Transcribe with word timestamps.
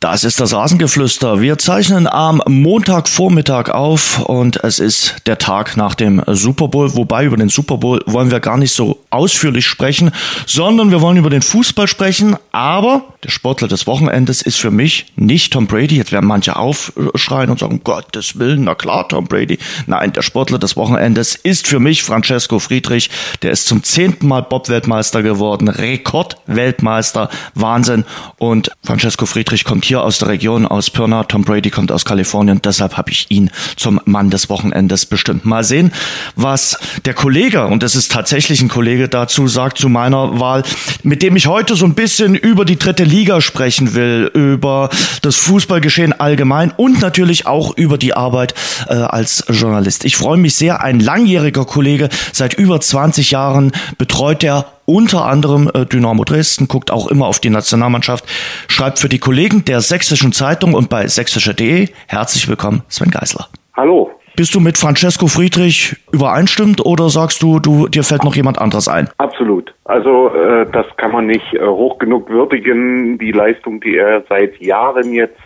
Das 0.00 0.24
ist 0.24 0.40
das 0.40 0.54
Rasengeflüster. 0.54 1.42
Wir 1.42 1.58
zeichnen 1.58 2.06
am 2.06 2.40
Montagvormittag 2.48 3.68
auf 3.68 4.20
und 4.20 4.64
es 4.64 4.78
ist 4.78 5.16
der 5.26 5.36
Tag 5.36 5.76
nach 5.76 5.94
dem 5.94 6.22
Super 6.26 6.68
Bowl. 6.68 6.96
Wobei 6.96 7.26
über 7.26 7.36
den 7.36 7.50
Super 7.50 7.76
Bowl 7.76 8.00
wollen 8.06 8.30
wir 8.30 8.40
gar 8.40 8.56
nicht 8.56 8.72
so 8.72 9.04
ausführlich 9.10 9.66
sprechen, 9.66 10.10
sondern 10.46 10.90
wir 10.90 11.02
wollen 11.02 11.18
über 11.18 11.28
den 11.28 11.42
Fußball 11.42 11.86
sprechen. 11.86 12.36
Aber 12.50 13.02
der 13.24 13.28
Sportler 13.28 13.68
des 13.68 13.86
Wochenendes 13.86 14.40
ist 14.40 14.58
für 14.58 14.70
mich 14.70 15.12
nicht 15.16 15.52
Tom 15.52 15.66
Brady. 15.66 15.96
Jetzt 15.96 16.12
werden 16.12 16.26
manche 16.26 16.56
aufschreien 16.56 17.50
und 17.50 17.58
sagen, 17.58 17.74
um 17.74 17.84
Gottes 17.84 18.38
Willen, 18.38 18.64
na 18.64 18.74
klar, 18.74 19.06
Tom 19.06 19.26
Brady. 19.26 19.58
Nein, 19.86 20.14
der 20.14 20.22
Sportler 20.22 20.58
des 20.58 20.76
Wochenendes 20.76 21.34
ist 21.34 21.68
für 21.68 21.78
mich 21.78 22.02
Francesco 22.02 22.58
Friedrich. 22.58 23.10
Der 23.42 23.50
ist 23.50 23.66
zum 23.66 23.82
zehnten 23.82 24.28
Mal 24.28 24.44
Bob-Weltmeister 24.44 25.22
geworden. 25.22 25.68
Rekord-Weltmeister. 25.68 27.28
Wahnsinn. 27.54 28.06
Und 28.38 28.70
Francesco 28.82 29.26
Friedrich 29.26 29.64
kommt 29.64 29.89
hier 29.90 30.04
aus 30.04 30.18
der 30.18 30.28
Region, 30.28 30.66
aus 30.66 30.88
Pirna. 30.88 31.24
Tom 31.24 31.42
Brady 31.42 31.68
kommt 31.68 31.90
aus 31.90 32.04
Kalifornien. 32.04 32.62
Deshalb 32.62 32.96
habe 32.96 33.10
ich 33.10 33.26
ihn 33.28 33.50
zum 33.74 34.00
Mann 34.04 34.30
des 34.30 34.48
Wochenendes 34.48 35.04
bestimmt. 35.04 35.44
Mal 35.44 35.64
sehen, 35.64 35.92
was 36.36 36.78
der 37.06 37.12
Kollege, 37.12 37.66
und 37.66 37.82
das 37.82 37.96
ist 37.96 38.12
tatsächlich 38.12 38.62
ein 38.62 38.68
Kollege 38.68 39.08
dazu, 39.08 39.48
sagt 39.48 39.78
zu 39.78 39.88
meiner 39.88 40.38
Wahl, 40.38 40.62
mit 41.02 41.22
dem 41.22 41.34
ich 41.34 41.48
heute 41.48 41.74
so 41.74 41.86
ein 41.86 41.94
bisschen 41.94 42.36
über 42.36 42.64
die 42.64 42.78
dritte 42.78 43.02
Liga 43.02 43.40
sprechen 43.40 43.94
will, 43.94 44.30
über 44.32 44.90
das 45.22 45.34
Fußballgeschehen 45.34 46.12
allgemein 46.12 46.70
und 46.70 47.00
natürlich 47.00 47.48
auch 47.48 47.76
über 47.76 47.98
die 47.98 48.14
Arbeit 48.14 48.54
äh, 48.86 48.94
als 48.94 49.44
Journalist. 49.48 50.04
Ich 50.04 50.16
freue 50.16 50.38
mich 50.38 50.54
sehr. 50.54 50.82
Ein 50.82 51.00
langjähriger 51.00 51.64
Kollege, 51.64 52.10
seit 52.32 52.54
über 52.54 52.80
20 52.80 53.32
Jahren 53.32 53.72
betreut 53.98 54.44
er 54.44 54.66
unter 54.90 55.24
anderem 55.24 55.70
äh, 55.72 55.86
Dynamo 55.86 56.24
Dresden, 56.24 56.68
guckt 56.68 56.90
auch 56.90 57.08
immer 57.08 57.26
auf 57.26 57.38
die 57.38 57.50
Nationalmannschaft, 57.50 58.24
schreibt 58.68 58.98
für 58.98 59.08
die 59.08 59.18
Kollegen 59.18 59.64
der 59.64 59.80
Sächsischen 59.80 60.32
Zeitung 60.32 60.74
und 60.74 60.90
bei 60.90 61.06
sächsischer.de. 61.06 61.88
Herzlich 62.08 62.48
willkommen, 62.48 62.82
Sven 62.88 63.10
Geisler. 63.10 63.46
Hallo. 63.76 64.10
Bist 64.36 64.54
du 64.54 64.60
mit 64.60 64.78
Francesco 64.78 65.26
Friedrich 65.26 65.96
übereinstimmt 66.12 66.84
oder 66.84 67.08
sagst 67.08 67.42
du, 67.42 67.58
du 67.58 67.88
dir 67.88 68.04
fällt 68.04 68.24
noch 68.24 68.34
jemand 68.34 68.58
anderes 68.58 68.88
ein? 68.88 69.08
Absolut. 69.18 69.74
Also 69.84 70.28
äh, 70.34 70.66
das 70.72 70.86
kann 70.96 71.12
man 71.12 71.26
nicht 71.26 71.54
äh, 71.54 71.66
hoch 71.66 71.98
genug 71.98 72.28
würdigen, 72.28 73.18
die 73.18 73.32
Leistung, 73.32 73.80
die 73.80 73.96
er 73.96 74.24
seit 74.28 74.60
Jahren 74.60 75.12
jetzt 75.12 75.38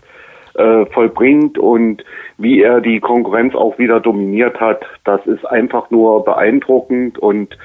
äh, 0.55 0.87
vollbringt 0.87 1.59
und 1.59 2.05
wie 2.39 2.63
er 2.63 2.81
die 2.81 3.01
Konkurrenz 3.01 3.55
auch 3.55 3.79
wieder 3.79 4.01
dominiert 4.01 4.61
hat, 4.61 4.85
das 5.05 5.25
ist 5.27 5.45
einfach 5.47 5.91
nur 5.91 6.25
beeindruckend 6.25 7.19
und 7.19 7.57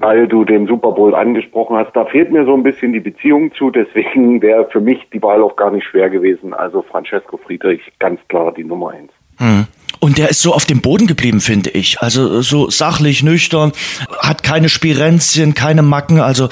weil 0.00 0.26
du 0.26 0.44
den 0.44 0.66
Super 0.66 0.92
Bowl 0.92 1.14
angesprochen 1.14 1.76
hast, 1.76 1.94
da 1.94 2.04
fehlt 2.04 2.32
mir 2.32 2.44
so 2.44 2.54
ein 2.54 2.62
bisschen 2.62 2.92
die 2.92 3.00
Beziehung 3.00 3.52
zu, 3.54 3.70
deswegen 3.70 4.40
wäre 4.42 4.68
für 4.70 4.80
mich 4.80 4.98
die 5.12 5.22
Wahl 5.22 5.42
auch 5.42 5.56
gar 5.56 5.70
nicht 5.70 5.86
schwer 5.86 6.10
gewesen. 6.10 6.54
Also 6.54 6.82
Francesco 6.82 7.36
Friedrich 7.36 7.80
ganz 7.98 8.20
klar 8.28 8.52
die 8.52 8.64
Nummer 8.64 8.90
eins. 8.90 9.12
Hm. 9.38 9.66
Und 10.00 10.18
der 10.18 10.28
ist 10.28 10.42
so 10.42 10.52
auf 10.52 10.66
dem 10.66 10.82
Boden 10.82 11.06
geblieben, 11.06 11.40
finde 11.40 11.70
ich. 11.70 12.00
Also 12.00 12.42
so 12.42 12.68
sachlich, 12.68 13.22
nüchtern, 13.22 13.72
hat 14.20 14.42
keine 14.42 14.68
Spirenzien, 14.68 15.54
keine 15.54 15.82
Macken. 15.82 16.20
Also 16.20 16.48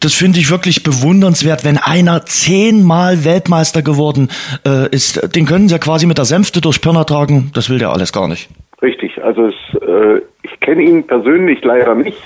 das 0.00 0.14
finde 0.14 0.38
ich 0.38 0.50
wirklich 0.50 0.84
bewundernswert, 0.84 1.64
wenn 1.64 1.78
einer 1.78 2.24
zehnmal 2.24 3.24
Weltmeister 3.24 3.82
geworden 3.82 4.28
äh, 4.66 4.88
ist. 4.90 5.34
Den 5.34 5.46
können 5.46 5.68
sie 5.68 5.74
ja 5.74 5.78
quasi 5.78 6.06
mit 6.06 6.18
der 6.18 6.24
Sänfte 6.24 6.60
durch 6.60 6.80
Pirna 6.80 7.04
tragen. 7.04 7.50
Das 7.54 7.68
will 7.68 7.78
der 7.78 7.90
alles 7.90 8.12
gar 8.12 8.28
nicht. 8.28 8.48
Richtig. 8.80 9.22
Also 9.24 9.46
es, 9.46 9.54
äh, 9.80 10.20
ich 10.42 10.60
kenne 10.60 10.82
ihn 10.82 11.06
persönlich 11.06 11.64
leider 11.64 11.94
nicht, 11.94 12.18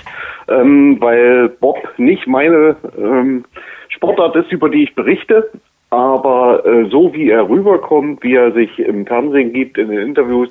ähm, 0.49 0.97
weil 0.99 1.49
Bob 1.49 1.77
nicht 1.97 2.27
meine 2.27 2.75
ähm, 2.97 3.45
Sportart 3.89 4.35
ist, 4.35 4.51
über 4.51 4.69
die 4.69 4.83
ich 4.83 4.95
berichte. 4.95 5.49
Aber 5.89 6.63
äh, 6.65 6.85
so 6.89 7.13
wie 7.13 7.29
er 7.29 7.49
rüberkommt, 7.49 8.23
wie 8.23 8.35
er 8.35 8.51
sich 8.51 8.77
im 8.77 9.07
Fernsehen 9.07 9.53
gibt, 9.53 9.77
in 9.77 9.89
den 9.89 9.99
Interviews, 9.99 10.49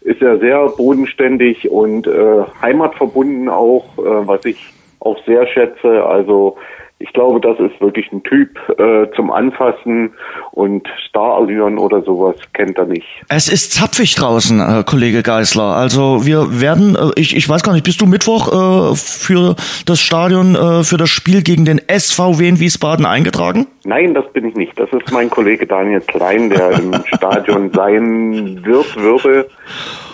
ist 0.00 0.20
er 0.20 0.38
sehr 0.38 0.66
bodenständig 0.76 1.70
und 1.70 2.06
äh, 2.06 2.42
heimatverbunden 2.60 3.48
auch, 3.48 3.84
äh, 3.98 4.26
was 4.26 4.44
ich 4.44 4.72
auch 4.98 5.22
sehr 5.24 5.46
schätze. 5.46 6.04
Also 6.04 6.56
ich 7.02 7.12
glaube, 7.12 7.40
das 7.40 7.58
ist 7.58 7.80
wirklich 7.80 8.10
ein 8.12 8.22
Typ 8.22 8.56
äh, 8.78 9.10
zum 9.16 9.32
Anfassen 9.32 10.12
und 10.52 10.86
Starallüren 11.08 11.78
oder 11.78 12.02
sowas 12.02 12.36
kennt 12.52 12.78
er 12.78 12.86
nicht. 12.86 13.06
Es 13.28 13.48
ist 13.48 13.72
zapfig 13.72 14.14
draußen, 14.14 14.60
äh, 14.60 14.84
Kollege 14.84 15.22
Geisler. 15.22 15.74
Also 15.76 16.24
wir 16.24 16.60
werden, 16.60 16.94
äh, 16.94 17.10
ich, 17.16 17.36
ich 17.36 17.48
weiß 17.48 17.64
gar 17.64 17.72
nicht, 17.72 17.84
bist 17.84 18.00
du 18.00 18.06
Mittwoch 18.06 18.92
äh, 18.92 18.94
für 18.94 19.56
das 19.84 20.00
Stadion, 20.00 20.54
äh, 20.54 20.84
für 20.84 20.96
das 20.96 21.10
Spiel 21.10 21.42
gegen 21.42 21.64
den 21.64 21.80
SVW 21.88 22.48
in 22.48 22.60
Wiesbaden 22.60 23.04
eingetragen? 23.04 23.66
Nein, 23.84 24.14
das 24.14 24.30
bin 24.32 24.46
ich 24.46 24.54
nicht. 24.54 24.78
Das 24.78 24.88
ist 24.92 25.10
mein 25.12 25.28
Kollege 25.28 25.66
Daniel 25.66 26.00
Klein, 26.02 26.50
der 26.50 26.70
im 26.78 26.94
Stadion 27.16 27.72
sein 27.72 28.60
wird, 28.64 28.96
würde. 28.96 29.48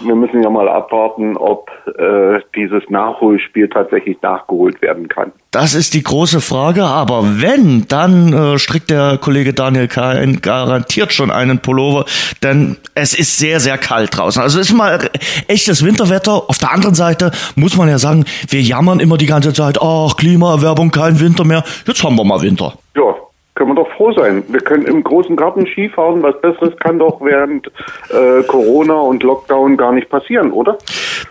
Wir 0.01 0.15
müssen 0.15 0.43
ja 0.43 0.51
mal 0.51 0.69
abwarten, 0.69 1.37
ob 1.37 1.71
äh, 1.87 2.41
dieses 2.55 2.89
Nachholspiel 2.89 3.69
tatsächlich 3.69 4.21
nachgeholt 4.23 4.81
werden 4.83 5.09
kann. 5.09 5.33
Das 5.51 5.75
ist 5.75 5.95
die 5.95 6.03
große 6.03 6.41
Frage, 6.41 6.85
aber 6.85 7.41
wenn, 7.41 7.87
dann 7.89 8.33
äh, 8.33 8.59
strickt 8.59 8.91
der 8.91 9.19
Kollege 9.19 9.55
Daniel 9.55 9.89
Klein 9.89 10.41
garantiert 10.43 11.13
schon 11.13 11.31
einen 11.31 11.61
Pullover, 11.61 12.05
denn 12.43 12.77
es 12.95 13.19
ist 13.19 13.39
sehr, 13.39 13.59
sehr 13.61 13.79
kalt 13.79 14.17
draußen. 14.17 14.43
Also 14.43 14.61
es 14.61 14.71
ist 14.71 14.77
mal 14.77 15.11
echtes 15.49 15.85
Winterwetter. 15.85 16.49
Auf 16.49 16.59
der 16.59 16.73
anderen 16.73 16.95
Seite 16.95 17.31
muss 17.57 17.77
man 17.77 17.89
ja 17.89 17.99
sagen, 17.99 18.25
wir 18.49 18.61
jammern 18.61 19.01
immer 19.01 19.17
die 19.17 19.27
ganze 19.27 19.53
Zeit, 19.53 19.79
ach, 19.81 20.17
Klimaerwerbung, 20.17 20.91
kein 20.91 21.19
Winter 21.19 21.45
mehr. 21.45 21.65
Jetzt 21.87 22.05
haben 22.05 22.17
wir 22.17 22.25
mal 22.25 22.41
Winter. 22.41 22.75
Ja, 22.95 23.15
können 23.59 23.71
wir 23.71 23.75
doch 23.75 23.91
froh 23.97 24.13
sein. 24.13 24.45
Wir 24.49 24.61
können 24.61 24.87
im 24.87 25.03
großen 25.03 25.35
Garten 25.35 25.67
Skifahren. 25.67 26.23
Was 26.23 26.41
Besseres 26.41 26.77
kann 26.79 27.01
doch 27.01 27.21
während 27.21 27.67
äh, 28.09 28.45
Corona 28.45 28.95
und 28.95 29.25
Lockdown 29.25 29.77
gar 29.77 29.93
nicht 29.93 30.09
passieren, 30.09 30.53
oder? 30.53 30.79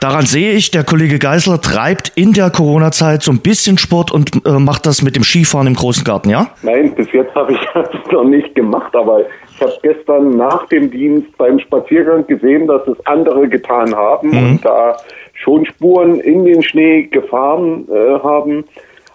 Daran 0.01 0.25
sehe 0.25 0.51
ich, 0.51 0.69
der 0.69 0.83
Kollege 0.83 1.19
Geisler 1.19 1.61
treibt 1.61 2.11
in 2.15 2.33
der 2.33 2.49
Corona-Zeit 2.49 3.23
so 3.23 3.31
ein 3.31 3.39
bisschen 3.39 3.77
Sport 3.77 4.11
und 4.11 4.45
äh, 4.45 4.59
macht 4.59 4.85
das 4.85 5.01
mit 5.01 5.15
dem 5.15 5.23
Skifahren 5.23 5.67
im 5.67 5.73
großen 5.73 6.03
Garten, 6.03 6.29
ja? 6.29 6.47
Nein, 6.63 6.93
bis 6.95 7.09
jetzt 7.13 7.33
habe 7.33 7.53
ich 7.53 7.59
das 7.73 7.89
noch 8.11 8.25
nicht 8.25 8.53
gemacht, 8.55 8.93
aber 8.93 9.21
ich 9.21 9.61
habe 9.61 9.73
gestern 9.81 10.31
nach 10.31 10.67
dem 10.67 10.91
Dienst 10.91 11.35
beim 11.37 11.59
Spaziergang 11.59 12.27
gesehen, 12.27 12.67
dass 12.67 12.85
es 12.87 12.97
andere 13.05 13.47
getan 13.47 13.95
haben 13.95 14.31
mhm. 14.31 14.37
und 14.37 14.65
da 14.65 14.97
schon 15.33 15.65
Spuren 15.65 16.19
in 16.19 16.43
den 16.43 16.61
Schnee 16.61 17.03
gefahren 17.03 17.87
äh, 17.89 18.19
haben. 18.19 18.65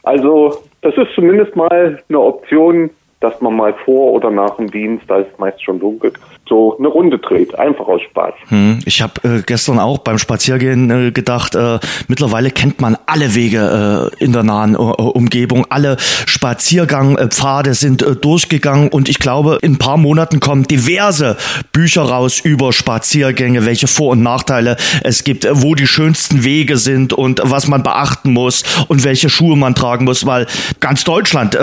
Also 0.02 0.62
das 0.80 0.96
ist 0.96 1.14
zumindest 1.14 1.54
mal 1.54 2.02
eine 2.08 2.18
Option, 2.18 2.90
dass 3.22 3.40
man 3.40 3.54
mal 3.54 3.74
vor 3.84 4.12
oder 4.12 4.30
nach 4.30 4.56
dem 4.56 4.70
Dienst, 4.70 5.04
da 5.08 5.18
ist 5.18 5.38
meist 5.38 5.62
schon 5.62 5.78
dunkel, 5.78 6.12
so 6.48 6.76
eine 6.76 6.88
Runde 6.88 7.18
dreht, 7.18 7.54
einfach 7.54 7.86
aus 7.86 8.02
Spaß. 8.02 8.34
Hm, 8.48 8.80
ich 8.84 9.00
habe 9.00 9.12
äh, 9.22 9.42
gestern 9.46 9.78
auch 9.78 9.98
beim 9.98 10.18
Spaziergehen 10.18 10.90
äh, 10.90 11.10
gedacht, 11.12 11.54
äh, 11.54 11.78
mittlerweile 12.08 12.50
kennt 12.50 12.80
man 12.80 12.98
alle 13.06 13.34
Wege 13.34 14.10
äh, 14.18 14.24
in 14.24 14.32
der 14.32 14.42
nahen 14.42 14.74
äh, 14.74 14.76
Umgebung, 14.76 15.66
alle 15.70 15.96
Spaziergangpfade 16.26 17.74
sind 17.74 18.02
äh, 18.02 18.16
durchgegangen 18.16 18.88
und 18.88 19.08
ich 19.08 19.18
glaube, 19.18 19.58
in 19.62 19.74
ein 19.74 19.78
paar 19.78 19.96
Monaten 19.96 20.40
kommen 20.40 20.64
diverse 20.64 21.36
Bücher 21.72 22.02
raus 22.02 22.40
über 22.40 22.72
Spaziergänge, 22.72 23.64
welche 23.64 23.86
Vor- 23.86 24.10
und 24.10 24.22
Nachteile 24.22 24.76
es 25.04 25.24
gibt, 25.24 25.46
wo 25.50 25.74
die 25.74 25.86
schönsten 25.86 26.44
Wege 26.44 26.76
sind 26.76 27.12
und 27.12 27.40
was 27.44 27.68
man 27.68 27.82
beachten 27.82 28.32
muss 28.32 28.64
und 28.88 29.04
welche 29.04 29.30
Schuhe 29.30 29.56
man 29.56 29.74
tragen 29.74 30.04
muss, 30.04 30.26
weil 30.26 30.46
ganz 30.80 31.04
Deutschland 31.04 31.56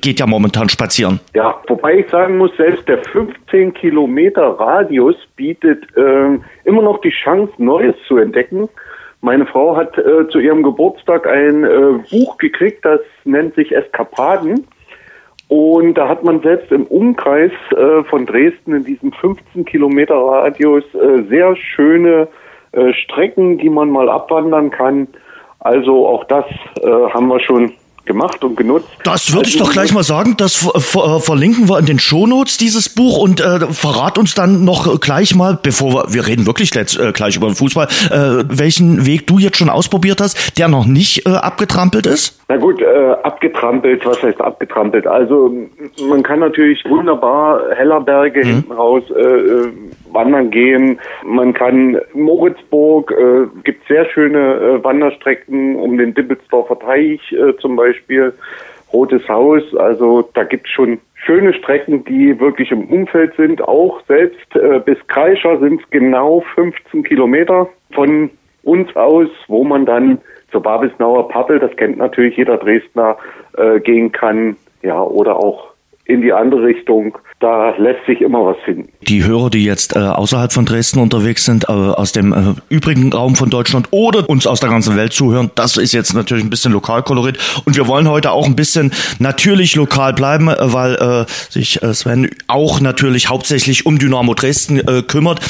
geht 0.00 0.20
ja 0.20 0.26
momentan 0.26 0.68
spazieren. 0.68 0.97
Ja, 1.34 1.60
wobei 1.66 1.98
ich 1.98 2.08
sagen 2.08 2.38
muss, 2.38 2.56
selbst 2.56 2.88
der 2.88 2.98
15 2.98 3.74
Kilometer 3.74 3.98
Kilometer 3.98 4.60
Radius 4.60 5.16
bietet 5.36 5.84
äh, 5.96 6.38
immer 6.64 6.82
noch 6.82 7.00
die 7.00 7.10
Chance, 7.10 7.52
Neues 7.58 7.94
zu 8.06 8.16
entdecken. 8.16 8.68
Meine 9.20 9.46
Frau 9.46 9.76
hat 9.76 9.96
äh, 9.98 10.28
zu 10.28 10.38
ihrem 10.38 10.62
Geburtstag 10.62 11.26
ein 11.26 11.64
äh, 11.64 11.98
Buch 12.10 12.38
gekriegt, 12.38 12.84
das 12.84 13.00
nennt 13.24 13.54
sich 13.54 13.74
Eskapaden. 13.74 14.66
Und 15.48 15.94
da 15.94 16.08
hat 16.08 16.24
man 16.24 16.42
selbst 16.42 16.70
im 16.70 16.86
Umkreis 16.86 17.52
äh, 17.76 18.04
von 18.04 18.26
Dresden 18.26 18.74
in 18.74 18.84
diesem 18.84 19.12
15 19.12 19.64
Kilometer 19.64 20.14
Radius 20.14 20.84
äh, 20.94 21.22
sehr 21.28 21.56
schöne 21.56 22.28
äh, 22.72 22.92
Strecken, 22.92 23.58
die 23.58 23.70
man 23.70 23.90
mal 23.90 24.08
abwandern 24.08 24.70
kann. 24.70 25.08
Also 25.60 26.06
auch 26.06 26.24
das 26.24 26.44
äh, 26.82 26.88
haben 26.88 27.28
wir 27.28 27.40
schon 27.40 27.72
gemacht 28.08 28.42
und 28.42 28.56
genutzt. 28.56 28.88
Das 29.04 29.32
würde 29.32 29.48
ich 29.48 29.58
doch 29.58 29.70
gleich 29.70 29.92
mal 29.92 30.02
sagen. 30.02 30.34
Das 30.36 30.54
verlinken 30.56 31.68
wir 31.68 31.78
in 31.78 31.86
den 31.86 32.00
Shownotes, 32.00 32.56
dieses 32.56 32.88
Buch. 32.88 33.18
Und 33.18 33.40
äh, 33.40 33.60
verrat 33.72 34.18
uns 34.18 34.34
dann 34.34 34.64
noch 34.64 35.00
gleich 35.00 35.36
mal, 35.36 35.56
bevor 35.62 35.92
wir, 35.92 36.14
wir 36.14 36.26
reden 36.26 36.46
wirklich 36.46 36.74
jetzt, 36.74 36.98
äh, 36.98 37.12
gleich 37.12 37.36
über 37.36 37.46
den 37.46 37.54
Fußball, 37.54 37.86
äh, 38.10 38.44
welchen 38.48 39.06
Weg 39.06 39.26
du 39.28 39.38
jetzt 39.38 39.56
schon 39.56 39.70
ausprobiert 39.70 40.20
hast, 40.20 40.58
der 40.58 40.66
noch 40.66 40.86
nicht 40.86 41.26
äh, 41.26 41.30
abgetrampelt 41.30 42.06
ist? 42.06 42.40
Na 42.48 42.56
gut, 42.56 42.80
äh, 42.80 42.86
abgetrampelt, 43.22 44.04
was 44.04 44.22
heißt 44.22 44.40
abgetrampelt? 44.40 45.06
Also 45.06 45.52
man 46.08 46.22
kann 46.22 46.40
natürlich 46.40 46.84
wunderbar 46.88 47.60
Hellerberge 47.76 48.40
mhm. 48.40 48.48
hinten 48.48 48.72
raus 48.72 49.02
äh, 49.14 49.22
äh 49.22 49.72
wandern 50.12 50.50
gehen. 50.50 50.98
Man 51.24 51.54
kann 51.54 51.98
Moritzburg, 52.14 53.12
äh, 53.12 53.46
gibt 53.64 53.86
sehr 53.88 54.04
schöne 54.06 54.38
äh, 54.38 54.84
Wanderstrecken 54.84 55.76
um 55.76 55.98
den 55.98 56.14
Dippelsdorfer 56.14 56.78
Teich 56.78 57.32
äh, 57.32 57.56
zum 57.58 57.76
Beispiel, 57.76 58.32
Rotes 58.92 59.28
Haus. 59.28 59.62
Also 59.76 60.28
da 60.34 60.44
gibt 60.44 60.66
es 60.66 60.72
schon 60.72 60.98
schöne 61.14 61.52
Strecken, 61.54 62.04
die 62.04 62.38
wirklich 62.40 62.70
im 62.70 62.84
Umfeld 62.86 63.34
sind. 63.36 63.60
Auch 63.62 64.00
selbst 64.06 64.54
äh, 64.56 64.80
bis 64.80 64.98
Kreischer 65.08 65.58
sind 65.58 65.82
es 65.82 65.90
genau 65.90 66.40
15 66.54 67.02
Kilometer 67.02 67.68
von 67.92 68.30
uns 68.62 68.94
aus, 68.96 69.28
wo 69.46 69.64
man 69.64 69.86
dann 69.86 70.18
zur 70.50 70.62
Babelsnauer 70.62 71.28
Pappel, 71.28 71.58
das 71.58 71.74
kennt 71.76 71.98
natürlich 71.98 72.36
jeder 72.36 72.56
Dresdner, 72.56 73.16
äh, 73.56 73.80
gehen 73.80 74.12
kann. 74.12 74.56
Ja, 74.82 75.02
oder 75.02 75.36
auch 75.36 75.67
in 76.08 76.22
die 76.22 76.32
andere 76.32 76.64
Richtung. 76.64 77.16
Da 77.38 77.76
lässt 77.76 78.04
sich 78.06 78.20
immer 78.20 78.44
was 78.44 78.56
finden. 78.64 78.88
Die 79.02 79.24
Hörer, 79.24 79.50
die 79.50 79.64
jetzt 79.64 79.94
äh, 79.94 80.00
außerhalb 80.00 80.52
von 80.52 80.64
Dresden 80.64 80.98
unterwegs 80.98 81.44
sind, 81.44 81.68
äh, 81.68 81.72
aus 81.72 82.10
dem 82.12 82.32
äh, 82.32 82.54
übrigen 82.68 83.12
Raum 83.12 83.36
von 83.36 83.50
Deutschland 83.50 83.88
oder 83.92 84.28
uns 84.28 84.46
aus 84.46 84.58
der 84.58 84.70
ganzen 84.70 84.96
Welt 84.96 85.12
zuhören, 85.12 85.50
das 85.54 85.76
ist 85.76 85.92
jetzt 85.92 86.14
natürlich 86.14 86.42
ein 86.42 86.50
bisschen 86.50 86.72
Lokalkolorit. 86.72 87.38
Und 87.64 87.76
wir 87.76 87.86
wollen 87.86 88.08
heute 88.08 88.32
auch 88.32 88.46
ein 88.46 88.56
bisschen 88.56 88.92
natürlich 89.20 89.76
lokal 89.76 90.14
bleiben, 90.14 90.48
äh, 90.48 90.56
weil 90.58 90.94
äh, 90.94 91.24
sich 91.28 91.80
äh, 91.82 91.94
Sven 91.94 92.30
auch 92.48 92.80
natürlich 92.80 93.28
hauptsächlich 93.28 93.86
um 93.86 93.98
Dynamo 93.98 94.34
Dresden 94.34 94.80
äh, 94.80 95.02
kümmert. 95.02 95.40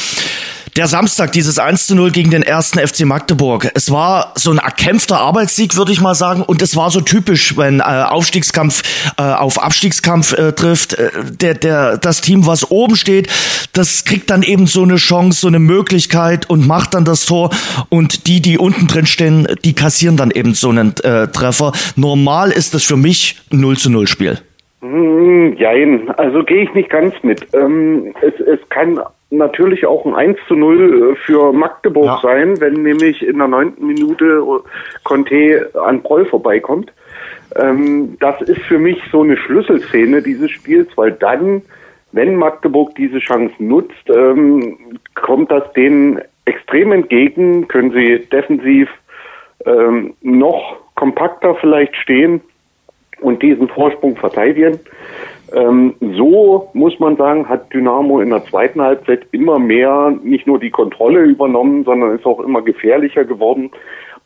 Der 0.78 0.86
Samstag, 0.86 1.32
dieses 1.32 1.58
1 1.58 1.88
zu 1.88 1.96
0 1.96 2.12
gegen 2.12 2.30
den 2.30 2.44
ersten 2.44 2.78
FC 2.78 3.04
Magdeburg. 3.04 3.68
Es 3.74 3.90
war 3.90 4.30
so 4.36 4.52
ein 4.52 4.58
erkämpfter 4.58 5.18
Arbeitssieg, 5.18 5.76
würde 5.76 5.90
ich 5.90 6.00
mal 6.00 6.14
sagen. 6.14 6.42
Und 6.42 6.62
es 6.62 6.76
war 6.76 6.92
so 6.92 7.00
typisch, 7.00 7.56
wenn 7.56 7.80
äh, 7.80 7.82
Aufstiegskampf 7.82 9.12
äh, 9.18 9.22
auf 9.22 9.60
Abstiegskampf 9.60 10.34
äh, 10.34 10.52
trifft. 10.52 10.94
Äh, 10.96 11.10
der, 11.32 11.54
der, 11.54 11.98
das 11.98 12.20
Team, 12.20 12.46
was 12.46 12.70
oben 12.70 12.94
steht, 12.94 13.26
das 13.72 14.04
kriegt 14.04 14.30
dann 14.30 14.44
eben 14.44 14.68
so 14.68 14.84
eine 14.84 14.94
Chance, 14.98 15.40
so 15.40 15.48
eine 15.48 15.58
Möglichkeit 15.58 16.48
und 16.48 16.68
macht 16.68 16.94
dann 16.94 17.04
das 17.04 17.26
Tor. 17.26 17.50
Und 17.88 18.28
die, 18.28 18.40
die 18.40 18.56
unten 18.56 18.86
drin 18.86 19.06
stehen, 19.06 19.48
die 19.64 19.74
kassieren 19.74 20.16
dann 20.16 20.30
eben 20.30 20.54
so 20.54 20.68
einen 20.68 20.94
äh, 21.02 21.26
Treffer. 21.26 21.72
Normal 21.96 22.52
ist 22.52 22.72
das 22.74 22.84
für 22.84 22.96
mich 22.96 23.40
0 23.50 23.78
zu 23.78 23.90
0 23.90 24.06
Spiel. 24.06 24.38
Hm, 24.80 25.56
jein, 25.58 26.08
also 26.10 26.44
gehe 26.44 26.62
ich 26.62 26.72
nicht 26.74 26.88
ganz 26.88 27.16
mit. 27.24 27.48
Ähm, 27.52 28.14
es, 28.22 28.34
es 28.46 28.60
kann 28.68 29.00
natürlich 29.30 29.86
auch 29.86 30.06
ein 30.06 30.14
1 30.14 30.38
zu 30.46 30.54
0 30.54 31.12
äh, 31.12 31.16
für 31.26 31.52
Magdeburg 31.52 32.06
ja. 32.06 32.18
sein, 32.22 32.60
wenn 32.60 32.82
nämlich 32.82 33.22
in 33.22 33.38
der 33.38 33.48
neunten 33.48 33.86
Minute 33.86 34.42
Conte 35.04 35.70
an 35.74 36.02
Proll 36.02 36.26
vorbeikommt. 36.26 36.92
Ähm, 37.56 38.16
das 38.20 38.40
ist 38.42 38.62
für 38.62 38.78
mich 38.78 38.98
so 39.10 39.22
eine 39.22 39.36
Schlüsselszene 39.36 40.22
dieses 40.22 40.50
Spiels, 40.50 40.88
weil 40.96 41.12
dann, 41.12 41.62
wenn 42.12 42.36
Magdeburg 42.36 42.94
diese 42.94 43.18
Chance 43.18 43.54
nutzt, 43.58 44.08
ähm, 44.08 44.98
kommt 45.14 45.50
das 45.50 45.70
denen 45.72 46.20
extrem 46.44 46.92
entgegen, 46.92 47.68
können 47.68 47.92
sie 47.92 48.26
defensiv 48.32 48.88
ähm, 49.66 50.14
noch 50.22 50.78
kompakter 50.94 51.54
vielleicht 51.56 51.94
stehen 51.96 52.40
und 53.20 53.42
diesen 53.42 53.68
Vorsprung 53.68 54.16
verteidigen. 54.16 54.80
Ähm, 55.54 55.94
so 56.00 56.68
muss 56.74 56.98
man 56.98 57.16
sagen, 57.16 57.48
hat 57.48 57.72
Dynamo 57.72 58.20
in 58.20 58.30
der 58.30 58.44
zweiten 58.44 58.80
Halbzeit 58.80 59.26
immer 59.32 59.58
mehr 59.58 60.14
nicht 60.22 60.46
nur 60.46 60.58
die 60.58 60.70
Kontrolle 60.70 61.20
übernommen, 61.20 61.84
sondern 61.84 62.16
ist 62.16 62.26
auch 62.26 62.40
immer 62.40 62.62
gefährlicher 62.62 63.24
geworden. 63.24 63.70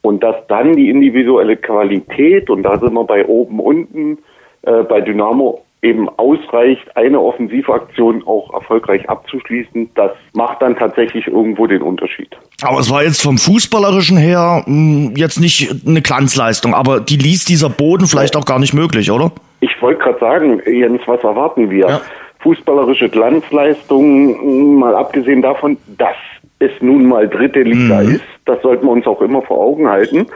Und 0.01 0.23
dass 0.23 0.37
dann 0.49 0.75
die 0.75 0.91
individuelle 0.91 1.57
Qualität, 1.57 2.51
und 2.51 2.65
da 2.65 2.79
sind 2.79 2.93
wir 2.95 3.05
bei 3.05 3.25
oben 3.27 3.61
unten, 3.61 4.19
äh, 4.63 4.83
bei 4.83 5.01
Dynamo 5.01 5.63
eben 5.83 6.09
ausreicht, 6.09 6.97
eine 6.97 7.21
Offensivaktion 7.21 8.23
auch 8.25 8.55
erfolgreich 8.55 9.09
abzuschließen, 9.11 9.91
das 9.95 10.13
macht 10.33 10.63
dann 10.63 10.77
tatsächlich 10.77 11.27
irgendwo 11.27 11.67
den 11.67 11.83
Unterschied. 11.83 12.29
Aber 12.63 12.79
es 12.79 12.91
war 12.91 13.03
jetzt 13.03 13.21
vom 13.21 13.37
Fußballerischen 13.37 14.17
her 14.17 14.63
mh, 14.67 15.09
hm, 15.09 15.17
jetzt 15.17 15.41
nicht 15.41 15.75
eine 15.87 16.01
Glanzleistung, 16.01 16.73
aber 16.75 17.01
die 17.01 17.17
ließ 17.17 17.45
dieser 17.45 17.69
Boden 17.69 18.07
vielleicht 18.07 18.37
auch 18.37 18.45
gar 18.45 18.61
nicht 18.61 18.73
möglich, 18.73 19.11
oder? 19.11 19.33
Ich 19.61 19.71
wollte 19.81 20.01
gerade 20.01 20.21
sagen, 20.21 20.63
Jens, 20.67 21.03
was 21.07 21.23
erwarten 21.25 21.69
wir? 21.71 21.89
Ja. 21.89 22.01
Fußballerische 22.41 23.09
Glanzleistung, 23.09 24.79
mal 24.79 24.95
abgesehen 24.95 25.43
davon, 25.43 25.77
dass 25.99 26.17
es 26.61 26.71
nun 26.81 27.07
mal 27.07 27.29
dritte 27.29 27.63
Liga 27.63 28.03
mhm. 28.03 28.17
ist, 28.17 28.25
das 28.45 28.61
sollten 28.63 28.87
wir 28.87 28.93
uns 28.93 29.07
auch 29.07 29.21
immer 29.21 29.43
vor 29.43 29.59
Augen 29.59 29.89
halten. 29.89 30.27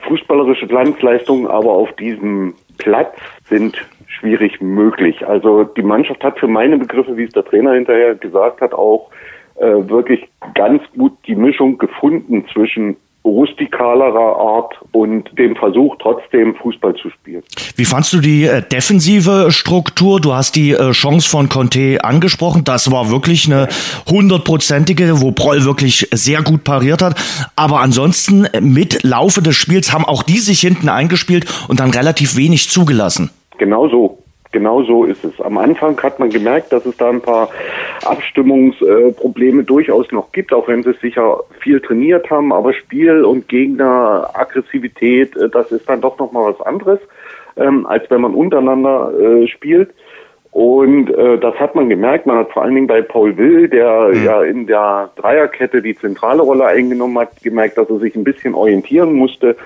Fußballerische 0.00 0.66
Glanzleistungen 0.66 1.46
aber 1.46 1.72
auf 1.72 1.92
diesem 1.96 2.54
Platz 2.78 3.16
sind 3.48 3.76
schwierig 4.24 4.60
möglich. 4.60 5.26
Also 5.26 5.64
die 5.64 5.82
Mannschaft 5.82 6.24
hat 6.24 6.38
für 6.38 6.48
meine 6.48 6.78
Begriffe, 6.78 7.16
wie 7.16 7.24
es 7.24 7.32
der 7.32 7.44
Trainer 7.44 7.74
hinterher 7.74 8.14
gesagt 8.14 8.62
hat, 8.62 8.72
auch 8.72 9.10
äh, 9.56 9.66
wirklich 9.66 10.26
ganz 10.54 10.82
gut 10.96 11.12
die 11.26 11.36
Mischung 11.36 11.76
gefunden 11.78 12.44
zwischen 12.52 12.96
rustikalerer 13.24 14.36
Art 14.36 14.74
und 14.92 15.30
dem 15.38 15.56
Versuch, 15.56 15.96
trotzdem 15.98 16.54
Fußball 16.56 16.94
zu 16.94 17.08
spielen. 17.08 17.42
Wie 17.74 17.86
fandst 17.86 18.12
du 18.12 18.20
die 18.20 18.44
äh, 18.44 18.60
defensive 18.60 19.50
Struktur? 19.50 20.20
Du 20.20 20.34
hast 20.34 20.56
die 20.56 20.72
äh, 20.72 20.90
Chance 20.90 21.28
von 21.28 21.48
Conte 21.48 22.04
angesprochen. 22.04 22.64
Das 22.64 22.90
war 22.90 23.10
wirklich 23.10 23.46
eine 23.46 23.68
hundertprozentige, 24.10 25.22
wo 25.22 25.32
Proll 25.32 25.64
wirklich 25.64 26.08
sehr 26.12 26.42
gut 26.42 26.64
pariert 26.64 27.00
hat. 27.00 27.16
Aber 27.56 27.80
ansonsten 27.80 28.44
äh, 28.44 28.60
mit 28.60 29.02
Laufe 29.02 29.40
des 29.40 29.56
Spiels 29.56 29.92
haben 29.92 30.04
auch 30.04 30.22
die 30.22 30.38
sich 30.38 30.60
hinten 30.60 30.90
eingespielt 30.90 31.46
und 31.68 31.80
dann 31.80 31.90
relativ 31.90 32.36
wenig 32.36 32.68
zugelassen. 32.68 33.30
Genau 33.58 33.88
so. 33.88 34.18
Genau 34.54 34.84
so 34.84 35.04
ist 35.04 35.24
es. 35.24 35.40
Am 35.40 35.58
Anfang 35.58 36.00
hat 36.00 36.20
man 36.20 36.30
gemerkt, 36.30 36.72
dass 36.72 36.86
es 36.86 36.96
da 36.96 37.10
ein 37.10 37.20
paar 37.20 37.48
Abstimmungsprobleme 38.04 39.64
durchaus 39.64 40.12
noch 40.12 40.30
gibt, 40.30 40.52
auch 40.52 40.68
wenn 40.68 40.84
sie 40.84 40.92
sicher 41.02 41.40
viel 41.58 41.80
trainiert 41.80 42.30
haben. 42.30 42.52
Aber 42.52 42.72
Spiel 42.72 43.24
und 43.24 43.48
Gegner, 43.48 44.30
Aggressivität, 44.32 45.36
äh, 45.36 45.48
das 45.48 45.72
ist 45.72 45.88
dann 45.88 46.00
doch 46.00 46.18
nochmal 46.20 46.54
was 46.54 46.64
anderes, 46.64 47.00
ähm, 47.56 47.84
als 47.86 48.08
wenn 48.10 48.20
man 48.20 48.32
untereinander 48.34 49.12
äh, 49.18 49.48
spielt. 49.48 49.90
Und 50.52 51.10
äh, 51.10 51.36
das 51.38 51.56
hat 51.56 51.74
man 51.74 51.88
gemerkt. 51.88 52.26
Man 52.26 52.36
hat 52.36 52.52
vor 52.52 52.62
allen 52.62 52.76
Dingen 52.76 52.86
bei 52.86 53.02
Paul 53.02 53.36
Will, 53.36 53.66
der 53.66 54.10
mhm. 54.12 54.24
ja 54.24 54.42
in 54.44 54.68
der 54.68 55.10
Dreierkette 55.16 55.82
die 55.82 55.96
zentrale 55.96 56.42
Rolle 56.42 56.66
eingenommen 56.66 57.18
hat, 57.18 57.42
gemerkt, 57.42 57.76
dass 57.76 57.90
er 57.90 57.98
sich 57.98 58.14
ein 58.14 58.22
bisschen 58.22 58.54
orientieren 58.54 59.14
musste 59.14 59.56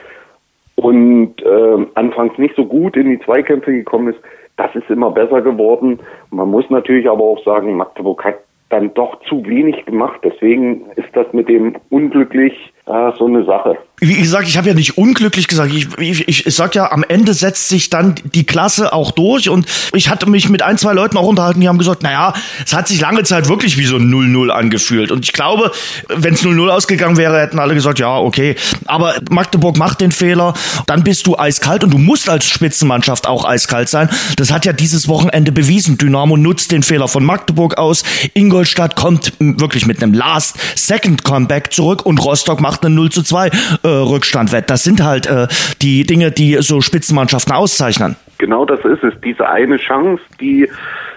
und 0.78 1.42
äh, 1.42 1.86
anfangs 1.94 2.38
nicht 2.38 2.54
so 2.54 2.64
gut 2.64 2.96
in 2.96 3.10
die 3.10 3.18
Zweikämpfe 3.20 3.72
gekommen 3.72 4.14
ist. 4.14 4.20
Das 4.56 4.72
ist 4.76 4.88
immer 4.88 5.10
besser 5.10 5.42
geworden. 5.42 5.98
Man 6.30 6.50
muss 6.50 6.70
natürlich 6.70 7.08
aber 7.10 7.24
auch 7.24 7.42
sagen, 7.44 7.76
Magdeburg 7.76 8.24
hat 8.24 8.36
dann 8.68 8.94
doch 8.94 9.18
zu 9.28 9.44
wenig 9.44 9.84
gemacht. 9.86 10.20
Deswegen 10.22 10.86
ist 10.94 11.08
das 11.14 11.26
mit 11.32 11.48
dem 11.48 11.74
unglücklich 11.90 12.72
äh, 12.86 13.10
so 13.16 13.26
eine 13.26 13.44
Sache 13.44 13.76
wie 14.00 14.14
gesagt, 14.14 14.48
ich 14.48 14.56
habe 14.56 14.68
ja 14.68 14.74
nicht 14.74 14.96
unglücklich 14.96 15.48
gesagt. 15.48 15.72
Ich, 15.72 15.88
ich, 15.98 16.46
ich, 16.46 16.54
sag 16.54 16.74
ja, 16.74 16.90
am 16.92 17.04
Ende 17.06 17.34
setzt 17.34 17.68
sich 17.68 17.90
dann 17.90 18.14
die 18.34 18.44
Klasse 18.44 18.92
auch 18.92 19.10
durch. 19.10 19.48
Und 19.48 19.66
ich 19.92 20.08
hatte 20.08 20.28
mich 20.28 20.48
mit 20.48 20.62
ein, 20.62 20.78
zwei 20.78 20.92
Leuten 20.92 21.16
auch 21.16 21.26
unterhalten, 21.26 21.60
die 21.60 21.68
haben 21.68 21.78
gesagt, 21.78 22.02
naja, 22.02 22.32
es 22.64 22.72
hat 22.72 22.88
sich 22.88 23.00
lange 23.00 23.24
Zeit 23.24 23.48
wirklich 23.48 23.76
wie 23.76 23.86
so 23.86 23.96
ein 23.96 24.12
0-0 24.12 24.50
angefühlt. 24.50 25.10
Und 25.10 25.24
ich 25.24 25.32
glaube, 25.32 25.72
wenn 26.08 26.34
es 26.34 26.44
0-0 26.44 26.68
ausgegangen 26.68 27.16
wäre, 27.16 27.40
hätten 27.40 27.58
alle 27.58 27.74
gesagt, 27.74 27.98
ja, 27.98 28.16
okay. 28.16 28.56
Aber 28.86 29.14
Magdeburg 29.30 29.76
macht 29.76 30.00
den 30.00 30.12
Fehler, 30.12 30.54
dann 30.86 31.02
bist 31.02 31.26
du 31.26 31.36
eiskalt 31.36 31.82
und 31.82 31.90
du 31.90 31.98
musst 31.98 32.28
als 32.28 32.48
Spitzenmannschaft 32.48 33.26
auch 33.26 33.44
eiskalt 33.44 33.88
sein. 33.88 34.08
Das 34.36 34.52
hat 34.52 34.64
ja 34.64 34.72
dieses 34.72 35.08
Wochenende 35.08 35.50
bewiesen. 35.50 35.98
Dynamo 35.98 36.36
nutzt 36.36 36.70
den 36.70 36.82
Fehler 36.82 37.08
von 37.08 37.24
Magdeburg 37.24 37.78
aus. 37.78 38.04
Ingolstadt 38.34 38.94
kommt 38.94 39.32
wirklich 39.38 39.86
mit 39.86 40.02
einem 40.02 40.14
Last-Second-Comeback 40.14 41.72
zurück 41.72 42.06
und 42.06 42.18
Rostock 42.18 42.60
macht 42.60 42.84
eine 42.84 42.94
0 42.94 43.10
zu 43.10 43.22
2 43.22 43.50
äh, 43.88 44.12
Rückstand 44.12 44.52
wett. 44.52 44.70
Das 44.70 44.84
sind 44.84 45.02
halt 45.02 45.26
äh, 45.26 45.48
die 45.82 46.04
Dinge, 46.04 46.30
die 46.30 46.56
so 46.60 46.80
Spitzenmannschaften 46.80 47.52
auszeichnen. 47.52 48.16
Genau 48.38 48.64
das 48.64 48.80
ist 48.84 49.02
es. 49.02 49.14
Diese 49.24 49.48
eine 49.48 49.78
Chance, 49.78 50.22
die 50.40 50.68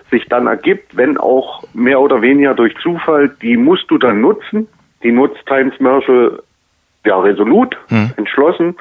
sich 0.10 0.26
dann 0.28 0.48
ergibt, 0.48 0.96
wenn 0.96 1.18
auch 1.18 1.64
mehr 1.74 2.00
oder 2.00 2.22
weniger 2.22 2.54
durch 2.54 2.76
Zufall, 2.82 3.30
die 3.42 3.58
musst 3.58 3.90
du 3.90 3.98
dann 3.98 4.22
nutzen. 4.22 4.68
Die 5.04 5.12
nutzt 5.12 5.50
Heinz 5.50 5.74
Mörschel 5.80 6.42
ja 7.06 7.20
resolut, 7.20 7.78
hm. 7.88 8.12
entschlossen. 8.18 8.76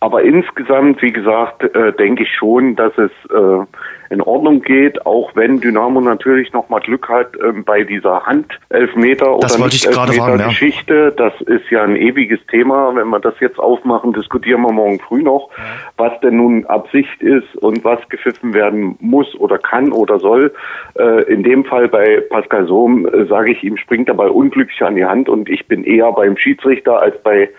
Aber 0.00 0.22
insgesamt, 0.22 1.00
wie 1.02 1.12
gesagt, 1.12 1.62
äh, 1.62 1.92
denke 1.92 2.24
ich 2.24 2.34
schon, 2.34 2.76
dass 2.76 2.92
es 2.98 3.10
äh, 3.30 3.64
in 4.10 4.22
Ordnung 4.22 4.62
geht, 4.62 5.04
auch 5.06 5.34
wenn 5.34 5.60
Dynamo 5.60 6.00
natürlich 6.00 6.52
nochmal 6.52 6.80
Glück 6.80 7.08
hat 7.08 7.32
ähm, 7.42 7.64
bei 7.64 7.82
dieser 7.82 8.24
Handelfmeter 8.24 9.36
oder 9.36 9.58
nicht 9.66 9.86
Elfmeter 9.86 10.36
ja. 10.36 10.48
Geschichte. 10.48 11.12
Das 11.16 11.32
ist 11.42 11.70
ja 11.70 11.82
ein 11.82 11.96
ewiges 11.96 12.40
Thema. 12.46 12.94
Wenn 12.94 13.08
wir 13.08 13.20
das 13.20 13.34
jetzt 13.40 13.58
aufmachen, 13.58 14.12
diskutieren 14.12 14.62
wir 14.62 14.72
morgen 14.72 15.00
früh 15.00 15.22
noch, 15.22 15.50
ja. 15.56 15.64
was 15.96 16.18
denn 16.20 16.36
nun 16.36 16.64
Absicht 16.66 17.20
ist 17.22 17.56
und 17.56 17.84
was 17.84 18.00
gepfiffen 18.08 18.54
werden 18.54 18.96
muss 19.00 19.34
oder 19.36 19.58
kann 19.58 19.92
oder 19.92 20.18
soll. 20.20 20.52
Äh, 20.98 21.22
in 21.32 21.42
dem 21.42 21.64
Fall 21.64 21.88
bei 21.88 22.22
Pascal 22.30 22.66
Sohm 22.66 23.06
äh, 23.06 23.26
sage 23.26 23.50
ich 23.52 23.62
ihm, 23.62 23.76
springt 23.76 24.08
dabei 24.08 24.28
unglücklich 24.28 24.82
an 24.82 24.96
die 24.96 25.04
Hand 25.04 25.28
und 25.28 25.48
ich 25.48 25.66
bin 25.66 25.84
eher 25.84 26.12
beim 26.12 26.36
Schiedsrichter 26.36 27.00
als 27.00 27.20
bei 27.22 27.50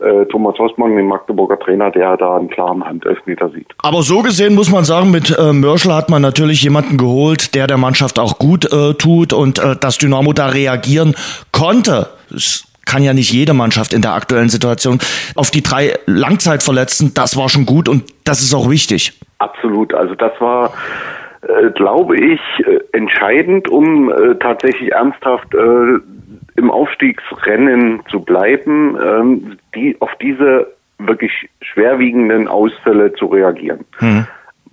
äh, 0.00 0.24
Thomas 0.26 0.58
Hossmann, 0.58 0.96
den 0.96 1.06
Magdeburger 1.06 1.58
Trainer, 1.58 1.90
der 1.90 2.16
da 2.16 2.36
einen 2.36 2.48
klaren 2.48 2.84
Handelfmeter 2.84 3.50
sieht. 3.50 3.66
Aber 3.82 4.02
so 4.02 4.22
gesehen 4.22 4.54
muss 4.54 4.70
man 4.70 4.84
sagen, 4.84 5.10
mit 5.10 5.36
äh, 5.36 5.52
Mörschel 5.52 5.94
hat 5.94 6.10
man 6.10 6.22
natürlich 6.22 6.62
jemanden 6.62 6.96
geholt, 6.96 7.54
der 7.54 7.66
der 7.66 7.78
Mannschaft 7.78 8.18
auch 8.18 8.38
gut 8.38 8.70
äh, 8.72 8.94
tut 8.94 9.32
und 9.32 9.58
äh, 9.58 9.76
dass 9.76 9.98
Dynamo 9.98 10.32
da 10.32 10.48
reagieren 10.48 11.14
konnte. 11.52 12.08
Das 12.30 12.66
kann 12.86 13.02
ja 13.02 13.14
nicht 13.14 13.32
jede 13.32 13.54
Mannschaft 13.54 13.92
in 13.92 14.02
der 14.02 14.12
aktuellen 14.12 14.48
Situation. 14.48 14.98
Auf 15.36 15.50
die 15.50 15.62
drei 15.62 15.94
Langzeitverletzten, 16.06 17.14
das 17.14 17.36
war 17.36 17.48
schon 17.48 17.66
gut 17.66 17.88
und 17.88 18.04
das 18.24 18.42
ist 18.42 18.54
auch 18.54 18.68
wichtig. 18.68 19.18
Absolut. 19.38 19.94
Also 19.94 20.14
das 20.14 20.32
war 20.40 20.72
äh, 21.42 21.70
glaube 21.72 22.16
ich, 22.16 22.40
äh, 22.66 22.78
entscheidend, 22.92 23.68
um 23.68 24.10
äh, 24.10 24.34
tatsächlich 24.36 24.92
ernsthaft 24.92 25.48
im 26.56 26.70
Aufstiegsrennen 26.70 28.02
zu 28.10 28.20
bleiben, 28.20 28.96
ähm, 29.02 29.58
die 29.74 29.96
auf 30.00 30.10
diese 30.20 30.72
wirklich 30.98 31.32
schwerwiegenden 31.60 32.48
Ausfälle 32.48 33.12
zu 33.14 33.26
reagieren. 33.26 33.84
Mhm. 34.00 34.26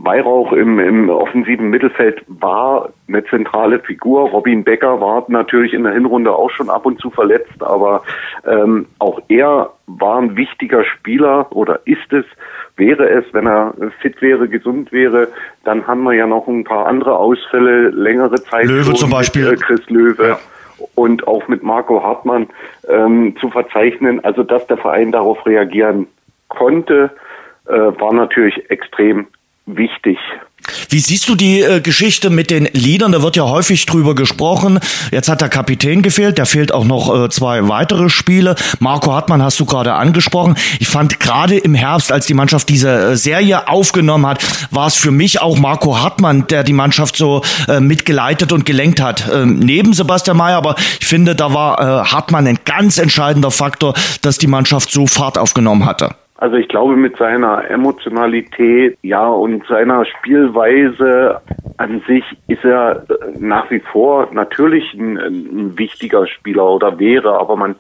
Weihrauch 0.04 0.52
im, 0.54 0.80
im 0.80 1.10
offensiven 1.10 1.70
Mittelfeld 1.70 2.24
war 2.28 2.90
eine 3.08 3.24
zentrale 3.26 3.80
Figur. 3.80 4.30
Robin 4.30 4.64
Becker 4.64 5.00
war 5.00 5.24
natürlich 5.28 5.74
in 5.74 5.84
der 5.84 5.94
Hinrunde 5.94 6.34
auch 6.34 6.50
schon 6.50 6.72
ab 6.72 6.88
und 6.88 7.00
zu 7.00 7.12
verletzt, 7.12 7.62
aber 7.62 8.02
ähm, 8.48 8.88
auch 8.98 9.22
er 9.28 9.72
war 9.86 10.20
ein 10.20 10.36
wichtiger 10.36 10.84
Spieler 10.86 11.48
oder 11.52 11.82
ist 11.86 12.12
es, 12.12 12.26
wäre 12.78 13.10
es, 13.10 13.26
wenn 13.34 13.46
er 13.46 13.76
fit 14.02 14.20
wäre, 14.24 14.48
gesund 14.48 14.92
wäre. 14.92 15.28
Dann 15.66 15.86
haben 15.86 16.02
wir 16.04 16.14
ja 16.14 16.26
noch 16.26 16.48
ein 16.48 16.64
paar 16.64 16.88
andere 16.88 17.16
Ausfälle, 17.18 17.90
längere 17.90 18.42
Zeit. 18.44 18.66
Löwe 18.66 18.94
zum 18.96 19.12
Beispiel. 19.12 19.54
Äh, 19.54 19.56
Chris 19.56 19.88
Löwe. 19.90 20.30
Ja 20.30 20.40
und 20.96 21.28
auch 21.28 21.48
mit 21.48 21.64
Marco 21.64 22.04
Hartmann 22.04 22.48
ähm, 22.88 23.36
zu 23.40 23.50
verzeichnen. 23.50 24.24
Also 24.24 24.44
dass 24.44 24.66
der 24.68 24.78
Verein 24.78 25.12
darauf 25.12 25.46
reagieren 25.46 26.08
konnte, 26.48 27.12
äh, 27.68 27.72
war 27.72 28.14
natürlich 28.14 28.70
extrem 28.70 29.28
wichtig. 29.66 30.18
Wie 30.90 31.00
siehst 31.00 31.28
du 31.30 31.36
die 31.36 31.62
äh, 31.62 31.82
Geschichte 31.82 32.30
mit 32.30 32.50
den 32.50 32.66
Liedern? 32.74 33.12
Da 33.12 33.22
wird 33.22 33.36
ja 33.36 33.44
häufig 33.44 33.86
drüber 33.86 34.16
gesprochen. 34.16 34.80
Jetzt 35.12 35.30
hat 35.30 35.42
der 35.42 35.50
Kapitän 35.50 36.02
gefehlt, 36.02 36.40
da 36.40 36.46
fehlt 36.46 36.74
auch 36.74 36.84
noch 36.86 37.14
äh, 37.14 37.30
zwei 37.30 37.68
weitere 37.68 38.10
Spiele. 38.10 38.56
Marco 38.80 39.14
Hartmann 39.14 39.42
hast 39.42 39.60
du 39.60 39.66
gerade 39.66 39.94
angesprochen. 39.94 40.56
Ich 40.80 40.88
fand 40.88 41.20
gerade 41.20 41.58
im 41.58 41.74
Herbst, 41.74 42.12
als 42.12 42.26
die 42.26 42.34
Mannschaft 42.34 42.70
diese 42.70 42.90
äh, 42.90 43.18
Serie 43.18 43.68
aufgenommen 43.68 44.26
hat, 44.26 44.44
war 44.72 44.88
es 44.88 44.96
für 44.96 45.12
mich 45.12 45.42
auch 45.42 45.58
Marco 45.58 46.00
Hartmann, 46.00 46.48
der 46.48 46.64
die 46.64 46.74
Mannschaft 46.74 47.16
so 47.16 47.42
äh, 47.68 47.80
mitgeleitet 47.80 48.52
und 48.52 48.66
gelenkt 48.66 49.02
hat. 49.02 49.30
Ähm, 49.34 49.60
neben 49.60 49.94
Sebastian 49.94 50.38
Mayer, 50.38 50.58
aber 50.58 50.76
ich 51.00 51.06
finde, 51.06 51.36
da 51.36 51.54
war 51.54 51.80
äh, 51.80 52.06
Hartmann 52.06 52.48
ein 52.48 52.60
ganz 52.66 52.98
entscheidender 52.98 53.52
Faktor, 53.52 53.94
dass 54.22 54.38
die 54.38 54.48
Mannschaft 54.48 54.92
so 54.92 55.08
Fahrt 55.08 55.38
aufgenommen 55.38 55.86
hatte. 55.86 56.16
Also 56.42 56.56
ich 56.56 56.68
glaube 56.70 56.96
mit 56.96 57.18
seiner 57.18 57.70
Emotionalität, 57.70 58.98
ja, 59.04 59.28
und 59.28 59.64
seiner 59.68 60.06
Spielweise 60.06 61.40
an 61.78 62.02
sich 62.08 62.24
ist 62.48 62.66
er 62.66 63.06
äh, 63.10 63.38
nach 63.38 63.70
wie 63.70 63.80
vor 63.80 64.28
natürlich 64.32 64.92
ein, 64.96 65.18
ein 65.18 65.78
wichtiger 65.78 66.26
Spieler 66.26 66.68
oder 66.68 66.98
wäre, 66.98 67.40
aber 67.40 67.56
man 67.56 67.76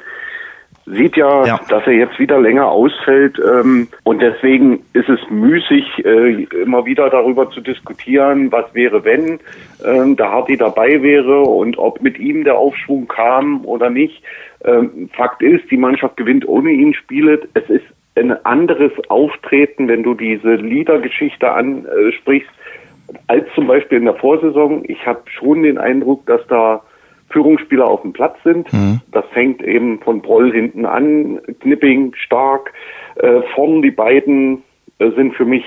sieht 0.85 1.17
ja, 1.17 1.43
ja, 1.43 1.59
dass 1.69 1.87
er 1.87 1.93
jetzt 1.93 2.19
wieder 2.19 2.39
länger 2.39 2.67
ausfällt 2.67 3.39
ähm, 3.39 3.87
und 4.03 4.21
deswegen 4.21 4.85
ist 4.93 5.09
es 5.09 5.19
müßig, 5.31 6.05
äh, 6.05 6.43
immer 6.61 6.85
wieder 6.85 7.09
darüber 7.09 7.49
zu 7.49 7.61
diskutieren, 7.61 8.51
was 8.51 8.71
wäre, 8.75 9.03
wenn 9.03 9.39
ähm, 9.83 10.15
der 10.15 10.29
Hardy 10.29 10.55
dabei 10.55 11.01
wäre 11.01 11.41
und 11.41 11.79
ob 11.79 11.99
mit 12.03 12.19
ihm 12.19 12.43
der 12.43 12.59
Aufschwung 12.59 13.07
kam 13.07 13.65
oder 13.65 13.89
nicht. 13.89 14.21
Ähm, 14.63 15.09
Fakt 15.13 15.41
ist, 15.41 15.71
die 15.71 15.77
Mannschaft 15.77 16.15
gewinnt 16.15 16.47
ohne 16.47 16.69
ihn 16.69 16.93
Spiele. 16.93 17.41
Es 17.55 17.67
ist 17.67 17.85
ein 18.15 18.45
anderes 18.45 18.91
Auftreten, 19.09 19.87
wenn 19.87 20.03
du 20.03 20.13
diese 20.13 20.55
Liedergeschichte 20.55 21.51
ansprichst, 21.51 22.49
als 23.27 23.45
zum 23.55 23.67
Beispiel 23.67 23.99
in 23.99 24.05
der 24.05 24.15
Vorsaison. 24.15 24.83
Ich 24.87 25.05
habe 25.05 25.21
schon 25.29 25.63
den 25.63 25.77
Eindruck, 25.77 26.25
dass 26.25 26.45
da 26.47 26.81
Führungsspieler 27.29 27.87
auf 27.87 28.01
dem 28.01 28.13
Platz 28.13 28.35
sind. 28.43 28.71
Mhm. 28.73 29.01
Das 29.11 29.25
fängt 29.33 29.61
eben 29.61 29.99
von 30.01 30.21
Broll 30.21 30.51
hinten 30.51 30.85
an, 30.85 31.39
Knipping 31.61 32.13
stark. 32.15 32.73
Äh, 33.15 33.41
vorn 33.55 33.81
die 33.81 33.91
beiden 33.91 34.63
äh, 34.99 35.09
sind 35.11 35.35
für 35.35 35.45
mich 35.45 35.65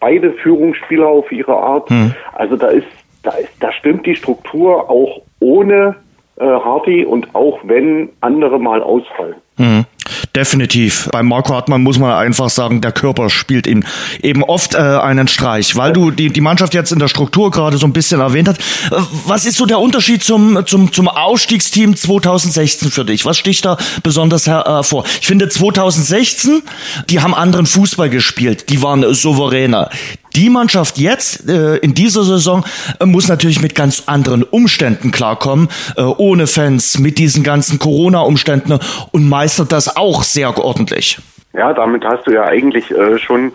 beide 0.00 0.32
Führungsspieler 0.32 1.06
auf 1.06 1.30
ihre 1.32 1.56
Art. 1.56 1.90
Mhm. 1.90 2.14
Also 2.34 2.56
da 2.56 2.68
ist, 2.68 2.86
da 3.22 3.30
ist, 3.32 3.52
da 3.60 3.72
stimmt 3.72 4.06
die 4.06 4.16
Struktur 4.16 4.90
auch 4.90 5.22
ohne 5.40 5.96
äh, 6.36 6.44
Hardy 6.44 7.04
und 7.04 7.34
auch 7.34 7.60
wenn 7.64 8.10
andere 8.20 8.58
mal 8.58 8.82
ausfallen. 8.82 9.36
Mhm. 9.58 9.84
Definitiv. 10.34 11.10
Bei 11.12 11.22
Marco 11.22 11.54
Hartmann 11.54 11.82
muss 11.82 11.98
man 11.98 12.10
einfach 12.12 12.48
sagen, 12.48 12.80
der 12.80 12.92
Körper 12.92 13.28
spielt 13.28 13.66
ihm 13.66 13.84
eben 14.22 14.42
oft 14.42 14.74
äh, 14.74 14.78
einen 14.78 15.28
Streich, 15.28 15.76
weil 15.76 15.92
du 15.92 16.10
die, 16.10 16.30
die 16.30 16.40
Mannschaft 16.40 16.72
jetzt 16.72 16.90
in 16.90 16.98
der 16.98 17.08
Struktur 17.08 17.50
gerade 17.50 17.76
so 17.76 17.86
ein 17.86 17.92
bisschen 17.92 18.20
erwähnt 18.20 18.48
hast. 18.48 18.58
Äh, 18.90 19.02
was 19.26 19.44
ist 19.44 19.58
so 19.58 19.66
der 19.66 19.78
Unterschied 19.78 20.24
zum, 20.24 20.64
zum, 20.66 20.90
zum 20.90 21.08
Ausstiegsteam 21.08 21.94
2016 21.94 22.90
für 22.90 23.04
dich? 23.04 23.26
Was 23.26 23.36
sticht 23.36 23.66
da 23.66 23.76
besonders 24.02 24.46
hervor? 24.46 25.04
Ich 25.20 25.26
finde 25.26 25.50
2016, 25.50 26.62
die 27.10 27.20
haben 27.20 27.34
anderen 27.34 27.66
Fußball 27.66 28.08
gespielt, 28.08 28.70
die 28.70 28.80
waren 28.80 29.12
souveräner. 29.12 29.90
Die 30.36 30.50
Mannschaft 30.50 30.98
jetzt 30.98 31.48
äh, 31.48 31.76
in 31.76 31.94
dieser 31.94 32.24
Saison 32.24 32.64
äh, 33.00 33.06
muss 33.06 33.28
natürlich 33.28 33.60
mit 33.60 33.74
ganz 33.74 34.04
anderen 34.06 34.42
Umständen 34.42 35.10
klarkommen, 35.10 35.68
äh, 35.96 36.02
ohne 36.02 36.46
Fans, 36.46 36.98
mit 36.98 37.18
diesen 37.18 37.42
ganzen 37.42 37.78
Corona-Umständen 37.78 38.78
und 39.10 39.28
meistert 39.28 39.72
das 39.72 39.96
auch 39.96 40.22
sehr 40.22 40.56
ordentlich. 40.58 41.18
Ja, 41.54 41.74
damit 41.74 42.04
hast 42.04 42.26
du 42.26 42.30
ja 42.32 42.44
eigentlich 42.44 42.90
äh, 42.90 43.18
schon 43.18 43.52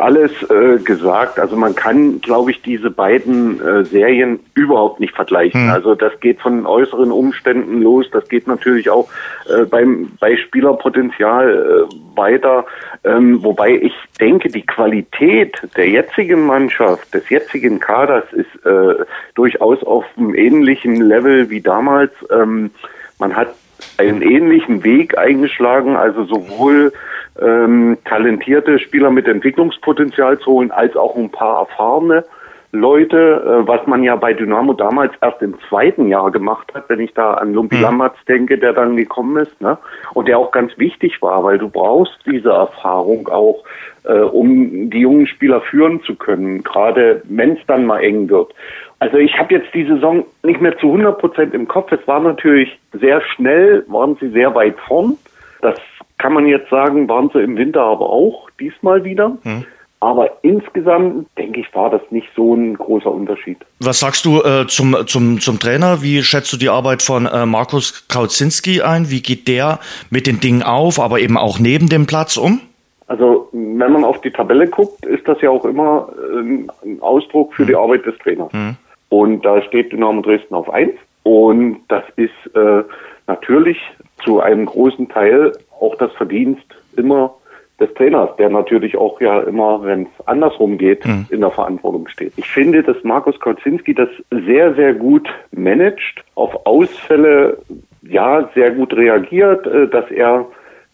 alles 0.00 0.30
äh, 0.50 0.78
gesagt. 0.78 1.38
Also 1.38 1.56
man 1.56 1.74
kann, 1.74 2.20
glaube 2.20 2.50
ich, 2.50 2.62
diese 2.62 2.90
beiden 2.90 3.60
äh, 3.60 3.84
Serien 3.84 4.40
überhaupt 4.54 5.00
nicht 5.00 5.14
vergleichen. 5.14 5.62
Hm. 5.62 5.70
Also 5.70 5.94
das 5.94 6.18
geht 6.20 6.40
von 6.40 6.66
äußeren 6.66 7.10
Umständen 7.10 7.82
los. 7.82 8.06
Das 8.10 8.28
geht 8.28 8.46
natürlich 8.46 8.90
auch 8.90 9.08
äh, 9.48 9.64
beim 9.64 10.10
bei 10.20 10.36
Spielerpotenzial 10.36 11.88
äh, 11.88 12.16
weiter. 12.16 12.64
Ähm, 13.04 13.42
wobei 13.42 13.72
ich 13.76 13.94
denke, 14.20 14.48
die 14.48 14.66
Qualität 14.66 15.56
der 15.76 15.88
jetzigen 15.88 16.46
Mannschaft, 16.46 17.12
des 17.14 17.28
jetzigen 17.28 17.80
Kaders 17.80 18.24
ist 18.32 18.66
äh, 18.66 19.04
durchaus 19.34 19.82
auf 19.82 20.04
einem 20.16 20.34
ähnlichen 20.34 20.96
Level 20.96 21.50
wie 21.50 21.60
damals. 21.60 22.12
Ähm, 22.30 22.70
man 23.18 23.34
hat 23.34 23.54
einen 23.96 24.22
ähnlichen 24.22 24.84
Weg 24.84 25.16
eingeschlagen, 25.18 25.96
also 25.96 26.24
sowohl 26.24 26.92
ähm, 27.40 27.98
talentierte 28.04 28.78
Spieler 28.78 29.10
mit 29.10 29.26
Entwicklungspotenzial 29.26 30.38
zu 30.38 30.52
holen, 30.52 30.70
als 30.70 30.96
auch 30.96 31.16
ein 31.16 31.30
paar 31.30 31.60
erfahrene 31.60 32.24
Leute, 32.72 33.16
äh, 33.16 33.66
was 33.66 33.86
man 33.86 34.02
ja 34.02 34.14
bei 34.16 34.34
Dynamo 34.34 34.74
damals 34.74 35.12
erst 35.22 35.40
im 35.40 35.54
zweiten 35.68 36.08
Jahr 36.08 36.30
gemacht 36.30 36.72
hat, 36.74 36.88
wenn 36.88 37.00
ich 37.00 37.14
da 37.14 37.34
an 37.34 37.54
Lumpi 37.54 37.76
mhm. 37.76 37.82
Lammertz 37.82 38.16
denke, 38.26 38.58
der 38.58 38.74
dann 38.74 38.96
gekommen 38.96 39.38
ist, 39.38 39.58
ne? 39.60 39.78
Und 40.12 40.28
der 40.28 40.38
auch 40.38 40.50
ganz 40.50 40.76
wichtig 40.76 41.22
war, 41.22 41.42
weil 41.44 41.56
du 41.56 41.70
brauchst 41.70 42.18
diese 42.26 42.50
Erfahrung 42.50 43.28
auch, 43.28 43.64
äh, 44.04 44.12
um 44.12 44.90
die 44.90 45.00
jungen 45.00 45.26
Spieler 45.26 45.62
führen 45.62 46.02
zu 46.02 46.14
können, 46.14 46.62
gerade 46.62 47.22
wenn 47.24 47.52
es 47.52 47.66
dann 47.66 47.86
mal 47.86 48.00
eng 48.00 48.28
wird. 48.28 48.52
Also 48.98 49.16
ich 49.16 49.38
habe 49.38 49.54
jetzt 49.54 49.72
die 49.72 49.86
Saison 49.86 50.26
nicht 50.42 50.60
mehr 50.60 50.76
zu 50.76 50.88
100 50.88 51.18
Prozent 51.18 51.54
im 51.54 51.68
Kopf. 51.68 51.90
Es 51.92 52.06
war 52.06 52.20
natürlich 52.20 52.78
sehr 52.92 53.22
schnell, 53.22 53.84
waren 53.88 54.16
sie 54.20 54.28
sehr 54.28 54.54
weit 54.54 54.76
vorn. 54.86 55.16
Das 55.62 55.78
kann 56.18 56.32
man 56.32 56.46
jetzt 56.46 56.68
sagen, 56.68 57.08
waren 57.08 57.30
sie 57.32 57.40
im 57.40 57.56
Winter 57.56 57.82
aber 57.82 58.10
auch 58.10 58.50
diesmal 58.60 59.04
wieder. 59.04 59.36
Hm. 59.42 59.64
Aber 60.00 60.30
insgesamt, 60.42 61.26
denke 61.36 61.60
ich, 61.60 61.74
war 61.74 61.90
das 61.90 62.02
nicht 62.10 62.28
so 62.36 62.54
ein 62.54 62.74
großer 62.74 63.10
Unterschied. 63.10 63.58
Was 63.80 63.98
sagst 63.98 64.24
du 64.24 64.42
äh, 64.42 64.66
zum, 64.68 64.96
zum, 65.06 65.40
zum 65.40 65.58
Trainer? 65.58 66.02
Wie 66.02 66.22
schätzt 66.22 66.52
du 66.52 66.56
die 66.56 66.68
Arbeit 66.68 67.02
von 67.02 67.26
äh, 67.26 67.46
Markus 67.46 68.06
Kautzinski 68.06 68.80
ein? 68.82 69.10
Wie 69.10 69.22
geht 69.22 69.48
der 69.48 69.80
mit 70.10 70.28
den 70.28 70.38
Dingen 70.38 70.62
auf, 70.62 71.00
aber 71.00 71.18
eben 71.18 71.36
auch 71.36 71.58
neben 71.58 71.88
dem 71.88 72.06
Platz 72.06 72.36
um? 72.36 72.60
Also 73.08 73.48
wenn 73.52 73.92
man 73.92 74.04
auf 74.04 74.20
die 74.20 74.30
Tabelle 74.30 74.68
guckt, 74.68 75.04
ist 75.04 75.26
das 75.26 75.40
ja 75.40 75.50
auch 75.50 75.64
immer 75.64 76.08
äh, 76.16 76.86
ein 76.86 76.98
Ausdruck 77.00 77.54
für 77.54 77.62
hm. 77.62 77.68
die 77.68 77.74
Arbeit 77.74 78.06
des 78.06 78.16
Trainers. 78.18 78.52
Hm. 78.52 78.76
Und 79.08 79.44
da 79.44 79.60
steht 79.62 79.90
Dynamo 79.90 80.20
Dresden 80.20 80.54
auf 80.54 80.70
1. 80.70 80.92
Und 81.24 81.80
das 81.88 82.04
ist 82.16 82.54
äh, 82.54 82.84
natürlich 83.26 83.78
zu 84.24 84.40
einem 84.40 84.66
großen 84.66 85.08
Teil 85.08 85.52
auch 85.80 85.96
das 85.96 86.12
Verdienst 86.12 86.66
immer 86.96 87.34
des 87.80 87.92
Trainers, 87.94 88.30
der 88.36 88.50
natürlich 88.50 88.96
auch 88.96 89.20
ja 89.20 89.40
immer, 89.40 89.82
wenn 89.84 90.02
es 90.02 90.26
andersrum 90.26 90.78
geht, 90.78 91.06
mhm. 91.06 91.26
in 91.30 91.40
der 91.40 91.50
Verantwortung 91.50 92.08
steht. 92.08 92.32
Ich 92.36 92.48
finde, 92.48 92.82
dass 92.82 92.96
Markus 93.04 93.38
Kautzinski 93.38 93.94
das 93.94 94.08
sehr, 94.30 94.74
sehr 94.74 94.94
gut 94.94 95.28
managt, 95.52 96.24
auf 96.34 96.66
Ausfälle 96.66 97.58
ja 98.02 98.48
sehr 98.54 98.72
gut 98.72 98.92
reagiert, 98.94 99.66
äh, 99.66 99.88
dass 99.88 100.10
er 100.10 100.46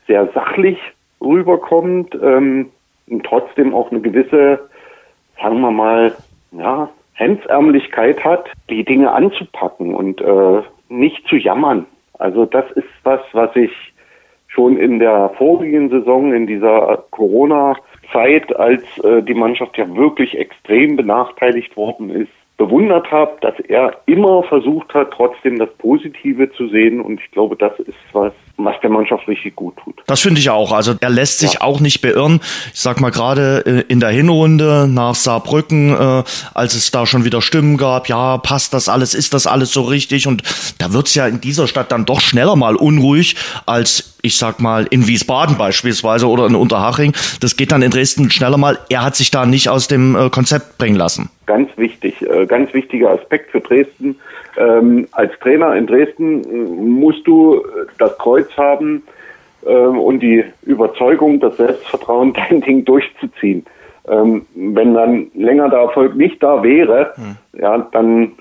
sehr 0.07 0.29
sachlich 0.35 0.79
rüberkommt 1.23 2.15
ähm, 2.23 2.69
und 3.09 3.25
trotzdem 3.25 3.75
auch 3.75 3.91
eine 3.91 4.01
gewisse, 4.01 4.61
sagen 5.41 5.61
wir 5.61 5.71
mal, 5.71 6.13
ja, 6.53 6.91
Hemdsärmlichkeit 7.15 8.25
hat, 8.25 8.47
die 8.69 8.85
Dinge 8.85 9.13
anzupacken 9.13 9.95
und 9.95 10.21
äh, 10.21 10.63
nicht 10.89 11.27
zu 11.29 11.37
jammern. 11.37 11.87
Also 12.19 12.45
das 12.45 12.71
ist 12.73 12.89
was, 13.05 13.21
was 13.33 13.55
ich 13.57 13.71
schon 14.55 14.77
in 14.77 14.99
der 14.99 15.31
vorigen 15.37 15.91
Saison, 15.91 16.33
in 16.33 16.47
dieser 16.47 17.05
Corona-Zeit, 17.11 18.55
als 18.57 18.83
äh, 18.99 19.23
die 19.23 19.35
Mannschaft 19.35 19.77
ja 19.77 19.95
wirklich 19.97 20.39
extrem 20.39 20.97
benachteiligt 20.97 21.77
worden 21.77 22.11
ist, 22.11 22.31
bewundert 22.57 23.11
habe, 23.11 23.33
dass 23.41 23.59
er 23.69 23.97
immer 24.07 24.45
versucht 24.45 24.95
hat, 24.95 25.11
trotzdem 25.11 25.59
das 25.59 25.69
Positive 25.79 26.53
zu 26.53 26.69
sehen. 26.69 27.01
Und 27.01 27.21
ich 27.21 27.31
glaube, 27.33 27.57
das 27.57 27.77
ist 27.81 27.99
was, 28.13 28.33
was 28.57 28.77
der 28.81 28.91
Mannschaft 28.91 29.27
richtig 29.27 29.57
gut 29.57 29.77
tut. 29.83 29.97
Das 30.07 30.21
finde 30.21 30.39
ich 30.39 30.51
auch. 30.51 30.71
Also 30.71 30.95
er 31.01 31.11
lässt 31.11 31.41
sich 31.41 31.55
ja. 31.55 31.61
auch 31.63 31.81
nicht 31.81 32.01
beirren. 32.01 32.41
Ich 32.73 32.81
sag 32.81 33.01
mal 33.01 33.11
gerade 33.11 33.65
äh, 33.67 33.93
in 33.93 33.99
der 33.99 34.11
Hinrunde 34.11 34.87
nach 34.89 35.17
Saarbrücken, 35.17 35.91
äh, 35.91 36.23
als 36.55 36.75
es 36.75 36.93
da 36.93 37.07
schon 37.07 37.25
wieder 37.25 37.43
Stimmen 37.43 37.77
gab, 37.77 38.09
ja, 38.09 38.39
passt 38.39 38.73
das 38.73 38.89
alles, 38.89 39.15
ist 39.15 39.35
das 39.35 39.49
alles 39.49 39.73
so 39.73 39.83
richtig? 39.83 40.29
Und 40.29 40.45
da 40.79 40.93
wird's 40.93 41.17
ja 41.17 41.27
in 41.27 41.41
dieser 41.41 41.67
Stadt 41.67 41.91
dann 41.91 42.05
doch 42.05 42.21
schneller 42.21 42.55
mal 42.55 42.77
unruhig 42.77 43.35
als 43.67 44.14
ich 44.25 44.39
sag 44.39 44.59
mal, 44.59 44.87
in 44.91 45.07
Wiesbaden 45.07 45.59
beispielsweise 45.59 46.27
oder 46.27 46.47
in 46.47 46.55
Unterhaching. 46.55 47.13
Das 47.41 47.57
geht 47.57 47.73
dann 47.73 47.83
in 47.83 47.91
Dresden 47.91 48.31
schneller 48.31 48.57
mal. 48.57 48.79
Er 48.89 49.05
hat 49.05 49.17
sich 49.17 49.31
da 49.31 49.45
nicht 49.45 49.69
aus 49.69 49.87
dem 49.87 50.17
äh, 50.17 50.31
Konzept 50.31 50.79
bringen 50.79 50.97
lassen. 50.97 51.31
Ganz 51.47 51.69
wichtig, 51.77 52.23
äh, 52.23 52.47
ganz 52.47 52.73
wichtiger 52.73 53.11
Aspekt 53.11 53.51
für 53.51 53.61
Dresden. 53.61 54.17
Ähm, 54.57 55.07
als 55.13 55.39
Trainer 55.41 55.77
in 55.77 55.87
Dresden 55.87 56.43
äh, 56.45 56.57
musst 56.57 57.27
du 57.27 57.63
das 57.99 58.17
Kreuz 58.17 58.49
haben 58.57 59.03
ähm, 59.67 59.99
und 59.99 60.21
die 60.21 60.43
Überzeugung, 60.63 61.39
das 61.41 61.59
Selbstvertrauen, 61.59 62.33
dein 62.49 62.63
Ding 62.63 62.85
durchzuziehen. 62.87 63.67
Ähm, 64.09 64.47
wenn 64.55 64.95
dann 64.95 65.27
länger 65.35 65.69
der 65.69 65.81
Erfolg 65.81 66.17
nicht 66.17 66.43
da 66.43 66.63
wäre, 66.63 67.13
hm. 67.17 67.61
ja, 67.61 67.79
dann 67.93 68.33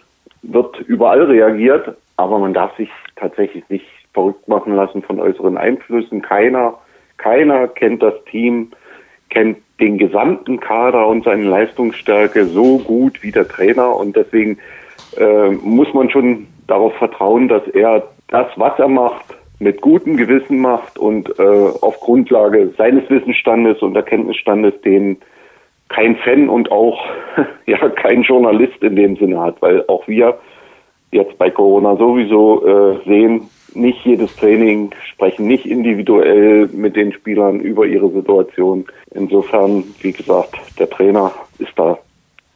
wird 0.43 0.79
überall 0.79 1.23
reagiert, 1.23 1.95
aber 2.15 2.39
man 2.39 2.53
darf 2.53 2.75
sich 2.77 2.89
tatsächlich 3.17 3.63
nicht 3.69 3.85
verrückt 4.13 4.47
machen 4.47 4.75
lassen 4.75 5.01
von 5.01 5.19
äußeren 5.19 5.57
Einflüssen. 5.57 6.21
Keiner, 6.21 6.75
keiner 7.17 7.67
kennt 7.67 8.03
das 8.03 8.13
Team, 8.25 8.71
kennt 9.29 9.57
den 9.79 9.97
gesamten 9.97 10.59
Kader 10.59 11.07
und 11.07 11.23
seine 11.23 11.43
Leistungsstärke 11.43 12.45
so 12.45 12.77
gut 12.77 13.23
wie 13.23 13.31
der 13.31 13.47
Trainer 13.47 13.95
und 13.95 14.15
deswegen 14.15 14.59
äh, 15.17 15.49
muss 15.49 15.93
man 15.93 16.09
schon 16.09 16.47
darauf 16.67 16.93
vertrauen, 16.95 17.47
dass 17.47 17.67
er 17.69 18.07
das, 18.29 18.47
was 18.55 18.77
er 18.79 18.87
macht, 18.87 19.35
mit 19.59 19.81
gutem 19.81 20.17
Gewissen 20.17 20.59
macht 20.59 20.97
und 20.97 21.29
äh, 21.39 21.69
auf 21.81 21.99
Grundlage 21.99 22.73
seines 22.77 23.09
Wissensstandes 23.09 23.81
und 23.81 23.95
Erkenntnisstandes, 23.95 24.79
den 24.81 25.17
kein 25.89 26.15
Fan 26.17 26.49
und 26.49 26.71
auch 26.71 27.03
ja 27.65 27.77
kein 27.89 28.23
Journalist 28.23 28.81
in 28.81 28.95
dem 28.95 29.15
Sinne 29.17 29.39
hat, 29.39 29.61
weil 29.61 29.83
auch 29.87 30.07
wir 30.07 30.37
jetzt 31.11 31.37
bei 31.37 31.49
Corona 31.49 31.95
sowieso 31.95 32.65
äh, 32.65 32.97
sehen, 33.05 33.49
nicht 33.75 34.05
jedes 34.05 34.35
Training, 34.35 34.91
sprechen 35.11 35.47
nicht 35.47 35.65
individuell 35.65 36.67
mit 36.67 36.95
den 36.95 37.13
Spielern 37.13 37.59
über 37.59 37.85
ihre 37.85 38.09
Situation. 38.11 38.85
Insofern, 39.13 39.83
wie 40.01 40.11
gesagt, 40.11 40.55
der 40.79 40.89
Trainer 40.89 41.31
ist 41.59 41.73
da 41.75 41.97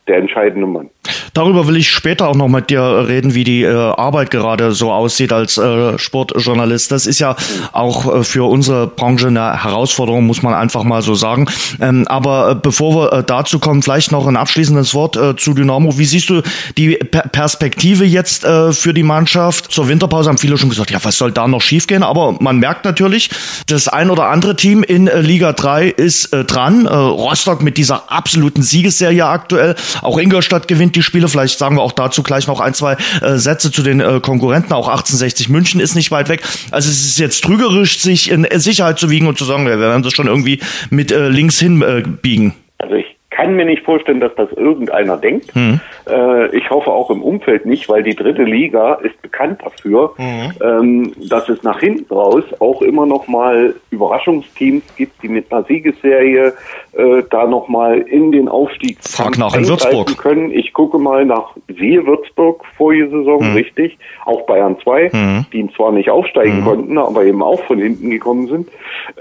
der 0.07 0.17
entscheidende 0.17 0.67
Mann. 0.67 0.89
Darüber 1.37 1.67
will 1.67 1.77
ich 1.77 1.91
später 1.91 2.27
auch 2.29 2.35
noch 2.35 2.47
mit 2.47 2.71
dir 2.71 3.05
reden, 3.07 3.35
wie 3.35 3.43
die 3.43 3.61
äh, 3.61 3.71
Arbeit 3.71 4.31
gerade 4.31 4.71
so 4.71 4.91
aussieht 4.91 5.31
als 5.31 5.59
äh, 5.59 5.95
Sportjournalist. 5.99 6.91
Das 6.91 7.05
ist 7.05 7.19
ja 7.19 7.35
auch 7.73 8.11
äh, 8.11 8.23
für 8.23 8.49
unsere 8.49 8.87
Branche 8.87 9.27
eine 9.27 9.63
Herausforderung, 9.63 10.25
muss 10.25 10.41
man 10.41 10.55
einfach 10.55 10.83
mal 10.83 11.03
so 11.03 11.13
sagen. 11.13 11.45
Ähm, 11.79 12.07
aber 12.07 12.49
äh, 12.49 12.55
bevor 12.55 12.95
wir 12.95 13.13
äh, 13.13 13.23
dazu 13.23 13.59
kommen, 13.59 13.83
vielleicht 13.83 14.11
noch 14.11 14.25
ein 14.25 14.35
abschließendes 14.35 14.95
Wort 14.95 15.15
äh, 15.15 15.35
zu 15.35 15.53
Dynamo. 15.53 15.99
Wie 15.99 16.05
siehst 16.05 16.27
du 16.31 16.41
die 16.75 16.95
per 16.95 17.27
Perspektive 17.27 18.03
jetzt 18.03 18.41
für 18.71 18.93
die 18.95 19.03
Mannschaft? 19.03 19.71
Zur 19.71 19.89
Winterpause 19.89 20.29
haben 20.29 20.39
viele 20.39 20.57
schon 20.57 20.69
gesagt, 20.69 20.89
ja, 20.89 20.97
was 21.03 21.19
soll 21.19 21.31
da 21.31 21.47
noch 21.47 21.61
schiefgehen? 21.61 22.01
Aber 22.01 22.35
man 22.39 22.57
merkt 22.57 22.83
natürlich, 22.83 23.29
das 23.67 23.87
ein 23.87 24.09
oder 24.09 24.29
andere 24.29 24.55
Team 24.55 24.81
in 24.81 25.05
Liga 25.05 25.53
3 25.53 25.87
ist 25.87 26.29
dran. 26.31 26.87
Rostock 26.87 27.61
mit 27.61 27.77
dieser 27.77 28.11
absoluten 28.11 28.63
Siegesserie 28.63 29.25
aktuell. 29.25 29.75
Auch 30.01 30.17
Ingolstadt 30.17 30.67
gewinnt 30.67 30.95
die 30.95 31.03
Spiele 31.03 31.26
Vielleicht 31.29 31.57
sagen 31.57 31.75
wir 31.75 31.81
auch 31.81 31.91
dazu 31.91 32.23
gleich 32.23 32.47
noch 32.47 32.59
ein, 32.59 32.73
zwei 32.73 32.97
äh, 33.21 33.37
Sätze 33.37 33.71
zu 33.71 33.83
den 33.83 33.99
äh, 33.99 34.19
Konkurrenten. 34.21 34.73
Auch 34.73 34.87
1860 34.87 35.49
München 35.49 35.79
ist 35.79 35.95
nicht 35.95 36.11
weit 36.11 36.29
weg. 36.29 36.41
Also 36.71 36.89
es 36.89 37.05
ist 37.05 37.19
jetzt 37.19 37.43
trügerisch, 37.43 37.99
sich 37.99 38.29
in 38.29 38.47
Sicherheit 38.55 38.99
zu 38.99 39.09
wiegen 39.09 39.27
und 39.27 39.37
zu 39.37 39.45
sagen, 39.45 39.65
wir 39.65 39.79
werden 39.79 40.03
das 40.03 40.13
schon 40.13 40.27
irgendwie 40.27 40.59
mit 40.89 41.11
äh, 41.11 41.29
links 41.29 41.59
hinbiegen. 41.59 42.53
Also 42.79 42.95
ich 42.95 43.16
kann 43.37 43.55
mir 43.55 43.65
nicht 43.65 43.83
vorstellen, 43.83 44.19
dass 44.19 44.33
das 44.33 44.51
irgendeiner 44.53 45.15
denkt. 45.15 45.55
Mhm. 45.55 45.79
Äh, 46.09 46.57
ich 46.57 46.71
hoffe 46.71 46.91
auch 46.91 47.11
im 47.11 47.21
Umfeld 47.21 47.67
nicht, 47.67 47.87
weil 47.87 48.01
die 48.01 48.15
dritte 48.15 48.43
Liga 48.43 48.95
ist 48.95 49.21
bekannt 49.21 49.61
dafür, 49.63 50.15
mhm. 50.17 50.51
ähm, 50.59 51.13
dass 51.29 51.47
es 51.47 51.61
nach 51.61 51.79
hinten 51.79 52.11
raus 52.11 52.43
auch 52.57 52.81
immer 52.81 53.05
noch 53.05 53.27
mal 53.27 53.75
Überraschungsteams 53.91 54.83
gibt, 54.95 55.21
die 55.21 55.27
mit 55.27 55.51
einer 55.51 55.63
Siegesserie 55.65 56.53
äh, 56.93 57.23
da 57.29 57.45
noch 57.45 57.67
mal 57.67 57.99
in 57.99 58.31
den 58.31 58.47
Aufstieg 58.49 58.97
Frag 59.01 59.37
nach 59.37 59.55
in 59.55 59.67
Würzburg 59.67 60.17
können. 60.17 60.51
Ich 60.51 60.73
gucke 60.73 60.97
mal 60.97 61.23
nach 61.23 61.55
Siehe 61.67 62.07
Würzburg 62.07 62.65
vorige 62.75 63.07
Saison, 63.09 63.51
mhm. 63.51 63.55
richtig, 63.55 63.99
auch 64.25 64.47
Bayern 64.47 64.77
2, 64.81 65.11
mhm. 65.13 65.45
die 65.53 65.69
zwar 65.75 65.91
nicht 65.91 66.09
aufsteigen 66.09 66.61
mhm. 66.61 66.65
konnten, 66.65 66.97
aber 66.97 67.23
eben 67.23 67.43
auch 67.43 67.63
von 67.65 67.77
hinten 67.77 68.09
gekommen 68.09 68.47
sind. 68.47 68.69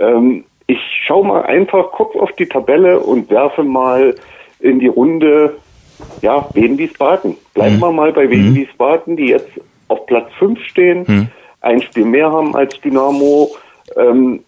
Ähm, 0.00 0.44
ich 0.66 0.78
schaue 1.04 1.26
mal 1.26 1.42
einfach, 1.44 1.90
guck 1.92 2.16
auf 2.16 2.32
die 2.32 2.46
Tabelle 2.46 2.98
und 3.00 3.30
werfe 3.30 3.62
mal 3.62 4.14
in 4.60 4.80
die 4.80 4.88
Runde, 4.88 5.56
ja, 6.22 6.48
Wien 6.54 6.76
Wiesbaden. 6.78 7.36
Bleiben 7.54 7.76
mhm. 7.76 7.80
wir 7.80 7.92
mal 7.92 8.12
bei 8.12 8.28
Wien 8.28 8.50
mhm. 8.50 8.54
Wiesbaden, 8.56 9.16
die 9.16 9.28
jetzt 9.28 9.50
auf 9.88 10.06
Platz 10.06 10.28
5 10.38 10.60
stehen, 10.64 11.04
mhm. 11.06 11.28
ein 11.60 11.82
Spiel 11.82 12.04
mehr 12.04 12.30
haben 12.30 12.56
als 12.56 12.80
Dynamo. 12.80 13.50
Ähm, 13.96 14.44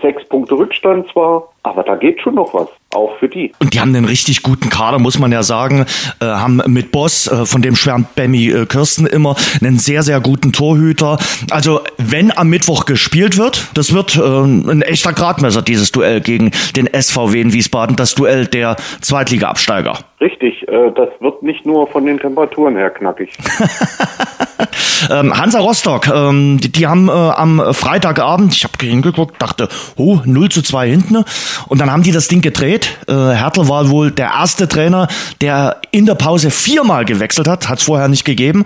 sechs 0.00 0.24
Punkte 0.28 0.54
Rückstand 0.54 1.08
zwar, 1.10 1.48
aber 1.62 1.82
da 1.82 1.96
geht 1.96 2.20
schon 2.20 2.34
noch 2.34 2.54
was, 2.54 2.68
auch 2.94 3.16
für 3.18 3.28
die. 3.28 3.52
Und 3.60 3.74
die 3.74 3.80
haben 3.80 3.94
einen 3.94 4.04
richtig 4.04 4.42
guten 4.42 4.68
Kader, 4.68 4.98
muss 4.98 5.18
man 5.18 5.32
ja 5.32 5.42
sagen. 5.42 5.86
Äh, 6.20 6.24
haben 6.24 6.60
mit 6.66 6.90
Boss, 6.92 7.28
äh, 7.28 7.46
von 7.46 7.62
dem 7.62 7.76
schwärmt 7.76 8.14
Benny 8.14 8.50
äh, 8.50 8.66
Kirsten 8.66 9.06
immer, 9.06 9.36
einen 9.60 9.78
sehr, 9.78 10.02
sehr 10.02 10.20
guten 10.20 10.52
Torhüter. 10.52 11.18
Also, 11.50 11.80
wenn 11.98 12.36
am 12.36 12.48
Mittwoch 12.48 12.86
gespielt 12.86 13.38
wird, 13.38 13.68
das 13.74 13.94
wird 13.94 14.16
äh, 14.16 14.20
ein 14.20 14.82
echter 14.82 15.12
Gradmesser, 15.12 15.62
dieses 15.62 15.92
Duell 15.92 16.20
gegen 16.20 16.50
den 16.76 16.88
SVW 16.92 17.40
in 17.40 17.52
Wiesbaden, 17.52 17.96
das 17.96 18.14
Duell 18.14 18.46
der 18.46 18.76
Zweitliga-Absteiger. 19.00 19.98
Richtig, 20.20 20.66
äh, 20.68 20.90
das 20.94 21.08
wird 21.20 21.42
nicht 21.42 21.64
nur 21.64 21.86
von 21.86 22.04
den 22.06 22.18
Temperaturen 22.18 22.76
her 22.76 22.90
knackig. 22.90 23.30
ähm, 25.10 25.36
Hansa 25.36 25.60
Rostock, 25.60 26.08
ähm, 26.08 26.58
die, 26.60 26.70
die, 26.70 26.86
haben 26.86 27.08
äh, 27.08 27.12
am 27.12 27.62
Freitagabend, 27.72 28.54
ich 28.54 28.64
habe 28.64 28.74
hingeguckt, 28.80 29.40
dachte, 29.40 29.68
oh, 29.96 30.20
0 30.24 30.48
zu 30.50 30.62
2 30.62 30.88
hinten. 30.88 31.24
Und 31.68 31.80
dann 31.80 31.90
haben 31.90 32.02
die 32.02 32.12
das 32.12 32.28
Ding 32.28 32.40
gedreht. 32.40 32.90
Äh, 33.08 33.12
Hertel 33.12 33.68
war 33.68 33.90
wohl 33.90 34.10
der 34.10 34.28
erste 34.28 34.68
Trainer, 34.68 35.08
der 35.40 35.76
in 35.90 36.06
der 36.06 36.14
Pause 36.14 36.50
viermal 36.50 37.04
gewechselt 37.04 37.48
hat, 37.48 37.68
hat 37.68 37.78
es 37.78 37.84
vorher 37.84 38.08
nicht 38.08 38.24
gegeben. 38.24 38.64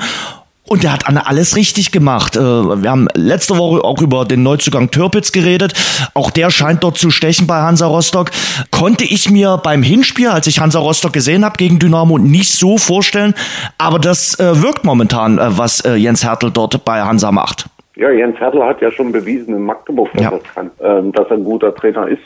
Und 0.67 0.83
der 0.83 0.95
hat 0.95 1.05
alles 1.27 1.57
richtig 1.57 1.93
gemacht. 1.93 2.37
Äh, 2.37 2.41
wir 2.41 2.91
haben 2.91 3.07
letzte 3.15 3.59
Woche 3.59 3.85
auch 3.85 4.01
über 4.01 4.25
den 4.25 4.43
Neuzugang 4.43 4.91
Türpitz 4.91 5.31
geredet. 5.31 5.75
Auch 6.15 6.31
der 6.31 6.51
scheint 6.51 6.83
dort 6.83 6.97
zu 6.97 7.11
stechen 7.11 7.47
bei 7.47 7.57
Hansa 7.57 7.87
Rostock. 7.87 8.31
Konnte 8.71 9.05
ich 9.05 9.31
mir 9.31 9.61
beim 9.63 9.83
Hinspiel, 9.83 10.29
als 10.29 10.47
ich 10.47 10.61
Hansa 10.61 10.79
Rostock 10.79 11.13
gesehen 11.13 11.45
habe 11.45 11.59
gegen 11.59 11.79
Dynamo, 11.79 12.17
nicht 12.17 12.53
so 12.53 12.79
vorstellen. 12.79 13.35
Aber 13.77 13.99
das 13.99 14.39
äh, 14.41 14.63
wirkt 14.63 14.85
momentan, 14.85 15.39
äh, 15.39 15.59
was 15.59 15.83
Jens 15.85 16.25
Hertel 16.25 16.51
dort 16.51 16.83
bei 16.85 17.03
Hansa 17.03 17.31
macht. 17.31 17.67
Ja, 17.97 18.11
Jens 18.11 18.39
Hertel 18.41 18.63
hat 18.65 18.81
ja 18.81 18.91
schon 18.91 19.13
bewiesen 19.13 19.55
in 19.55 19.63
Magdeburg, 19.63 20.11
dass, 20.15 20.23
ja. 20.23 20.31
das 20.31 20.43
kann, 20.55 20.71
ähm, 20.83 21.13
dass 21.13 21.29
er 21.29 21.37
ein 21.37 21.45
guter 21.45 21.75
Trainer 21.75 22.09
ist. 22.09 22.23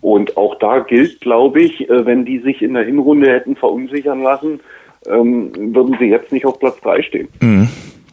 Und 0.00 0.36
auch 0.36 0.54
da 0.60 0.78
gilt, 0.78 1.20
glaube 1.20 1.60
ich, 1.60 1.86
wenn 1.88 2.24
die 2.24 2.38
sich 2.38 2.62
in 2.62 2.72
der 2.72 2.84
Hinrunde 2.84 3.30
hätten 3.30 3.56
verunsichern 3.56 4.22
lassen, 4.22 4.60
ähm, 5.06 5.52
würden 5.74 5.96
sie 5.98 6.06
jetzt 6.06 6.32
nicht 6.32 6.46
auf 6.46 6.58
Platz 6.58 6.80
drei 6.80 7.02
stehen. 7.02 7.28
Mhm. 7.40 7.68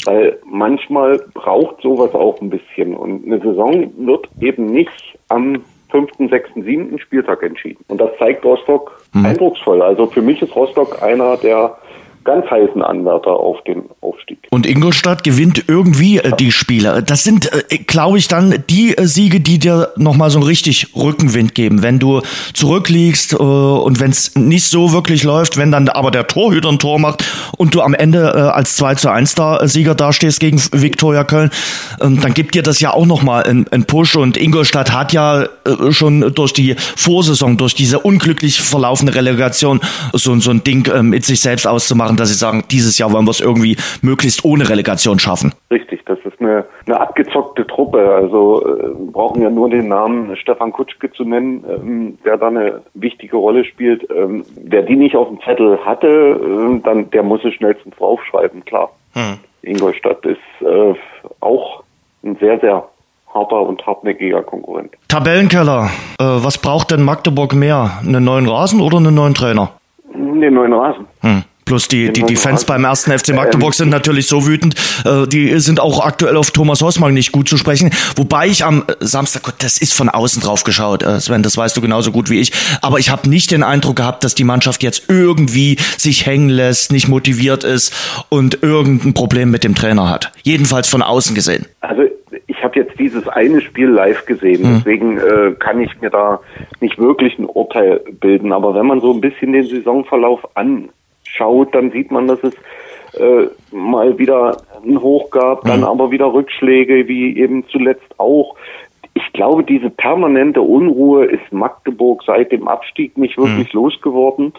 Weil 0.05 0.39
manchmal 0.45 1.17
braucht 1.33 1.81
sowas 1.81 2.13
auch 2.13 2.39
ein 2.41 2.49
bisschen. 2.49 2.95
Und 2.95 3.25
eine 3.25 3.39
Saison 3.39 3.91
wird 3.97 4.29
eben 4.39 4.67
nicht 4.67 5.17
am 5.27 5.63
fünften, 5.89 6.29
sechsten, 6.29 6.63
siebten 6.63 6.99
Spieltag 6.99 7.43
entschieden. 7.43 7.83
Und 7.87 7.99
das 7.99 8.11
zeigt 8.17 8.45
Rostock 8.45 9.01
mhm. 9.13 9.25
eindrucksvoll. 9.25 9.81
Also 9.81 10.07
für 10.07 10.21
mich 10.21 10.41
ist 10.41 10.55
Rostock 10.55 11.01
einer 11.01 11.37
der 11.37 11.77
ganz 12.27 12.45
heißen 12.51 12.83
Anwärter 12.83 13.31
auf 13.31 13.63
den 13.63 13.83
Aufstieg. 14.01 14.37
Und 14.51 14.67
Ingolstadt 14.67 15.23
gewinnt 15.23 15.63
irgendwie 15.67 16.17
äh, 16.17 16.33
die 16.37 16.51
Spiele. 16.51 17.01
Das 17.01 17.23
sind, 17.23 17.51
äh, 17.53 17.77
glaube 17.77 18.17
ich, 18.17 18.27
dann 18.27 18.63
die 18.69 18.97
äh, 18.97 19.05
Siege, 19.05 19.39
die 19.39 19.59
dir 19.59 19.93
nochmal 19.95 20.29
so 20.29 20.41
richtig 20.41 20.93
Rückenwind 20.95 21.55
geben. 21.55 21.83
Wenn 21.83 21.99
du 21.99 22.21
zurückliegst 22.53 23.33
äh, 23.33 23.37
und 23.37 24.01
wenn 24.01 24.11
es 24.11 24.35
nicht 24.35 24.65
so 24.65 24.91
wirklich 24.91 25.23
läuft, 25.23 25.57
wenn 25.57 25.71
dann 25.71 25.87
aber 25.87 26.11
der 26.11 26.27
Torhüter 26.27 26.67
ein 26.67 26.79
Tor 26.79 26.99
macht 26.99 27.23
und 27.57 27.73
du 27.73 27.81
am 27.81 27.93
Ende 27.93 28.33
äh, 28.35 28.39
als 28.41 28.75
2 28.75 28.95
zu 28.95 29.09
1 29.09 29.35
da, 29.35 29.61
äh, 29.61 29.67
Sieger 29.69 29.95
dastehst 29.95 30.41
gegen 30.41 30.61
Viktoria 30.73 31.23
Köln, 31.23 31.49
ähm, 32.01 32.19
dann 32.19 32.33
gibt 32.33 32.55
dir 32.55 32.61
das 32.61 32.81
ja 32.81 32.93
auch 32.93 33.05
nochmal 33.05 33.43
einen, 33.43 33.69
einen 33.69 33.85
Push. 33.85 34.17
Und 34.17 34.35
Ingolstadt 34.35 34.91
hat 34.91 35.13
ja 35.13 35.45
schon 35.91 36.33
durch 36.33 36.51
die 36.51 36.75
Vorsaison, 36.77 37.55
durch 37.55 37.73
diese 37.73 37.99
unglücklich 37.99 38.61
verlaufende 38.61 39.15
Relegation 39.15 39.79
so, 40.11 40.37
so 40.41 40.51
ein 40.51 40.63
Ding 40.65 40.91
mit 41.03 41.23
sich 41.23 41.39
selbst 41.39 41.65
auszumachen 41.65 42.16
dass 42.17 42.29
sie 42.29 42.35
sagen, 42.35 42.63
dieses 42.71 42.97
Jahr 42.97 43.11
wollen 43.13 43.25
wir 43.25 43.31
es 43.31 43.39
irgendwie 43.39 43.77
möglichst 44.01 44.43
ohne 44.43 44.69
Relegation 44.69 45.19
schaffen. 45.19 45.53
Richtig, 45.71 46.03
das 46.05 46.19
ist 46.25 46.39
eine, 46.39 46.65
eine 46.85 46.99
abgezockte 46.99 47.65
Truppe. 47.65 48.13
Also 48.13 48.65
äh, 48.65 49.11
brauchen 49.11 49.41
ja 49.41 49.49
nur 49.49 49.69
den 49.69 49.87
Namen 49.87 50.35
Stefan 50.35 50.71
Kutschke 50.71 51.11
zu 51.11 51.23
nennen, 51.23 51.63
ähm, 51.69 52.17
der 52.25 52.37
da 52.37 52.47
eine 52.47 52.81
wichtige 52.93 53.37
Rolle 53.37 53.63
spielt. 53.65 54.07
Ähm, 54.11 54.43
wer 54.55 54.83
die 54.83 54.95
nicht 54.95 55.15
auf 55.15 55.29
dem 55.29 55.39
Zettel 55.41 55.77
hatte, 55.85 56.07
äh, 56.07 56.81
dann 56.83 57.09
der 57.11 57.23
muss 57.23 57.43
es 57.45 57.53
schnellstens 57.53 57.95
draufschreiben, 57.95 58.65
klar. 58.65 58.91
Hm. 59.13 59.37
Ingolstadt 59.61 60.25
ist 60.25 60.37
äh, 60.61 60.93
auch 61.39 61.83
ein 62.23 62.37
sehr, 62.37 62.59
sehr 62.59 62.87
harter 63.33 63.61
und 63.61 63.85
hartnäckiger 63.85 64.43
Konkurrent. 64.43 64.93
Tabellenkeller, 65.07 65.89
äh, 66.19 66.23
was 66.23 66.57
braucht 66.57 66.91
denn 66.91 67.03
Magdeburg 67.03 67.53
mehr? 67.53 67.99
Einen 68.05 68.23
neuen 68.23 68.47
Rasen 68.47 68.81
oder 68.81 68.97
einen 68.97 69.15
neuen 69.15 69.33
Trainer? 69.33 69.71
Den 70.13 70.53
neuen 70.53 70.73
Rasen. 70.73 71.05
Hm. 71.21 71.43
Plus 71.67 71.89
die, 71.89 72.13
die, 72.13 72.23
die 72.23 72.37
Fans 72.37 72.63
beim 72.63 72.85
ersten 72.85 73.11
FC 73.11 73.35
Magdeburg 73.35 73.73
sind 73.73 73.89
natürlich 73.89 74.27
so 74.27 74.47
wütend. 74.47 74.75
Äh, 75.05 75.27
die 75.27 75.59
sind 75.59 75.81
auch 75.81 76.03
aktuell 76.03 76.37
auf 76.37 76.51
Thomas 76.51 76.81
Hossmann 76.81 77.13
nicht 77.13 77.33
gut 77.33 77.49
zu 77.49 77.57
sprechen. 77.57 77.91
Wobei 78.15 78.47
ich 78.47 78.63
am 78.63 78.85
Samstag, 79.01 79.43
Gott, 79.43 79.55
das 79.59 79.77
ist 79.77 79.93
von 79.93 80.07
außen 80.07 80.41
drauf 80.41 80.63
geschaut, 80.63 81.03
äh, 81.03 81.19
Sven, 81.19 81.43
das 81.43 81.57
weißt 81.57 81.75
du 81.75 81.81
genauso 81.81 82.13
gut 82.13 82.29
wie 82.29 82.39
ich. 82.39 82.53
Aber 82.81 82.99
ich 82.99 83.09
habe 83.09 83.29
nicht 83.29 83.51
den 83.51 83.63
Eindruck 83.63 83.97
gehabt, 83.97 84.23
dass 84.23 84.33
die 84.33 84.45
Mannschaft 84.45 84.81
jetzt 84.81 85.09
irgendwie 85.09 85.75
sich 85.97 86.25
hängen 86.25 86.47
lässt, 86.47 86.93
nicht 86.93 87.09
motiviert 87.09 87.65
ist 87.65 87.93
und 88.29 88.63
irgendein 88.63 89.13
Problem 89.13 89.51
mit 89.51 89.65
dem 89.65 89.75
Trainer 89.75 90.09
hat. 90.09 90.31
Jedenfalls 90.43 90.87
von 90.87 91.01
außen 91.01 91.35
gesehen. 91.35 91.65
Also 91.81 92.03
ich 92.47 92.63
habe 92.63 92.79
jetzt 92.79 92.97
dieses 92.97 93.27
eine 93.27 93.59
Spiel 93.59 93.89
live 93.89 94.25
gesehen, 94.25 94.61
mhm. 94.61 94.77
deswegen 94.77 95.17
äh, 95.17 95.51
kann 95.59 95.81
ich 95.81 95.99
mir 95.99 96.09
da 96.09 96.39
nicht 96.79 96.97
wirklich 96.97 97.37
ein 97.37 97.45
Urteil 97.45 97.99
bilden. 98.21 98.53
Aber 98.53 98.73
wenn 98.73 98.85
man 98.85 99.01
so 99.01 99.13
ein 99.13 99.19
bisschen 99.19 99.51
den 99.51 99.67
Saisonverlauf 99.67 100.47
an 100.55 100.87
schaut, 101.35 101.73
dann 101.73 101.91
sieht 101.91 102.11
man, 102.11 102.27
dass 102.27 102.39
es 102.43 102.53
äh, 103.19 103.47
mal 103.71 104.17
wieder 104.17 104.57
ein 104.83 105.01
Hoch 105.01 105.29
gab, 105.29 105.63
dann 105.63 105.79
mhm. 105.79 105.85
aber 105.85 106.11
wieder 106.11 106.33
Rückschläge, 106.33 107.07
wie 107.07 107.37
eben 107.37 107.65
zuletzt 107.69 108.19
auch. 108.19 108.55
Ich 109.13 109.33
glaube, 109.33 109.63
diese 109.63 109.89
permanente 109.89 110.61
Unruhe 110.61 111.25
ist 111.25 111.51
Magdeburg 111.51 112.23
seit 112.25 112.51
dem 112.51 112.67
Abstieg 112.67 113.17
nicht 113.17 113.37
wirklich 113.37 113.73
mhm. 113.73 113.79
losgeworden. 113.79 114.53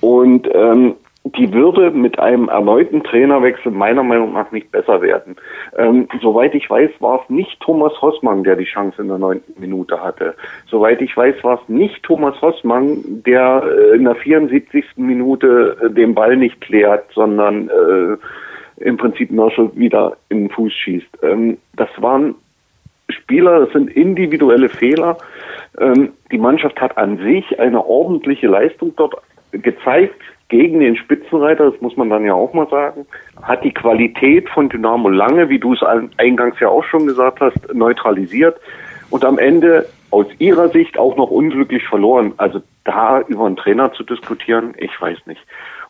Und 0.00 0.48
ähm, 0.52 0.94
die 1.24 1.52
würde 1.52 1.90
mit 1.90 2.18
einem 2.18 2.48
erneuten 2.48 3.02
Trainerwechsel 3.02 3.72
meiner 3.72 4.02
Meinung 4.02 4.34
nach 4.34 4.52
nicht 4.52 4.70
besser 4.70 5.00
werden. 5.00 5.36
Ähm, 5.76 6.06
soweit 6.20 6.54
ich 6.54 6.68
weiß, 6.68 6.90
war 7.00 7.22
es 7.22 7.30
nicht 7.30 7.58
Thomas 7.60 7.92
Hossmann, 8.02 8.44
der 8.44 8.56
die 8.56 8.64
Chance 8.64 9.00
in 9.00 9.08
der 9.08 9.18
neunten 9.18 9.58
Minute 9.58 10.02
hatte. 10.02 10.34
Soweit 10.66 11.00
ich 11.00 11.16
weiß, 11.16 11.42
war 11.42 11.60
es 11.62 11.68
nicht 11.68 12.02
Thomas 12.02 12.40
Hossmann, 12.42 13.22
der 13.24 13.64
äh, 13.64 13.96
in 13.96 14.04
der 14.04 14.16
74. 14.16 14.84
Minute 14.96 15.78
äh, 15.82 15.90
den 15.90 16.14
Ball 16.14 16.36
nicht 16.36 16.60
klärt, 16.60 17.06
sondern 17.14 17.70
äh, 17.70 18.84
im 18.84 18.98
Prinzip 18.98 19.30
Merschel 19.30 19.70
wieder 19.74 20.18
in 20.28 20.44
den 20.44 20.50
Fuß 20.50 20.72
schießt. 20.74 21.18
Ähm, 21.22 21.56
das 21.74 21.88
waren 21.96 22.34
Spieler, 23.08 23.60
das 23.60 23.72
sind 23.72 23.90
individuelle 23.90 24.68
Fehler. 24.68 25.16
Ähm, 25.80 26.10
die 26.30 26.38
Mannschaft 26.38 26.78
hat 26.82 26.98
an 26.98 27.16
sich 27.16 27.58
eine 27.58 27.84
ordentliche 27.84 28.46
Leistung 28.46 28.92
dort 28.96 29.14
gezeigt 29.52 30.20
gegen 30.54 30.78
den 30.78 30.94
Spitzenreiter, 30.94 31.68
das 31.68 31.80
muss 31.80 31.96
man 31.96 32.10
dann 32.10 32.24
ja 32.24 32.32
auch 32.32 32.54
mal 32.54 32.68
sagen, 32.68 33.06
hat 33.42 33.64
die 33.64 33.74
Qualität 33.74 34.48
von 34.50 34.68
Dynamo 34.68 35.08
lange, 35.08 35.48
wie 35.48 35.58
du 35.58 35.72
es 35.72 35.82
eingangs 36.16 36.60
ja 36.60 36.68
auch 36.68 36.84
schon 36.84 37.08
gesagt 37.08 37.40
hast, 37.40 37.74
neutralisiert 37.74 38.56
und 39.10 39.24
am 39.24 39.36
Ende 39.36 39.84
aus 40.12 40.26
ihrer 40.38 40.68
Sicht 40.68 40.96
auch 40.96 41.16
noch 41.16 41.28
unglücklich 41.28 41.82
verloren. 41.88 42.34
Also 42.36 42.62
da 42.84 43.22
über 43.22 43.46
einen 43.46 43.56
Trainer 43.56 43.92
zu 43.94 44.04
diskutieren, 44.04 44.74
ich 44.78 44.92
weiß 45.00 45.26
nicht. 45.26 45.40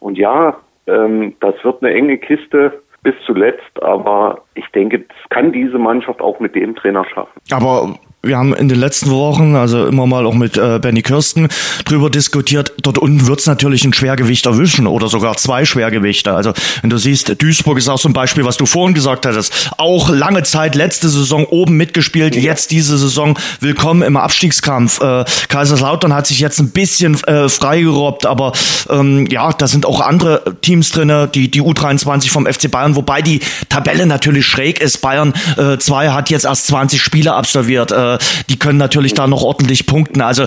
Und 0.01 0.17
ja, 0.17 0.57
ähm, 0.87 1.35
das 1.41 1.55
wird 1.63 1.83
eine 1.83 1.93
enge 1.93 2.17
Kiste 2.17 2.73
bis 3.03 3.15
zuletzt, 3.27 3.83
aber 3.83 4.45
ich 4.55 4.67
denke, 4.69 5.01
das 5.01 5.29
kann 5.29 5.53
diese 5.53 5.77
Mannschaft 5.77 6.23
auch 6.23 6.41
mit 6.41 6.55
dem 6.55 6.75
Trainer 6.75 7.05
schaffen. 7.05 7.39
Aber 7.53 7.99
wir 8.27 8.37
haben 8.37 8.55
in 8.55 8.69
den 8.69 8.79
letzten 8.79 9.11
Wochen, 9.11 9.57
also 9.57 9.87
immer 9.87 10.07
mal 10.07 10.27
auch 10.27 10.35
mit 10.35 10.57
äh, 10.57 10.79
Benny 10.79 11.03
Kirsten 11.03 11.49
drüber 11.85 12.11
diskutiert, 12.11 12.73
dort 12.83 12.99
unten 12.99 13.27
wird's 13.27 13.47
natürlich 13.47 13.85
ein 13.85 13.93
Schwergewicht 13.93 14.47
erwischen 14.47 14.87
oder 14.87 15.09
sogar 15.09 15.37
zwei 15.37 15.65
Schwergewichte. 15.65 16.33
Also 16.33 16.53
wenn 16.83 16.91
du 16.91 16.97
siehst, 16.97 17.41
Duisburg 17.41 17.79
ist 17.79 17.89
auch 17.89 17.99
so 17.99 18.09
ein 18.09 18.13
Beispiel, 18.13 18.45
was 18.45 18.57
du 18.57 18.67
vorhin 18.67 18.95
gesagt 18.95 19.27
hattest. 19.27 19.71
Auch 19.77 20.09
lange 20.09 20.43
Zeit, 20.43 20.75
letzte 20.75 21.09
Saison 21.09 21.45
oben 21.47 21.77
mitgespielt, 21.77 22.37
jetzt 22.37 22.71
diese 22.71 22.99
Saison 22.99 23.39
willkommen 23.61 24.03
im 24.03 24.17
Abstiegskampf. 24.17 25.01
Äh, 25.01 25.25
Kaiserslautern 25.49 26.15
hat 26.15 26.27
sich 26.27 26.41
jetzt 26.41 26.59
ein 26.61 26.71
bisschen 26.71 27.23
äh, 27.25 27.49
freigerobbt, 27.49 28.27
aber 28.27 28.53
ähm, 28.89 29.27
ja, 29.31 29.53
da 29.53 29.67
sind 29.67 29.87
auch 29.87 30.01
andere 30.01 30.43
Teams 30.63 30.91
drinne, 30.91 31.29
die, 31.33 31.51
die 31.51 31.63
U23 31.63 32.31
vom 32.31 32.47
FC 32.47 32.71
Bayern, 32.71 32.97
wobei 32.97 33.23
die 33.23 33.41
Tabelle 33.69 34.07
natürlich 34.07 34.47
schräg 34.47 34.81
ist. 34.81 34.99
Bayern 35.01 35.35
2 35.79 36.05
äh, 36.05 36.09
hat 36.09 36.31
jetzt 36.31 36.45
erst 36.45 36.67
20 36.69 37.01
Spiele 37.01 37.35
absolviert. 37.35 37.93
Äh, 37.93 38.14
die 38.49 38.59
können 38.59 38.79
natürlich 38.79 39.15
da 39.15 39.27
noch 39.27 39.43
ordentlich 39.43 39.87
punkten. 39.87 40.21
Also 40.21 40.47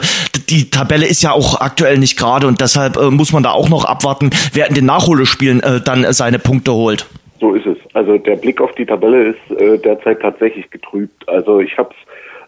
die 0.49 0.69
Tabelle 0.69 1.06
ist 1.06 1.23
ja 1.23 1.32
auch 1.32 1.60
aktuell 1.60 1.97
nicht 1.97 2.17
gerade 2.17 2.47
und 2.47 2.62
deshalb 2.62 2.97
äh, 2.97 3.12
muss 3.12 3.34
man 3.34 3.43
da 3.43 3.51
auch 3.51 3.69
noch 3.69 3.86
abwarten, 3.86 4.30
wer 4.53 4.67
in 4.67 4.75
den 4.75 4.86
Nachholespielen 4.86 5.62
äh, 5.62 5.82
dann 5.82 6.06
seine 6.13 6.39
Punkte 6.39 6.73
holt. 6.73 7.06
So 7.39 7.53
ist 7.53 7.65
es. 7.65 7.77
Also 7.93 8.17
der 8.17 8.36
Blick 8.36 8.62
auf 8.62 8.71
die 8.73 8.86
Tabelle 8.86 9.30
ist 9.30 9.60
äh, 9.60 9.77
derzeit 9.77 10.21
tatsächlich 10.21 10.69
getrübt. 10.69 11.27
Also 11.27 11.60
ich 11.60 11.77
habe 11.77 11.89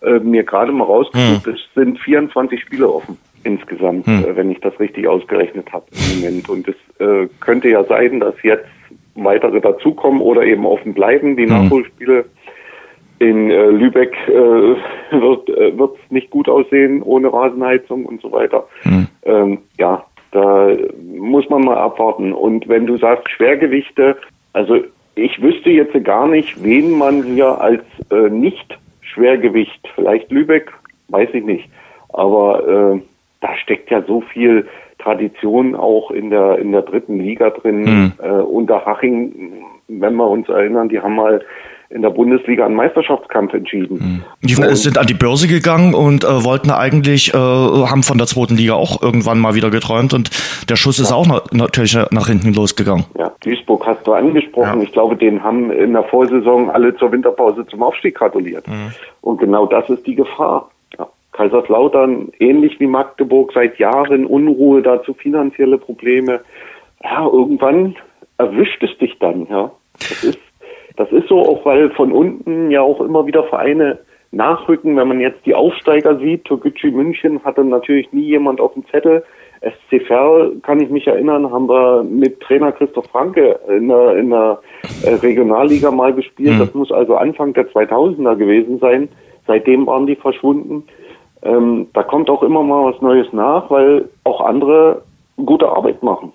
es 0.02 0.08
äh, 0.08 0.20
mir 0.20 0.44
gerade 0.44 0.72
mal 0.72 0.86
rausgesucht, 0.86 1.46
hm. 1.46 1.54
es 1.54 1.60
sind 1.76 2.00
24 2.00 2.62
Spiele 2.62 2.90
offen 2.90 3.18
insgesamt, 3.44 4.06
hm. 4.06 4.26
äh, 4.26 4.36
wenn 4.36 4.52
ich 4.52 4.60
das 4.60 4.80
richtig 4.80 5.08
ausgerechnet 5.08 5.72
habe 5.72 5.86
im 5.92 6.20
Moment. 6.20 6.50
Und 6.50 6.68
es 6.68 6.76
äh, 7.00 7.28
könnte 7.40 7.70
ja 7.70 7.84
sein, 7.84 8.20
dass 8.20 8.36
jetzt 8.44 8.68
weitere 9.16 9.60
dazukommen 9.60 10.22
oder 10.22 10.44
eben 10.44 10.66
offen 10.66 10.94
bleiben, 10.94 11.36
die 11.36 11.44
hm. 11.44 11.50
Nachholspiele 11.50 12.26
in 13.20 13.52
äh, 13.52 13.68
Lübeck 13.68 14.16
äh, 14.28 14.32
wird 15.12 15.50
äh, 15.50 15.78
wird's 15.78 16.00
nicht 16.10 16.30
gut 16.30 16.50
aussehen 16.50 17.02
ohne 17.04 17.32
Rasenheizung 17.32 18.06
und 18.06 18.22
so 18.22 18.32
weiter. 18.32 18.68
Mhm. 18.84 19.08
Ähm, 19.24 19.58
ja, 19.78 20.06
da 20.32 20.70
muss 21.16 21.50
man 21.50 21.64
mal 21.64 21.78
abwarten. 21.78 22.34
Und 22.34 22.68
wenn 22.68 22.86
du 22.86 22.98
sagst 22.98 23.30
Schwergewichte, 23.30 24.18
also 24.54 24.80
ich 25.16 25.42
wüsste 25.42 25.70
jetzt 25.70 26.04
gar 26.04 26.28
nicht, 26.28 26.64
wen 26.64 26.98
man 26.98 27.24
hier 27.24 27.60
als 27.60 27.84
äh, 28.12 28.30
nicht 28.30 28.78
Schwergewicht, 29.02 29.88
vielleicht 29.96 30.32
Lübeck, 30.32 30.72
weiß 31.10 31.30
ich 31.34 31.44
nicht, 31.44 31.70
aber 32.14 32.96
äh, 32.96 33.02
da 33.42 33.56
steckt 33.58 33.90
ja 33.92 34.02
so 34.02 34.22
viel 34.22 34.68
Tradition 35.00 35.76
auch 35.76 36.12
in 36.12 36.30
der 36.30 36.60
in 36.60 36.72
der 36.72 36.82
dritten 36.82 37.20
Liga 37.20 37.50
drin. 37.50 37.82
Mhm. 37.82 38.14
Äh, 38.22 38.30
Unterhaching, 38.30 39.64
wenn 39.90 40.16
wir 40.16 40.28
uns 40.28 40.48
erinnern, 40.48 40.90
die 40.90 41.00
haben 41.00 41.16
mal 41.16 41.42
in 41.90 42.04
der 42.04 42.12
Bundesliga 42.12 42.66
einen 42.66 42.76
Meisterschaftskampf 42.76 43.54
entschieden. 43.54 44.24
Mhm. 44.42 44.48
Die 44.48 44.56
und 44.56 44.76
sind 44.76 44.98
an 45.00 45.08
die 45.08 45.16
Börse 45.16 45.48
gegangen 45.48 45.96
und 45.96 46.24
äh, 46.24 46.44
wollten 46.44 46.70
eigentlich, 46.70 47.34
äh, 47.34 47.38
haben 47.38 48.04
von 48.04 48.20
der 48.20 48.28
zweiten 48.28 48.56
Liga 48.56 48.74
auch 48.74 49.02
irgendwann 49.02 49.40
mal 49.40 49.56
wieder 49.56 49.72
geträumt 49.72 50.14
und 50.14 50.30
der 50.70 50.76
Schuss 50.76 51.00
ja. 51.00 51.06
ist 51.06 51.12
auch 51.12 51.26
na 51.28 51.42
natürlich 51.52 51.98
nach 52.12 52.28
hinten 52.28 52.54
losgegangen. 52.54 53.06
Ja, 53.18 53.32
Duisburg 53.44 53.88
hast 53.88 54.06
du 54.06 54.14
angesprochen. 54.14 54.80
Ja. 54.80 54.84
Ich 54.84 54.92
glaube, 54.92 55.16
den 55.16 55.44
haben 55.44 55.72
in 55.72 55.94
der 55.94 56.04
Vorsaison 56.04 56.70
alle 56.70 56.96
zur 56.96 57.12
Winterpause 57.12 57.66
zum 57.66 57.82
Aufstieg 57.82 58.16
gratuliert. 58.16 58.68
Mhm. 58.68 58.92
Und 59.22 59.40
genau 59.40 59.66
das 59.66 59.90
ist 59.90 60.06
die 60.06 60.16
Gefahr. 60.16 60.70
Ja. 61.00 61.08
Kaiserslautern, 61.32 62.30
ähnlich 62.40 62.80
wie 62.80 62.88
Magdeburg, 62.88 63.52
seit 63.54 63.80
Jahren 63.80 64.28
Unruhe, 64.28 64.84
dazu 64.84 65.16
finanzielle 65.16 65.80
Probleme. 65.80 66.42
Ja, 67.04 67.26
irgendwann 67.26 67.96
erwischt 68.40 68.82
es 68.82 68.98
dich 68.98 69.20
dann, 69.20 69.46
ja. 69.50 69.72
Das 69.94 70.24
ist 70.24 70.40
das 71.00 71.10
ist 71.14 71.30
so, 71.30 71.40
auch 71.40 71.64
weil 71.64 71.90
von 71.92 72.12
unten 72.12 72.72
ja 72.72 72.82
auch 72.82 73.00
immer 73.00 73.26
wieder 73.26 73.46
Vereine 73.46 74.00
nachrücken. 74.32 74.98
Wenn 74.98 75.08
man 75.08 75.22
jetzt 75.22 75.46
die 75.46 75.56
Aufsteiger 75.56 76.18
sieht, 76.18 76.44
Türkgücü 76.44 76.92
München 76.92 77.42
hatte 77.46 77.64
natürlich 77.64 78.12
nie 78.12 78.26
jemand 78.26 78.60
auf 78.60 78.74
dem 78.74 78.86
Zettel. 78.88 79.24
SC 79.62 80.06
Verl, 80.06 80.58
kann 80.62 80.82
ich 80.82 80.90
mich 80.90 81.08
erinnern, 81.08 81.52
haben 81.52 81.70
wir 81.70 82.04
mit 82.04 82.42
Trainer 82.42 82.74
Christoph 82.74 83.06
Franke 83.06 83.60
in 83.70 83.88
der, 83.88 84.18
in 84.18 84.30
der 84.30 84.60
äh, 85.06 85.14
Regionalliga 85.16 85.90
mal 85.90 86.14
gespielt. 86.14 86.56
Mhm. 86.56 86.60
Das 86.60 86.74
muss 86.74 86.92
also 86.92 87.16
Anfang 87.16 87.54
der 87.54 87.70
2000er 87.70 88.36
gewesen 88.36 88.80
sein. 88.80 89.08
Seitdem 89.48 89.88
waren 89.88 90.06
die 90.06 90.18
verschwunden. 90.18 90.84
Ähm, 91.44 91.88
da 91.94 92.04
kommt 92.04 92.30
auch 92.30 92.44
immer 92.44 92.62
mal 92.62 92.92
was 92.92 93.02
Neues 93.02 93.32
nach, 93.32 93.70
weil 93.72 94.10
auch 94.26 94.42
andere 94.42 95.02
gute 95.38 95.70
Arbeit 95.70 96.04
machen. 96.04 96.34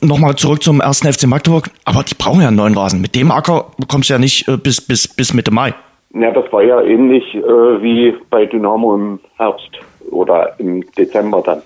Nochmal 0.00 0.36
zurück 0.36 0.62
zum 0.62 0.80
ersten 0.80 1.12
FC 1.12 1.26
Magdeburg. 1.26 1.70
Aber 1.84 2.02
die 2.02 2.14
brauchen 2.14 2.40
ja 2.40 2.48
einen 2.48 2.56
neuen 2.56 2.76
Rasen. 2.76 3.00
Mit 3.00 3.14
dem 3.14 3.30
Acker 3.30 3.66
bekommst 3.78 4.08
du 4.08 4.14
ja 4.14 4.18
nicht 4.18 4.48
äh, 4.48 4.56
bis, 4.56 4.80
bis, 4.80 5.08
bis 5.08 5.34
Mitte 5.34 5.50
Mai. 5.50 5.74
Ja, 6.14 6.30
das 6.30 6.50
war 6.52 6.62
ja 6.62 6.80
ähnlich 6.82 7.34
äh, 7.34 7.40
wie 7.40 8.14
bei 8.30 8.46
Dynamo 8.46 8.94
im 8.94 9.20
Herbst 9.36 9.70
oder 10.10 10.58
im 10.58 10.84
Dezember 10.96 11.42
dann, 11.44 11.62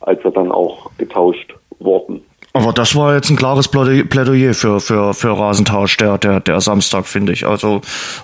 als 0.00 0.22
wir 0.24 0.30
dann 0.30 0.50
auch 0.50 0.90
getauscht 0.96 1.54
wurden. 1.80 2.22
Aber 2.56 2.72
das 2.72 2.94
war 2.94 3.16
jetzt 3.16 3.30
ein 3.30 3.36
klares 3.36 3.66
Plädoyer 3.66 4.54
für, 4.54 4.78
für, 4.78 5.12
für 5.12 5.36
Rasentausch, 5.36 5.96
der, 5.96 6.18
der, 6.18 6.38
der 6.38 6.60
Samstag, 6.60 7.06
finde 7.06 7.32
ich. 7.32 7.44
Also 7.44 7.80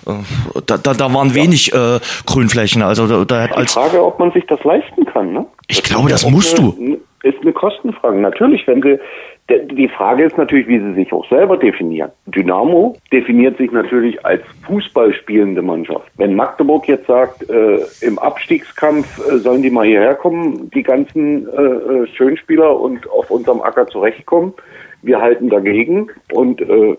äh, 0.07 0.13
da, 0.65 0.77
da, 0.77 0.93
da 0.93 1.13
waren 1.13 1.35
wenig 1.35 1.73
äh, 1.73 1.99
Grünflächen. 2.25 2.81
Also 2.81 3.07
da, 3.07 3.25
da 3.25 3.47
Die 3.61 3.67
Frage, 3.67 4.01
ob 4.01 4.19
man 4.19 4.31
sich 4.31 4.45
das 4.47 4.63
leisten 4.63 5.03
kann, 5.03 5.33
ne? 5.33 5.45
Ich 5.67 5.81
das 5.81 5.89
glaube, 5.89 6.09
das 6.09 6.25
musst 6.29 6.57
eine, 6.57 6.71
du 6.71 6.90
ist 7.41 7.45
eine 7.45 7.53
Kostenfrage. 7.53 8.19
Natürlich, 8.19 8.65
wenn 8.67 8.81
sie 8.81 8.99
Die 9.49 9.89
Frage 9.89 10.23
ist 10.23 10.37
natürlich, 10.37 10.67
wie 10.67 10.79
sie 10.79 10.93
sich 10.93 11.11
auch 11.11 11.27
selber 11.27 11.57
definieren. 11.57 12.11
Dynamo 12.25 12.95
definiert 13.11 13.57
sich 13.57 13.71
natürlich 13.71 14.23
als 14.25 14.41
Fußball 14.65 15.13
spielende 15.13 15.61
Mannschaft. 15.61 16.07
Wenn 16.17 16.35
Magdeburg 16.35 16.87
jetzt 16.87 17.07
sagt, 17.07 17.49
äh, 17.49 17.79
im 18.01 18.17
Abstiegskampf 18.17 19.19
äh, 19.27 19.37
sollen 19.39 19.61
die 19.61 19.69
mal 19.69 19.85
hierher 19.85 20.15
kommen, 20.15 20.69
die 20.73 20.83
ganzen 20.83 21.47
äh, 21.49 21.61
äh 21.61 22.07
Schönspieler 22.15 22.79
und 22.79 23.09
auf 23.09 23.29
unserem 23.29 23.61
Acker 23.61 23.87
zurechtkommen, 23.87 24.53
wir 25.01 25.19
halten 25.19 25.49
dagegen 25.49 26.09
und 26.31 26.61
äh, 26.61 26.95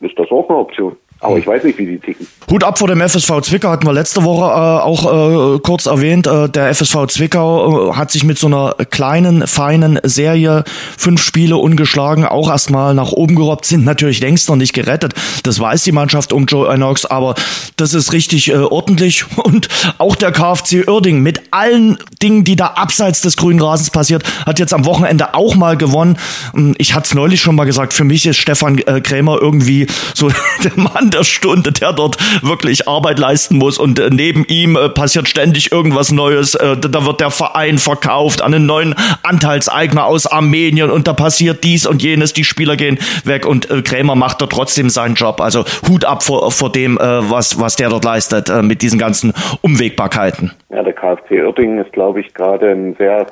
ist 0.00 0.18
das 0.18 0.30
auch 0.30 0.48
eine 0.48 0.58
Option. 0.58 0.96
Aber 1.20 1.36
ich 1.36 1.46
weiß 1.46 1.64
nicht, 1.64 1.78
wie 1.78 1.86
die 1.86 1.98
ticken. 1.98 2.26
Hut 2.48 2.62
ab 2.62 2.78
vor 2.78 2.88
dem 2.88 3.00
FSV 3.00 3.40
Zwickau 3.42 3.70
hatten 3.70 3.86
wir 3.86 3.92
letzte 3.92 4.22
Woche 4.22 4.44
äh, 4.44 4.82
auch 4.82 5.56
äh, 5.56 5.58
kurz 5.58 5.86
erwähnt. 5.86 6.26
Äh, 6.26 6.48
der 6.48 6.72
FSV 6.72 7.08
Zwickau 7.08 7.90
äh, 7.90 7.94
hat 7.94 8.12
sich 8.12 8.22
mit 8.24 8.38
so 8.38 8.46
einer 8.46 8.74
kleinen, 8.90 9.46
feinen 9.46 9.98
Serie 10.04 10.64
fünf 10.96 11.20
Spiele 11.20 11.56
ungeschlagen 11.56 12.24
auch 12.24 12.48
erstmal 12.48 12.94
nach 12.94 13.10
oben 13.10 13.34
gerobbt, 13.34 13.66
sind 13.66 13.84
natürlich 13.84 14.20
längst 14.20 14.48
noch 14.48 14.56
nicht 14.56 14.72
gerettet. 14.72 15.14
Das 15.42 15.58
weiß 15.58 15.82
die 15.82 15.92
Mannschaft 15.92 16.32
um 16.32 16.46
Joe 16.46 16.72
Enox, 16.72 17.04
aber 17.04 17.34
das 17.76 17.94
ist 17.94 18.12
richtig 18.12 18.48
äh, 18.48 18.56
ordentlich. 18.56 19.24
Und 19.36 19.68
auch 19.98 20.14
der 20.14 20.30
KfC 20.30 20.88
Uerding 20.88 21.20
mit 21.20 21.42
allen 21.50 21.98
Dingen, 22.22 22.44
die 22.44 22.56
da 22.56 22.68
abseits 22.68 23.22
des 23.22 23.36
grünen 23.36 23.60
Rasens 23.60 23.90
passiert, 23.90 24.22
hat 24.46 24.58
jetzt 24.58 24.72
am 24.72 24.84
Wochenende 24.84 25.34
auch 25.34 25.56
mal 25.56 25.76
gewonnen. 25.76 26.16
Ähm, 26.54 26.74
ich 26.78 26.94
hatte 26.94 27.08
es 27.08 27.14
neulich 27.14 27.40
schon 27.40 27.56
mal 27.56 27.64
gesagt, 27.64 27.92
für 27.92 28.04
mich 28.04 28.24
ist 28.24 28.36
Stefan 28.36 28.78
äh, 28.78 29.00
Krämer 29.00 29.38
irgendwie 29.40 29.86
so 30.14 30.30
der 30.64 30.72
Mann 30.76 31.07
der 31.10 31.24
Stunde, 31.24 31.72
der 31.72 31.92
dort 31.92 32.16
wirklich 32.42 32.88
Arbeit 32.88 33.18
leisten 33.18 33.56
muss 33.56 33.78
und 33.78 33.98
äh, 33.98 34.10
neben 34.10 34.44
ihm 34.46 34.76
äh, 34.76 34.88
passiert 34.88 35.28
ständig 35.28 35.72
irgendwas 35.72 36.12
Neues. 36.12 36.54
Äh, 36.54 36.76
da 36.76 37.06
wird 37.06 37.20
der 37.20 37.30
Verein 37.30 37.78
verkauft 37.78 38.42
an 38.42 38.54
einen 38.54 38.66
neuen 38.66 38.94
Anteilseigner 39.22 40.06
aus 40.06 40.26
Armenien 40.26 40.90
und 40.90 41.06
da 41.06 41.12
passiert 41.12 41.64
dies 41.64 41.86
und 41.86 42.02
jenes, 42.02 42.32
die 42.32 42.44
Spieler 42.44 42.76
gehen 42.76 42.98
weg 43.24 43.46
und 43.46 43.68
Krämer 43.84 44.14
macht 44.14 44.42
da 44.42 44.46
trotzdem 44.46 44.90
seinen 44.90 45.14
Job. 45.14 45.40
Also 45.40 45.64
Hut 45.88 46.04
ab 46.04 46.22
vor, 46.22 46.50
vor 46.50 46.70
dem, 46.70 46.96
was, 46.98 47.60
was 47.60 47.76
der 47.76 47.88
dort 47.88 48.04
leistet 48.04 48.50
mit 48.62 48.82
diesen 48.82 48.98
ganzen 48.98 49.32
Umwegbarkeiten. 49.62 50.52
Ja, 50.70 50.82
der 50.82 50.92
KfC 50.92 51.42
Uerdingen 51.42 51.78
ist, 51.78 51.92
glaube 51.92 52.20
ich, 52.20 52.34
gerade 52.34 52.70
ein 52.70 52.94
sehr 52.96 53.26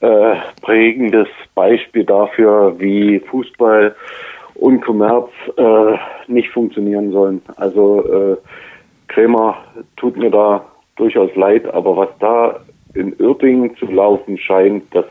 äh, 0.00 0.36
prägendes 0.62 1.28
Beispiel 1.54 2.04
dafür, 2.04 2.78
wie 2.78 3.18
Fußball 3.18 3.96
und 4.58 4.80
Kommerz 4.80 5.30
äh, 5.56 5.96
nicht 6.26 6.50
funktionieren 6.50 7.12
sollen. 7.12 7.40
Also 7.56 8.04
äh, 8.04 8.36
Krämer 9.08 9.56
tut 9.96 10.16
mir 10.16 10.30
da 10.30 10.64
durchaus 10.96 11.34
leid, 11.36 11.66
aber 11.72 11.96
was 11.96 12.08
da 12.18 12.60
in 12.94 13.14
Uerdingen 13.20 13.76
zu 13.76 13.86
laufen 13.86 14.36
scheint, 14.36 14.84
das 14.94 15.06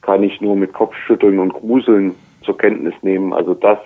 kann 0.00 0.22
ich 0.22 0.40
nur 0.40 0.56
mit 0.56 0.72
Kopfschütteln 0.72 1.38
und 1.38 1.52
Gruseln 1.52 2.14
zur 2.42 2.58
Kenntnis 2.58 2.94
nehmen. 3.02 3.32
Also 3.32 3.54
das 3.54 3.78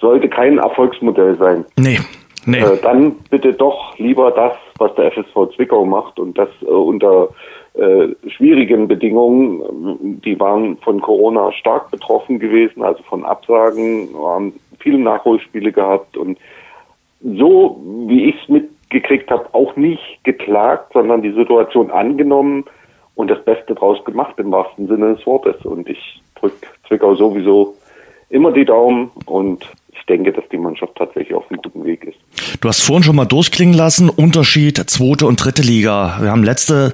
sollte 0.00 0.28
kein 0.28 0.58
Erfolgsmodell 0.58 1.36
sein. 1.36 1.64
Nee. 1.78 2.00
Nee. 2.46 2.60
Äh, 2.60 2.78
dann 2.82 3.16
bitte 3.30 3.52
doch 3.52 3.96
lieber 3.98 4.30
das, 4.30 4.54
was 4.80 4.94
der 4.94 5.12
FSV 5.12 5.54
Zwickau 5.54 5.84
macht 5.84 6.18
und 6.18 6.36
das 6.38 6.48
äh, 6.62 6.66
unter 6.66 7.28
äh, 7.74 8.08
schwierigen 8.28 8.88
Bedingungen. 8.88 10.20
Die 10.24 10.38
waren 10.40 10.76
von 10.78 11.00
Corona 11.00 11.52
stark 11.52 11.90
betroffen 11.90 12.38
gewesen, 12.38 12.82
also 12.82 13.02
von 13.04 13.24
Absagen, 13.24 14.08
haben 14.16 14.54
viele 14.78 14.98
Nachholspiele 14.98 15.72
gehabt 15.72 16.16
und 16.16 16.38
so, 17.22 17.80
wie 18.06 18.30
ich 18.30 18.42
es 18.42 18.48
mitgekriegt 18.48 19.30
habe, 19.30 19.46
auch 19.52 19.76
nicht 19.76 20.20
geklagt, 20.24 20.92
sondern 20.94 21.22
die 21.22 21.32
Situation 21.32 21.90
angenommen 21.90 22.64
und 23.14 23.30
das 23.30 23.44
Beste 23.44 23.74
draus 23.74 24.02
gemacht 24.04 24.34
im 24.38 24.50
wahrsten 24.50 24.88
Sinne 24.88 25.14
des 25.14 25.26
Wortes. 25.26 25.62
Und 25.64 25.88
ich 25.88 26.20
drücke 26.34 26.66
Zwickau 26.88 27.14
sowieso 27.14 27.74
immer 28.30 28.52
die 28.52 28.64
Daumen 28.64 29.10
und 29.26 29.70
ich 30.00 30.06
denke, 30.06 30.32
dass 30.32 30.44
die 30.50 30.56
Mannschaft 30.56 30.92
tatsächlich 30.96 31.34
auf 31.34 31.44
einem 31.50 31.60
guten 31.62 31.84
Weg 31.84 32.04
ist. 32.04 32.16
Du 32.60 32.68
hast 32.68 32.80
vorhin 32.80 33.02
schon 33.02 33.16
mal 33.16 33.26
durchklingen 33.26 33.74
lassen, 33.74 34.08
Unterschied 34.08 34.78
zweite 34.90 35.26
und 35.26 35.36
dritte 35.36 35.62
Liga. 35.62 36.18
Wir 36.20 36.30
haben 36.30 36.42
letzte 36.42 36.92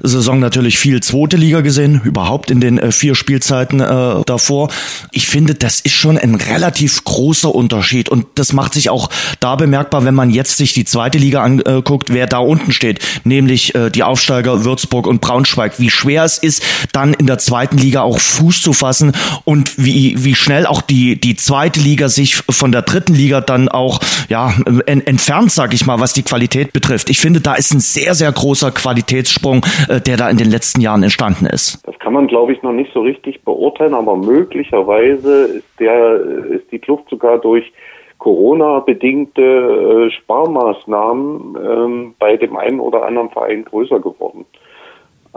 Saison 0.00 0.40
natürlich 0.40 0.78
viel 0.78 1.00
zweite 1.02 1.36
Liga 1.36 1.60
gesehen, 1.60 2.00
überhaupt 2.04 2.50
in 2.50 2.60
den 2.60 2.78
äh, 2.78 2.90
vier 2.90 3.14
Spielzeiten 3.14 3.80
äh, 3.80 4.22
davor. 4.26 4.70
Ich 5.12 5.26
finde, 5.26 5.54
das 5.54 5.80
ist 5.80 5.92
schon 5.92 6.18
ein 6.18 6.34
relativ 6.34 7.04
großer 7.04 7.54
Unterschied 7.54 8.08
und 8.08 8.26
das 8.34 8.52
macht 8.52 8.74
sich 8.74 8.90
auch 8.90 9.08
da 9.40 9.56
bemerkbar, 9.56 10.04
wenn 10.04 10.14
man 10.14 10.30
jetzt 10.30 10.56
sich 10.56 10.72
die 10.74 10.84
zweite 10.84 11.18
Liga 11.18 11.42
anguckt, 11.42 12.12
wer 12.12 12.26
da 12.26 12.38
unten 12.38 12.72
steht, 12.72 13.00
nämlich 13.24 13.74
äh, 13.74 13.90
die 13.90 14.02
Aufsteiger 14.02 14.64
Würzburg 14.64 15.06
und 15.06 15.20
Braunschweig. 15.20 15.78
Wie 15.78 15.90
schwer 15.90 16.24
es 16.24 16.38
ist, 16.38 16.62
dann 16.92 17.14
in 17.14 17.26
der 17.26 17.38
zweiten 17.38 17.78
Liga 17.78 18.02
auch 18.02 18.18
Fuß 18.18 18.62
zu 18.62 18.72
fassen 18.72 19.12
und 19.44 19.78
wie, 19.78 20.24
wie 20.24 20.34
schnell 20.34 20.66
auch 20.66 20.82
die, 20.82 21.20
die 21.20 21.36
zweite 21.36 21.80
Liga 21.80 22.08
sich 22.08 22.42
von 22.50 22.72
der 22.72 22.82
dritten 22.82 23.14
Liga 23.14 23.40
dann 23.40 23.68
auch 23.68 24.00
ja, 24.28 24.52
entfernt, 24.86 25.50
sag 25.50 25.74
ich 25.74 25.86
mal, 25.86 26.00
was 26.00 26.12
die 26.12 26.22
Qualität 26.22 26.72
betrifft. 26.72 27.10
Ich 27.10 27.20
finde, 27.20 27.40
da 27.40 27.54
ist 27.54 27.72
ein 27.72 27.80
sehr, 27.80 28.14
sehr 28.14 28.32
großer 28.32 28.70
Qualitätssprung, 28.70 29.64
äh, 29.88 30.00
der 30.00 30.16
da 30.16 30.28
in 30.30 30.36
den 30.36 30.50
letzten 30.50 30.80
Jahren 30.80 31.02
entstanden 31.02 31.46
ist. 31.46 31.86
Das 31.86 31.98
kann 31.98 32.12
man, 32.12 32.26
glaube 32.26 32.52
ich, 32.52 32.62
noch 32.62 32.72
nicht 32.72 32.92
so 32.92 33.00
richtig 33.00 33.42
beurteilen, 33.44 33.94
aber 33.94 34.16
möglicherweise 34.16 35.44
ist 35.44 35.80
der, 35.80 36.20
ist 36.50 36.70
die 36.72 36.78
Kluft 36.78 37.08
sogar 37.10 37.38
durch 37.38 37.70
Corona-bedingte 38.18 39.42
äh, 39.42 40.10
Sparmaßnahmen 40.10 41.56
ähm, 41.56 42.14
bei 42.18 42.36
dem 42.36 42.56
einen 42.56 42.80
oder 42.80 43.04
anderen 43.04 43.30
Verein 43.30 43.64
größer 43.64 44.00
geworden. 44.00 44.44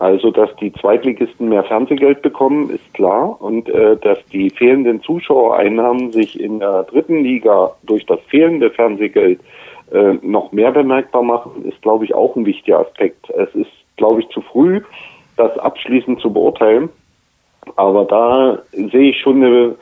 Also, 0.01 0.31
dass 0.31 0.49
die 0.55 0.73
Zweitligisten 0.73 1.47
mehr 1.47 1.63
Fernsehgeld 1.63 2.23
bekommen, 2.23 2.71
ist 2.71 2.91
klar. 2.95 3.39
Und 3.39 3.69
äh, 3.69 3.97
dass 3.97 4.17
die 4.33 4.49
fehlenden 4.49 5.03
Zuschauereinnahmen 5.03 6.11
sich 6.11 6.39
in 6.39 6.57
der 6.57 6.85
dritten 6.85 7.23
Liga 7.23 7.75
durch 7.83 8.03
das 8.07 8.19
fehlende 8.21 8.71
Fernsehgeld 8.71 9.39
äh, 9.91 10.13
noch 10.23 10.51
mehr 10.53 10.71
bemerkbar 10.71 11.21
machen, 11.21 11.65
ist, 11.65 11.79
glaube 11.83 12.05
ich, 12.05 12.15
auch 12.15 12.35
ein 12.35 12.47
wichtiger 12.47 12.79
Aspekt. 12.79 13.29
Es 13.29 13.53
ist, 13.53 13.69
glaube 13.97 14.21
ich, 14.21 14.29
zu 14.29 14.41
früh, 14.41 14.81
das 15.37 15.55
abschließend 15.59 16.19
zu 16.19 16.33
beurteilen. 16.33 16.89
Aber 17.75 18.05
da 18.05 18.57
sehe 18.71 19.11
ich 19.11 19.19
schon 19.19 19.43
eine 19.43 19.75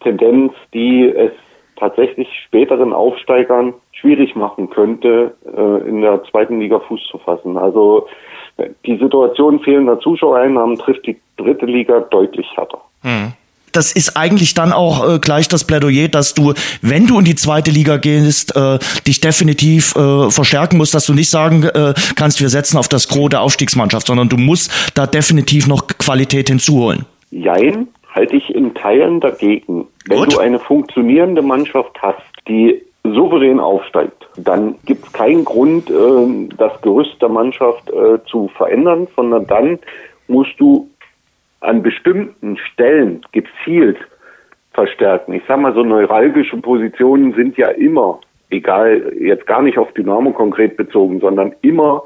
Tendenz, 0.00 0.52
die 0.74 1.06
es 1.08 1.32
tatsächlich 1.76 2.28
späteren 2.44 2.92
Aufsteigern 2.92 3.72
schwierig 3.92 4.36
machen 4.36 4.68
könnte, 4.68 5.34
äh, 5.46 5.88
in 5.88 6.02
der 6.02 6.22
zweiten 6.24 6.60
Liga 6.60 6.78
Fuß 6.78 7.08
zu 7.10 7.16
fassen. 7.16 7.56
Also 7.56 8.06
die 8.86 8.96
Situation 8.96 9.60
fehlender 9.60 9.98
Zuschauereinnahmen 10.00 10.78
trifft 10.78 11.06
die 11.06 11.18
dritte 11.36 11.66
Liga 11.66 12.00
deutlich 12.00 12.46
härter. 12.56 12.80
Hm 13.02 13.32
das 13.72 13.92
ist 13.92 14.16
eigentlich 14.16 14.54
dann 14.54 14.72
auch 14.72 15.08
äh, 15.08 15.18
gleich 15.18 15.48
das 15.48 15.66
Plädoyer, 15.66 16.08
dass 16.08 16.34
du, 16.34 16.52
wenn 16.82 17.06
du 17.06 17.18
in 17.18 17.24
die 17.24 17.34
zweite 17.34 17.70
Liga 17.70 17.96
gehst, 17.96 18.54
äh, 18.54 18.78
dich 19.06 19.20
definitiv 19.20 19.96
äh, 19.96 20.30
verstärken 20.30 20.76
musst, 20.76 20.94
dass 20.94 21.06
du 21.06 21.14
nicht 21.14 21.30
sagen 21.30 21.64
äh, 21.64 21.94
kannst, 22.14 22.40
wir 22.40 22.48
setzen 22.48 22.76
auf 22.76 22.88
das 22.88 23.08
Gros 23.08 23.30
der 23.30 23.40
Aufstiegsmannschaft, 23.40 24.06
sondern 24.06 24.28
du 24.28 24.36
musst 24.36 24.70
da 24.94 25.06
definitiv 25.06 25.66
noch 25.66 25.86
Qualität 25.86 26.48
hinzuholen. 26.48 27.06
Jein, 27.30 27.88
halte 28.14 28.36
ich 28.36 28.54
in 28.54 28.74
Teilen 28.74 29.20
dagegen. 29.20 29.86
Wenn 30.06 30.18
Gut. 30.18 30.34
du 30.34 30.38
eine 30.38 30.58
funktionierende 30.58 31.42
Mannschaft 31.42 31.96
hast, 32.02 32.22
die 32.46 32.82
souverän 33.04 33.58
aufsteigt, 33.58 34.28
dann 34.36 34.76
gibt 34.86 35.06
es 35.06 35.12
keinen 35.12 35.44
Grund, 35.44 35.90
äh, 35.90 36.48
das 36.56 36.80
Gerüst 36.82 37.20
der 37.20 37.28
Mannschaft 37.28 37.90
äh, 37.90 38.18
zu 38.26 38.48
verändern, 38.56 39.08
sondern 39.16 39.46
dann 39.46 39.78
musst 40.28 40.58
du 40.58 40.88
an 41.60 41.82
bestimmten 41.82 42.56
Stellen 42.58 43.22
gezielt 43.32 43.98
verstärken. 44.72 45.32
Ich 45.34 45.42
sag 45.46 45.60
mal, 45.60 45.74
so 45.74 45.82
neuralgische 45.82 46.56
Positionen 46.56 47.34
sind 47.34 47.56
ja 47.56 47.68
immer, 47.68 48.20
egal, 48.50 49.12
jetzt 49.18 49.46
gar 49.46 49.62
nicht 49.62 49.78
auf 49.78 49.92
Dynamo 49.92 50.30
konkret 50.30 50.76
bezogen, 50.76 51.20
sondern 51.20 51.54
immer 51.62 52.04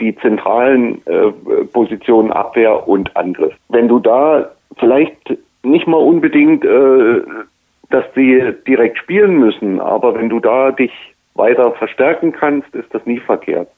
die 0.00 0.14
zentralen 0.16 1.00
äh, 1.06 1.30
Positionen 1.72 2.30
Abwehr 2.30 2.86
und 2.88 3.16
Angriff. 3.16 3.54
Wenn 3.68 3.88
du 3.88 3.98
da 3.98 4.50
vielleicht 4.78 5.16
nicht 5.62 5.86
mal 5.86 5.96
unbedingt 5.96 6.64
äh, 6.64 7.20
dass 7.90 8.04
sie 8.14 8.42
direkt 8.66 8.98
spielen 8.98 9.38
müssen. 9.38 9.80
Aber 9.80 10.14
wenn 10.14 10.28
du 10.28 10.40
da 10.40 10.70
dich 10.70 10.92
weiter 11.34 11.72
verstärken 11.72 12.32
kannst, 12.32 12.74
ist 12.74 12.92
das 12.92 13.04
nie 13.06 13.20
verkehrt. 13.20 13.68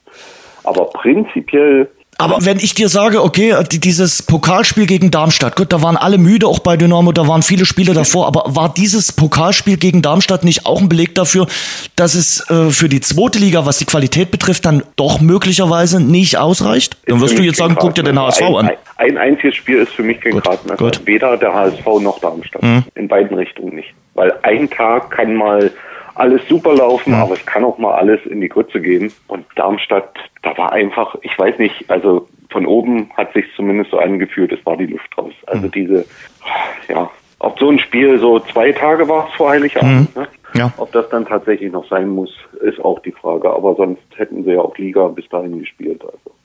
Aber 0.63 0.85
prinzipiell 0.85 1.89
aber 2.21 2.45
wenn 2.45 2.57
ich 2.57 2.75
dir 2.75 2.87
sage, 2.87 3.23
okay, 3.23 3.55
dieses 3.71 4.21
Pokalspiel 4.21 4.85
gegen 4.85 5.09
Darmstadt, 5.09 5.55
gut, 5.55 5.73
da 5.73 5.81
waren 5.81 5.97
alle 5.97 6.19
müde, 6.19 6.45
auch 6.45 6.59
bei 6.59 6.77
Dynamo, 6.77 7.11
da 7.11 7.27
waren 7.27 7.41
viele 7.41 7.65
Spiele 7.65 7.93
davor, 7.93 8.27
aber 8.27 8.43
war 8.47 8.71
dieses 8.71 9.11
Pokalspiel 9.11 9.77
gegen 9.77 10.03
Darmstadt 10.03 10.43
nicht 10.43 10.67
auch 10.67 10.79
ein 10.81 10.87
Beleg 10.87 11.15
dafür, 11.15 11.47
dass 11.95 12.13
es 12.13 12.47
äh, 12.51 12.69
für 12.69 12.89
die 12.89 13.01
zweite 13.01 13.39
Liga, 13.39 13.65
was 13.65 13.79
die 13.79 13.85
Qualität 13.85 14.29
betrifft, 14.29 14.65
dann 14.65 14.83
doch 14.97 15.19
möglicherweise 15.19 15.99
nicht 15.99 16.37
ausreicht? 16.37 16.95
Dann 17.07 17.21
wirst 17.21 17.39
du 17.39 17.41
jetzt 17.41 17.57
sagen, 17.57 17.75
guck 17.79 17.95
dir 17.95 18.03
den 18.03 18.19
HSV 18.19 18.41
ein, 18.41 18.55
an. 18.55 18.69
Ein, 18.97 19.17
einziges 19.17 19.55
Spiel 19.55 19.77
ist 19.77 19.91
für 19.93 20.03
mich 20.03 20.21
kein 20.21 20.39
Gradmesser. 20.39 20.91
Weder 21.05 21.37
der 21.37 21.53
HSV 21.53 21.85
noch 22.01 22.19
Darmstadt. 22.19 22.61
Mhm. 22.61 22.83
In 22.93 23.07
beiden 23.07 23.35
Richtungen 23.35 23.75
nicht. 23.75 23.95
Weil 24.13 24.33
ein 24.43 24.69
Tag 24.69 25.11
kann 25.11 25.35
mal 25.35 25.71
alles 26.15 26.41
super 26.47 26.75
laufen, 26.75 27.13
ja. 27.13 27.23
aber 27.23 27.33
es 27.33 27.45
kann 27.45 27.63
auch 27.63 27.77
mal 27.77 27.95
alles 27.95 28.19
in 28.25 28.41
die 28.41 28.49
Grütze 28.49 28.81
gehen. 28.81 29.11
Und 29.27 29.45
Darmstadt, 29.55 30.13
da 30.43 30.57
war 30.57 30.71
einfach, 30.73 31.15
ich 31.21 31.37
weiß 31.37 31.57
nicht, 31.57 31.89
also 31.89 32.27
von 32.49 32.65
oben 32.65 33.09
hat 33.15 33.33
sich 33.33 33.45
zumindest 33.55 33.91
so 33.91 33.97
angefühlt, 33.97 34.51
es 34.51 34.65
war 34.65 34.77
die 34.77 34.87
Luft 34.87 35.17
raus. 35.17 35.33
Also 35.47 35.67
mhm. 35.67 35.71
diese, 35.71 36.05
ja, 36.89 37.09
ob 37.39 37.57
so 37.59 37.69
ein 37.69 37.79
Spiel 37.79 38.19
so 38.19 38.39
zwei 38.39 38.71
Tage 38.71 39.07
war 39.07 39.27
es 39.29 39.33
vor 39.35 39.49
Heiligabend, 39.49 40.15
mhm. 40.15 40.21
ne? 40.21 40.27
ja. 40.53 40.73
ob 40.77 40.91
das 40.91 41.09
dann 41.09 41.25
tatsächlich 41.25 41.71
noch 41.71 41.87
sein 41.87 42.09
muss, 42.09 42.31
ist 42.61 42.83
auch 42.83 42.99
die 42.99 43.13
Frage. 43.13 43.49
Aber 43.49 43.75
sonst 43.75 44.03
hätten 44.15 44.43
sie 44.43 44.51
ja 44.51 44.61
auch 44.61 44.77
Liga 44.77 45.07
bis 45.07 45.27
dahin 45.29 45.59
gespielt. 45.59 46.03
Also. 46.03 46.35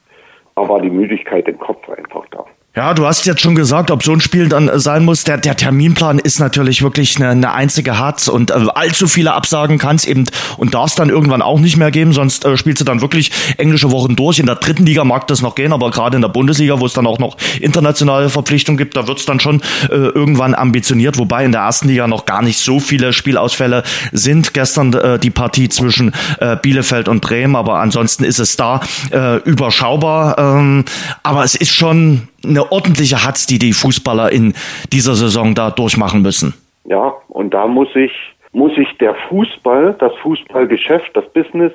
Da 0.55 0.69
war 0.69 0.81
die 0.81 0.91
Müdigkeit 0.91 1.47
im 1.49 1.59
Kopf 1.59 1.89
einfach 1.91 2.25
da. 2.31 2.45
Ja, 2.77 2.93
du 2.93 3.07
hast 3.07 3.25
jetzt 3.25 3.41
schon 3.41 3.55
gesagt, 3.55 3.91
ob 3.91 4.03
so 4.03 4.13
ein 4.13 4.21
Spiel 4.21 4.51
dann 4.51 4.69
äh, 4.69 4.79
sein 4.79 5.03
muss. 5.03 5.25
Der, 5.25 5.39
der 5.39 5.57
Terminplan 5.57 6.19
ist 6.19 6.39
natürlich 6.41 6.83
wirklich 6.83 7.17
eine, 7.17 7.31
eine 7.31 7.55
einzige 7.55 7.99
Hatz 7.99 8.29
und 8.29 8.51
äh, 8.51 8.67
allzu 8.75 9.09
viele 9.09 9.33
Absagen 9.33 9.79
kann 9.79 9.97
es 9.97 10.05
eben 10.05 10.25
und 10.59 10.75
darf 10.75 10.91
es 10.91 10.95
dann 10.95 11.09
irgendwann 11.09 11.41
auch 11.41 11.59
nicht 11.59 11.79
mehr 11.79 11.91
geben, 11.91 12.13
sonst 12.13 12.45
äh, 12.45 12.59
spielst 12.59 12.83
du 12.83 12.85
dann 12.85 13.01
wirklich 13.01 13.33
englische 13.57 13.91
Wochen 13.93 14.15
durch. 14.15 14.41
In 14.41 14.45
der 14.45 14.57
dritten 14.57 14.85
Liga 14.85 15.05
mag 15.05 15.27
das 15.27 15.41
noch 15.41 15.55
gehen, 15.55 15.73
aber 15.73 15.91
gerade 15.91 16.17
in 16.17 16.21
der 16.21 16.29
Bundesliga, 16.29 16.79
wo 16.79 16.85
es 16.85 16.93
dann 16.93 17.07
auch 17.07 17.19
noch 17.19 17.39
internationale 17.63 18.29
Verpflichtungen 18.29 18.77
gibt, 18.77 18.95
da 18.95 19.09
wird 19.09 19.21
es 19.21 19.25
dann 19.25 19.41
schon 19.41 19.63
äh, 19.89 19.95
irgendwann 19.95 20.55
ambitioniert, 20.55 21.17
wobei 21.17 21.47
in 21.47 21.53
der 21.53 21.63
ersten 21.63 21.89
Liga 21.89 22.07
noch 22.07 22.27
gar 22.27 22.43
nicht 22.43 22.59
so 22.59 22.79
viele 22.79 23.15
Spielausfälle 23.15 23.85
sind. 24.13 24.53
Gestern 24.53 24.93
äh, 24.93 25.19
die 25.19 25.31
Partie 25.31 25.71
zwischen 25.71 26.13
äh, 26.41 26.57
Bielefeld 26.61 27.09
und 27.09 27.23
Bremen, 27.23 27.57
aber 27.57 27.79
ansonsten 27.79 28.23
ist 28.23 28.39
es 28.39 28.59
da 28.59 28.81
äh, 29.13 29.37
überschaubar. 29.45 30.37
Ähm, 30.39 30.85
aber 31.23 31.43
es 31.43 31.55
ist 31.55 31.73
schon 31.73 32.29
eine 32.49 32.71
ordentliche 32.73 33.25
Hatz, 33.25 33.47
die 33.47 33.59
die 33.59 33.73
Fußballer 33.73 34.33
in 34.33 34.55
dieser 34.93 35.15
Saison 35.15 35.55
da 35.55 35.71
durchmachen 35.71 36.23
müssen. 36.23 36.55
Ja, 36.85 37.15
und 37.29 37.53
da 37.53 37.67
muss 37.67 37.89
ich, 37.95 38.13
muss 38.53 38.73
ich 38.77 38.97
der 38.99 39.15
Fußball, 39.29 39.97
das 39.99 40.15
Fußballgeschäft, 40.23 41.17
das 41.17 41.25
Business 41.33 41.73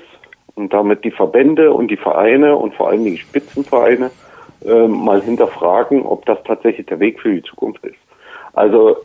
und 0.56 0.74
damit 0.74 1.04
die 1.04 1.12
Verbände 1.12 1.74
und 1.74 1.90
die 1.90 1.98
Vereine 1.98 2.56
und 2.56 2.74
vor 2.76 2.90
allem 2.90 3.04
die 3.04 3.18
Spitzenvereine 3.18 4.12
äh, 4.66 4.88
mal 4.88 5.22
hinterfragen, 5.22 6.04
ob 6.04 6.26
das 6.26 6.38
tatsächlich 6.44 6.88
der 6.88 7.00
Weg 7.00 7.20
für 7.20 7.34
die 7.34 7.44
Zukunft 7.44 7.84
ist. 7.84 7.98
Also 8.54 8.98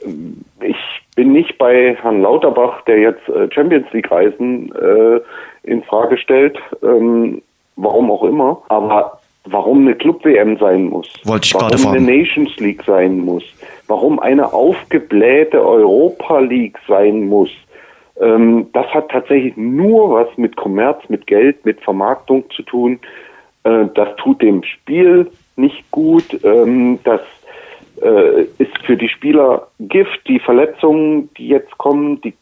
ich 0.61 0.77
bin 1.15 1.33
nicht 1.33 1.57
bei 1.59 1.97
Herrn 2.03 2.21
Lauterbach, 2.21 2.83
der 2.83 2.99
jetzt 2.99 3.29
äh, 3.29 3.49
Champions 3.53 3.87
League 3.93 4.11
Reisen 4.11 4.73
äh, 4.75 5.21
in 5.63 5.83
Frage 5.85 6.19
stellt, 6.19 6.59
ähm, 6.83 7.43
warum 7.77 8.11
auch 8.11 8.25
immer, 8.25 8.63
aber 8.69 9.21
warum 9.47 9.83
eine 9.83 9.95
Club-WM 9.95 10.59
sein 10.59 10.87
muss, 10.87 11.09
Wollte 11.25 11.47
ich 11.47 11.55
warum 11.55 11.87
eine 11.87 12.01
Nations 12.01 12.55
League 12.57 12.83
sein 12.85 13.21
muss, 13.21 13.45
warum 13.87 14.19
eine 14.19 14.53
aufgeblähte 14.53 15.65
Europa 15.65 16.41
League 16.41 16.79
sein 16.87 17.27
muss. 17.27 17.51
Ähm, 18.21 18.67
das 18.73 18.87
hat 18.87 19.11
tatsächlich 19.11 19.57
nur 19.57 20.11
was 20.11 20.29
mit 20.37 20.57
Kommerz, 20.57 21.01
mit 21.09 21.27
Geld, 21.27 21.65
mit 21.65 21.81
Vermarktung 21.81 22.45
zu 22.51 22.63
tun. 22.63 22.99
Äh, 23.65 23.87
das 23.95 24.17
tut 24.17 24.43
dem 24.43 24.63
Spiel 24.63 25.31
nicht 25.57 25.91
gut. 25.91 26.39
Ähm, 26.45 26.99
das 27.05 27.21
äh, 28.03 28.43
ist 28.59 28.77
für 28.85 28.97
die 28.97 29.09
Spieler 29.09 29.69
Gift. 29.81 30.27
Die 30.29 30.39
Verletzungen, 30.39 31.31
die 31.37 31.49
jetzt 31.49 31.77
kommen, 31.79 32.21
die 32.23 32.35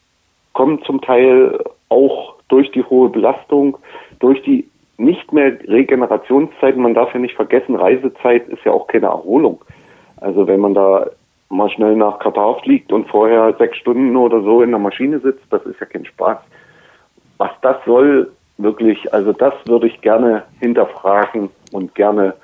kommen 0.52 0.82
zum 0.84 1.00
Teil 1.00 1.58
auch 1.88 2.34
durch 2.48 2.70
die 2.72 2.82
hohe 2.82 3.08
Belastung, 3.08 3.76
durch 4.20 4.42
die 4.42 4.68
nicht 4.96 5.32
mehr 5.32 5.58
Regenerationszeiten. 5.66 6.82
Man 6.82 6.94
darf 6.94 7.12
ja 7.14 7.20
nicht 7.20 7.34
vergessen, 7.34 7.76
Reisezeit 7.76 8.48
ist 8.48 8.64
ja 8.64 8.72
auch 8.72 8.86
keine 8.86 9.06
Erholung. 9.06 9.60
Also 10.20 10.46
wenn 10.46 10.60
man 10.60 10.74
da 10.74 11.06
mal 11.48 11.70
schnell 11.70 11.96
nach 11.96 12.18
Katar 12.18 12.60
fliegt 12.60 12.92
und 12.92 13.08
vorher 13.08 13.54
sechs 13.58 13.76
Stunden 13.78 14.16
oder 14.16 14.42
so 14.42 14.62
in 14.62 14.70
der 14.70 14.78
Maschine 14.78 15.18
sitzt, 15.20 15.44
das 15.50 15.64
ist 15.66 15.80
ja 15.80 15.86
kein 15.86 16.04
Spaß. 16.04 16.38
Was 17.38 17.50
das 17.62 17.76
soll, 17.84 18.30
wirklich, 18.58 19.12
also 19.12 19.32
das 19.32 19.54
würde 19.66 19.86
ich 19.86 20.00
gerne 20.00 20.44
hinterfragen 20.60 21.50
und 21.72 21.94
gerne 21.94 22.34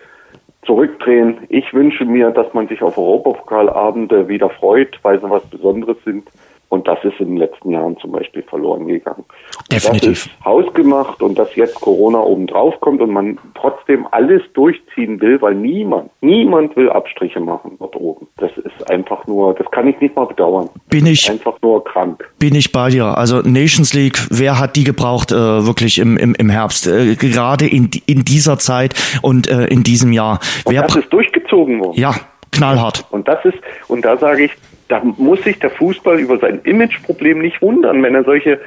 zurückdrehen. 0.65 1.39
Ich 1.49 1.73
wünsche 1.73 2.05
mir, 2.05 2.31
dass 2.31 2.53
man 2.53 2.69
sich 2.69 2.83
auf 2.83 2.99
Europapokalabende 2.99 4.29
wieder 4.29 4.51
freut, 4.51 4.99
weil 5.03 5.21
sie 5.21 5.31
was 5.31 5.45
Besonderes 5.47 5.97
sind. 6.05 6.29
Und 6.71 6.87
das 6.87 6.99
ist 7.03 7.19
in 7.19 7.31
den 7.31 7.37
letzten 7.37 7.73
Jahren 7.73 7.99
zum 7.99 8.13
Beispiel 8.13 8.45
verloren 8.45 8.87
gegangen. 8.87 9.25
Definitiv. 9.73 10.25
Das 10.25 10.27
ist 10.27 10.45
hausgemacht 10.45 11.21
und 11.21 11.37
dass 11.37 11.55
jetzt 11.57 11.75
Corona 11.75 12.21
oben 12.21 12.47
drauf 12.47 12.79
kommt 12.79 13.03
und 13.03 13.11
man 13.11 13.39
trotzdem 13.57 14.07
alles 14.13 14.41
durchziehen 14.55 15.21
will, 15.21 15.43
weil 15.43 15.57
niemand, 15.57 16.13
niemand 16.21 16.77
will 16.77 16.89
Abstriche 16.89 17.41
machen 17.41 17.73
dort 17.81 17.97
oben. 17.97 18.29
Das 18.37 18.53
ist 18.57 18.89
einfach 18.89 19.27
nur, 19.27 19.53
das 19.55 19.69
kann 19.73 19.89
ich 19.89 20.01
nicht 20.01 20.15
mal 20.15 20.27
bedauern. 20.27 20.69
Bin 20.89 21.07
ich 21.07 21.29
einfach 21.29 21.61
nur 21.61 21.83
krank. 21.83 22.31
Bin 22.39 22.55
ich 22.55 22.71
bei 22.71 22.89
dir. 22.89 23.19
Also 23.19 23.41
Nations 23.41 23.93
League, 23.93 24.19
wer 24.31 24.61
hat 24.61 24.77
die 24.77 24.85
gebraucht 24.85 25.33
äh, 25.33 25.67
wirklich 25.67 25.99
im, 25.99 26.17
im, 26.17 26.37
im 26.39 26.51
Herbst? 26.51 26.87
Äh, 26.87 27.17
gerade 27.17 27.67
in, 27.67 27.91
in 28.07 28.25
dieser 28.25 28.61
Zeit 28.61 28.95
und 29.23 29.51
äh, 29.51 29.67
in 29.67 29.83
diesem 29.83 30.13
Jahr. 30.13 30.39
Und 30.65 30.75
wer 30.75 30.83
das 30.83 30.95
ist 30.95 31.13
durchgezogen 31.13 31.81
worden. 31.81 31.99
Ja, 31.99 32.15
knallhart. 32.53 33.07
Und 33.11 33.27
das 33.27 33.45
ist, 33.45 33.59
und 33.89 34.05
da 34.05 34.17
sage 34.17 34.45
ich, 34.45 34.53
da 34.90 35.00
muss 35.16 35.42
sich 35.42 35.59
der 35.59 35.70
Fußball 35.70 36.18
über 36.18 36.38
sein 36.38 36.61
Imageproblem 36.64 37.38
nicht 37.38 37.62
wundern, 37.62 38.03
wenn 38.03 38.14
er 38.14 38.24
solche, 38.24 38.61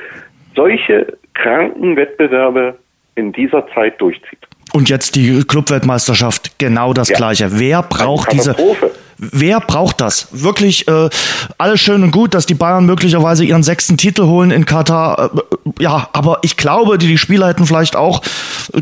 solche 0.55 1.17
kranken 1.33 1.95
Wettbewerbe 1.97 2.77
in 3.15 3.33
dieser 3.33 3.67
Zeit 3.73 3.99
durchzieht. 3.99 4.39
Und 4.71 4.89
jetzt 4.89 5.15
die 5.15 5.43
Clubweltmeisterschaft, 5.43 6.57
genau 6.57 6.93
das 6.93 7.09
ja. 7.09 7.17
Gleiche. 7.17 7.59
Wer 7.59 7.83
braucht 7.83 8.31
diese? 8.31 8.55
Wer 9.17 9.59
braucht 9.59 10.01
das? 10.01 10.29
Wirklich 10.31 10.88
äh, 10.88 11.09
alles 11.57 11.79
schön 11.79 12.03
und 12.03 12.12
gut, 12.12 12.33
dass 12.33 12.45
die 12.45 12.55
Bayern 12.55 12.86
möglicherweise 12.86 13.45
ihren 13.45 13.62
sechsten 13.62 13.97
Titel 13.97 14.23
holen 14.23 14.49
in 14.49 14.65
Katar. 14.65 15.31
Äh, 15.36 15.83
ja, 15.83 16.09
aber 16.13 16.39
ich 16.41 16.57
glaube, 16.57 16.97
die, 16.97 17.07
die 17.07 17.17
Spieler 17.17 17.49
hätten 17.49 17.65
vielleicht 17.65 17.95
auch 17.95 18.21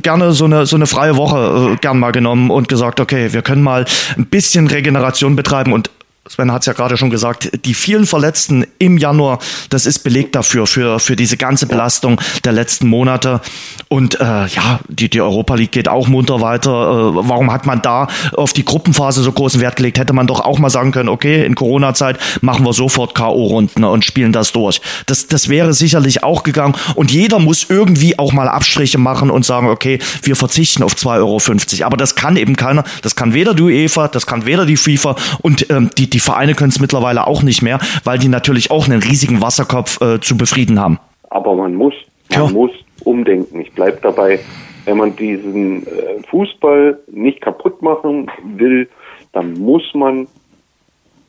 gerne 0.01 0.32
so 0.32 0.45
eine 0.45 0.65
so 0.65 0.77
eine 0.77 0.88
freie 0.88 1.17
Woche 1.17 1.73
äh, 1.73 1.75
gern 1.77 1.99
mal 1.99 2.12
genommen 2.12 2.49
und 2.49 2.69
gesagt, 2.69 2.99
okay, 2.99 3.34
wir 3.34 3.41
können 3.41 3.62
mal 3.62 3.86
ein 4.17 4.27
bisschen 4.27 4.67
Regeneration 4.67 5.36
betreiben 5.36 5.73
und 5.73 5.89
Sven 6.30 6.52
hat 6.52 6.62
es 6.62 6.68
ja 6.68 6.74
gerade 6.74 6.98
schon 6.98 7.10
gesagt, 7.10 7.50
die 7.66 7.74
vielen 7.74 8.06
Verletzten 8.06 8.68
im 8.78 9.00
Januar, 9.00 9.40
das 9.72 9.88
ist 9.88 10.00
belegt 10.00 10.36
dafür, 10.36 10.68
für, 10.68 11.00
für 11.00 11.16
diese 11.16 11.36
ganze 11.36 11.66
Belastung 11.66 12.22
der 12.46 12.52
letzten 12.52 12.88
Monate. 12.88 13.42
Und 13.88 14.22
äh, 14.22 14.46
ja, 14.46 14.80
die, 14.88 15.10
die 15.10 15.20
Europa 15.20 15.56
League 15.56 15.72
geht 15.72 15.90
auch 15.90 16.08
munter 16.08 16.40
weiter. 16.40 16.70
Äh, 16.70 17.28
warum 17.28 17.52
hat 17.52 17.66
man 17.66 17.82
da 17.82 18.08
auf 18.34 18.54
die 18.54 18.64
Gruppenphase 18.64 19.24
so 19.24 19.32
großen 19.32 19.60
Wert 19.62 19.78
gelegt? 19.78 19.98
Hätte 19.98 20.14
man 20.14 20.28
doch 20.28 20.42
auch 20.42 20.60
mal 20.60 20.70
sagen 20.70 20.92
können, 20.92 21.10
okay, 21.10 21.44
in 21.44 21.56
Corona-Zeit 21.56 22.20
machen 22.42 22.64
wir 22.66 22.74
sofort 22.74 23.16
K.O.-Runden 23.16 23.84
und 23.84 24.06
spielen 24.06 24.32
das 24.32 24.52
durch. 24.52 24.80
Das, 25.08 25.26
das 25.26 25.50
wäre 25.50 25.74
sicherlich 25.74 26.24
auch 26.24 26.44
gegangen. 26.44 26.76
Und 26.94 27.12
jeder 27.12 27.40
muss 27.40 27.66
irgendwie 27.68 28.20
auch 28.20 28.32
mal 28.32 28.48
Abstriche 28.48 29.00
machen 29.00 29.32
und 29.32 29.44
sagen, 29.44 29.70
okay, 29.70 29.98
wir 30.22 30.36
verzichten 30.36 30.84
auf 30.84 30.94
2,50 30.94 31.08
Euro. 31.18 31.88
Aber 31.88 31.98
das 31.98 32.14
kann 32.14 32.38
eben 32.38 32.56
keiner. 32.56 32.84
Das 33.02 33.16
kann 33.16 33.34
weder 33.34 33.56
die 33.56 33.64
UEFA, 33.64 34.08
das 34.08 34.28
kann 34.28 34.46
weder 34.46 34.68
die 34.68 34.78
FIFA 34.78 35.16
und 35.42 35.68
ähm, 35.72 35.90
die 35.98 36.11
die 36.13 36.19
Vereine 36.19 36.54
können 36.54 36.69
es 36.69 36.80
mittlerweile 36.80 37.28
auch 37.28 37.43
nicht 37.43 37.62
mehr, 37.62 37.80
weil 38.04 38.17
die 38.17 38.28
natürlich 38.28 38.71
auch 38.71 38.88
einen 38.88 39.02
riesigen 39.02 39.41
Wasserkopf 39.41 40.02
äh, 40.02 40.19
zu 40.19 40.38
befrieden 40.38 40.80
haben. 40.80 41.00
Aber 41.30 41.56
man 41.56 41.76
muss, 41.76 41.93
man 42.30 42.45
ja. 42.45 42.52
muss 42.52 42.71
umdenken. 43.04 43.62
Ich 43.62 43.71
bleibe 43.74 44.00
dabei, 44.02 44.39
wenn 44.86 44.97
man 44.97 45.15
diesen 45.15 45.86
äh, 45.88 46.21
Fußball 46.30 47.00
nicht 47.08 47.41
kaputt 47.41 47.82
machen 47.82 48.30
will, 48.43 48.89
dann 49.32 49.54
muss 49.54 49.84
man 49.93 50.28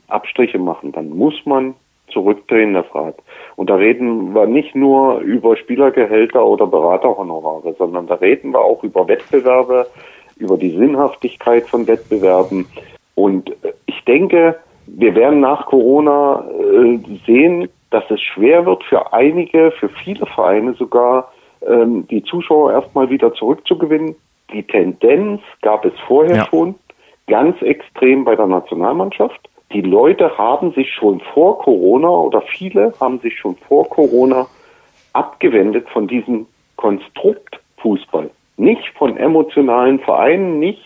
Abstriche 0.09 0.59
machen, 0.59 0.93
dann 0.93 1.11
muss 1.11 1.35
man 1.45 1.75
zurückdrehen, 2.09 2.75
das 2.75 2.87
Rad. 2.95 3.15
Und 3.57 3.71
da 3.71 3.77
reden 3.77 4.35
wir 4.35 4.47
nicht 4.47 4.75
nur 4.75 5.21
über 5.21 5.57
Spielergehälter 5.57 6.45
oder 6.45 6.67
Beraterhonorare, 6.67 7.75
sondern 7.79 8.07
da 8.07 8.15
reden 8.15 8.53
wir 8.53 8.61
auch 8.61 8.83
über 8.85 9.09
Wettbewerbe, 9.09 9.87
über 10.37 10.57
die 10.57 10.77
Sinnhaftigkeit 10.77 11.67
von 11.67 11.87
Wettbewerben. 11.87 12.67
Und 13.15 13.51
äh, 13.65 13.73
ich 13.87 14.05
denke, 14.05 14.57
wir 14.87 15.15
werden 15.15 15.41
nach 15.41 15.67
Corona 15.67 16.45
äh, 16.51 16.99
sehen, 17.27 17.69
dass 17.91 18.05
es 18.11 18.21
schwer 18.21 18.67
wird 18.67 18.83
für 18.85 19.13
einige, 19.13 19.71
für 19.73 19.89
viele 19.89 20.27
Vereine 20.27 20.75
sogar, 20.75 21.31
ähm, 21.67 22.07
die 22.09 22.23
Zuschauer 22.23 22.73
erstmal 22.73 23.11
wieder 23.11 23.33
zurückzugewinnen. 23.35 24.17
Die 24.53 24.63
Tendenz 24.63 25.41
gab 25.61 25.85
es 25.85 25.93
vorher 26.07 26.37
ja. 26.37 26.47
schon 26.47 26.75
ganz 27.27 27.61
extrem 27.63 28.25
bei 28.25 28.35
der 28.35 28.47
Nationalmannschaft. 28.47 29.41
Die 29.73 29.81
Leute 29.81 30.37
haben 30.37 30.73
sich 30.73 30.93
schon 30.93 31.21
vor 31.33 31.59
Corona 31.59 32.09
oder 32.09 32.43
viele 32.43 32.93
haben 33.01 33.21
sich 33.21 33.39
schon 33.39 33.57
vor 33.69 33.89
Corona 33.89 34.47
abgewendet 35.13 35.89
von 35.91 36.07
diesem 36.07 36.47
Konstrukt 36.77 37.61
Fußball. 37.79 38.31
Nicht 38.57 38.87
von 38.99 39.17
emotionalen 39.17 39.99
Vereinen, 40.01 40.59
nicht 40.59 40.85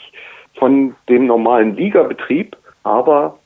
von 0.55 0.95
dem 1.09 1.27
normalen 1.27 1.77
Ligabetrieb, 1.77 2.57
aber 2.85 3.39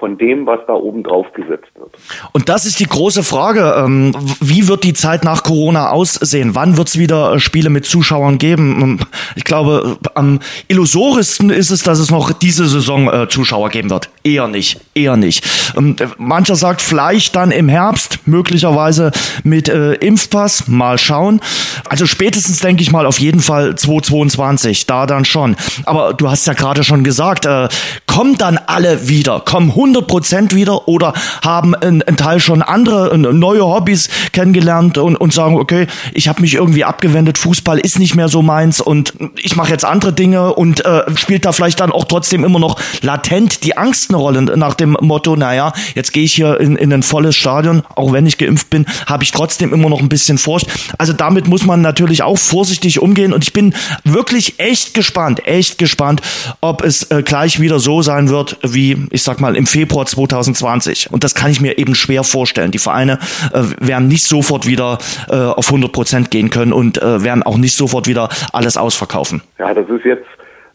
von 0.00 0.18
dem, 0.18 0.46
was 0.46 0.58
da 0.66 0.72
oben 0.72 1.04
drauf 1.04 1.26
gesetzt 1.34 1.68
wird. 1.76 1.90
Und 2.32 2.48
das 2.48 2.66
ist 2.66 2.80
die 2.80 2.86
große 2.86 3.22
Frage. 3.22 3.74
Ähm, 3.76 4.12
wie 4.40 4.66
wird 4.66 4.82
die 4.82 4.94
Zeit 4.94 5.22
nach 5.22 5.44
Corona 5.44 5.90
aussehen? 5.90 6.54
Wann 6.54 6.76
wird 6.76 6.88
es 6.88 6.98
wieder 6.98 7.34
äh, 7.34 7.38
Spiele 7.38 7.70
mit 7.70 7.84
Zuschauern 7.84 8.38
geben? 8.38 8.80
Ähm, 8.82 8.98
ich 9.36 9.44
glaube, 9.44 9.98
am 10.14 10.40
illusorischsten 10.66 11.50
ist 11.50 11.70
es, 11.70 11.82
dass 11.82 12.00
es 12.00 12.10
noch 12.10 12.32
diese 12.32 12.66
Saison 12.66 13.12
äh, 13.12 13.28
Zuschauer 13.28 13.68
geben 13.68 13.90
wird. 13.90 14.10
eher 14.24 14.48
nicht, 14.48 14.80
eher 14.94 15.16
nicht. 15.16 15.46
Ähm, 15.76 15.94
mancher 16.18 16.56
sagt 16.56 16.82
vielleicht 16.82 17.36
dann 17.36 17.52
im 17.52 17.68
Herbst, 17.68 18.09
möglicherweise 18.26 19.10
mit 19.44 19.68
äh, 19.68 19.94
Impfpass, 19.94 20.68
mal 20.68 20.98
schauen. 20.98 21.40
Also 21.88 22.06
spätestens 22.06 22.60
denke 22.60 22.82
ich 22.82 22.90
mal 22.90 23.06
auf 23.06 23.18
jeden 23.20 23.40
Fall 23.40 23.74
2022, 23.74 24.86
da 24.86 25.06
dann 25.06 25.24
schon. 25.24 25.56
Aber 25.84 26.14
du 26.14 26.30
hast 26.30 26.46
ja 26.46 26.52
gerade 26.52 26.84
schon 26.84 27.04
gesagt, 27.04 27.46
äh, 27.46 27.68
kommen 28.06 28.36
dann 28.36 28.58
alle 28.58 29.08
wieder, 29.08 29.40
kommen 29.40 29.70
100 29.70 30.06
Prozent 30.06 30.54
wieder 30.54 30.88
oder 30.88 31.14
haben 31.42 31.74
ein, 31.74 32.02
ein 32.02 32.16
Teil 32.16 32.40
schon 32.40 32.62
andere 32.62 33.16
neue 33.16 33.64
Hobbys 33.64 34.08
kennengelernt 34.32 34.98
und, 34.98 35.16
und 35.16 35.32
sagen, 35.32 35.56
okay, 35.56 35.86
ich 36.12 36.28
habe 36.28 36.40
mich 36.40 36.54
irgendwie 36.54 36.84
abgewendet, 36.84 37.38
Fußball 37.38 37.78
ist 37.78 37.98
nicht 37.98 38.14
mehr 38.14 38.28
so 38.28 38.42
meins 38.42 38.80
und 38.80 39.14
ich 39.36 39.56
mache 39.56 39.70
jetzt 39.70 39.84
andere 39.84 40.12
Dinge 40.12 40.54
und 40.54 40.84
äh, 40.84 41.02
spielt 41.16 41.44
da 41.44 41.52
vielleicht 41.52 41.80
dann 41.80 41.92
auch 41.92 42.04
trotzdem 42.04 42.44
immer 42.44 42.58
noch 42.58 42.80
latent 43.02 43.64
die 43.64 43.76
Angst 43.76 44.10
eine 44.10 44.18
Rolle 44.18 44.42
nach 44.42 44.74
dem 44.74 44.96
Motto, 45.00 45.36
naja, 45.36 45.72
jetzt 45.94 46.12
gehe 46.12 46.24
ich 46.24 46.32
hier 46.32 46.60
in, 46.60 46.76
in 46.76 46.92
ein 46.92 47.02
volles 47.02 47.36
Stadion, 47.36 47.82
auch 47.94 48.09
wenn 48.12 48.26
ich 48.26 48.38
geimpft 48.38 48.70
bin, 48.70 48.86
habe 49.06 49.22
ich 49.22 49.32
trotzdem 49.32 49.72
immer 49.72 49.88
noch 49.88 50.00
ein 50.00 50.08
bisschen 50.08 50.38
Furcht. 50.38 50.66
Also 50.98 51.12
damit 51.12 51.48
muss 51.48 51.64
man 51.64 51.80
natürlich 51.80 52.22
auch 52.22 52.38
vorsichtig 52.38 53.00
umgehen 53.00 53.32
und 53.32 53.44
ich 53.44 53.52
bin 53.52 53.74
wirklich 54.04 54.58
echt 54.58 54.94
gespannt, 54.94 55.46
echt 55.46 55.78
gespannt, 55.78 56.22
ob 56.60 56.82
es 56.82 57.10
äh, 57.10 57.22
gleich 57.22 57.60
wieder 57.60 57.78
so 57.78 58.02
sein 58.02 58.28
wird 58.28 58.58
wie, 58.62 59.06
ich 59.10 59.22
sag 59.22 59.40
mal, 59.40 59.56
im 59.56 59.66
Februar 59.66 60.06
2020. 60.06 61.10
Und 61.10 61.24
das 61.24 61.34
kann 61.34 61.50
ich 61.50 61.60
mir 61.60 61.78
eben 61.78 61.94
schwer 61.94 62.24
vorstellen. 62.24 62.70
Die 62.70 62.78
Vereine 62.78 63.18
äh, 63.52 63.62
werden 63.80 64.08
nicht 64.08 64.24
sofort 64.24 64.66
wieder 64.66 64.98
äh, 65.28 65.34
auf 65.34 65.66
100 65.68 65.92
Prozent 65.92 66.30
gehen 66.30 66.50
können 66.50 66.72
und 66.72 67.00
äh, 67.00 67.22
werden 67.22 67.42
auch 67.42 67.56
nicht 67.56 67.76
sofort 67.76 68.06
wieder 68.06 68.28
alles 68.52 68.76
ausverkaufen. 68.76 69.42
Ja, 69.58 69.74
das 69.74 69.88
ist 69.88 70.04
jetzt 70.04 70.26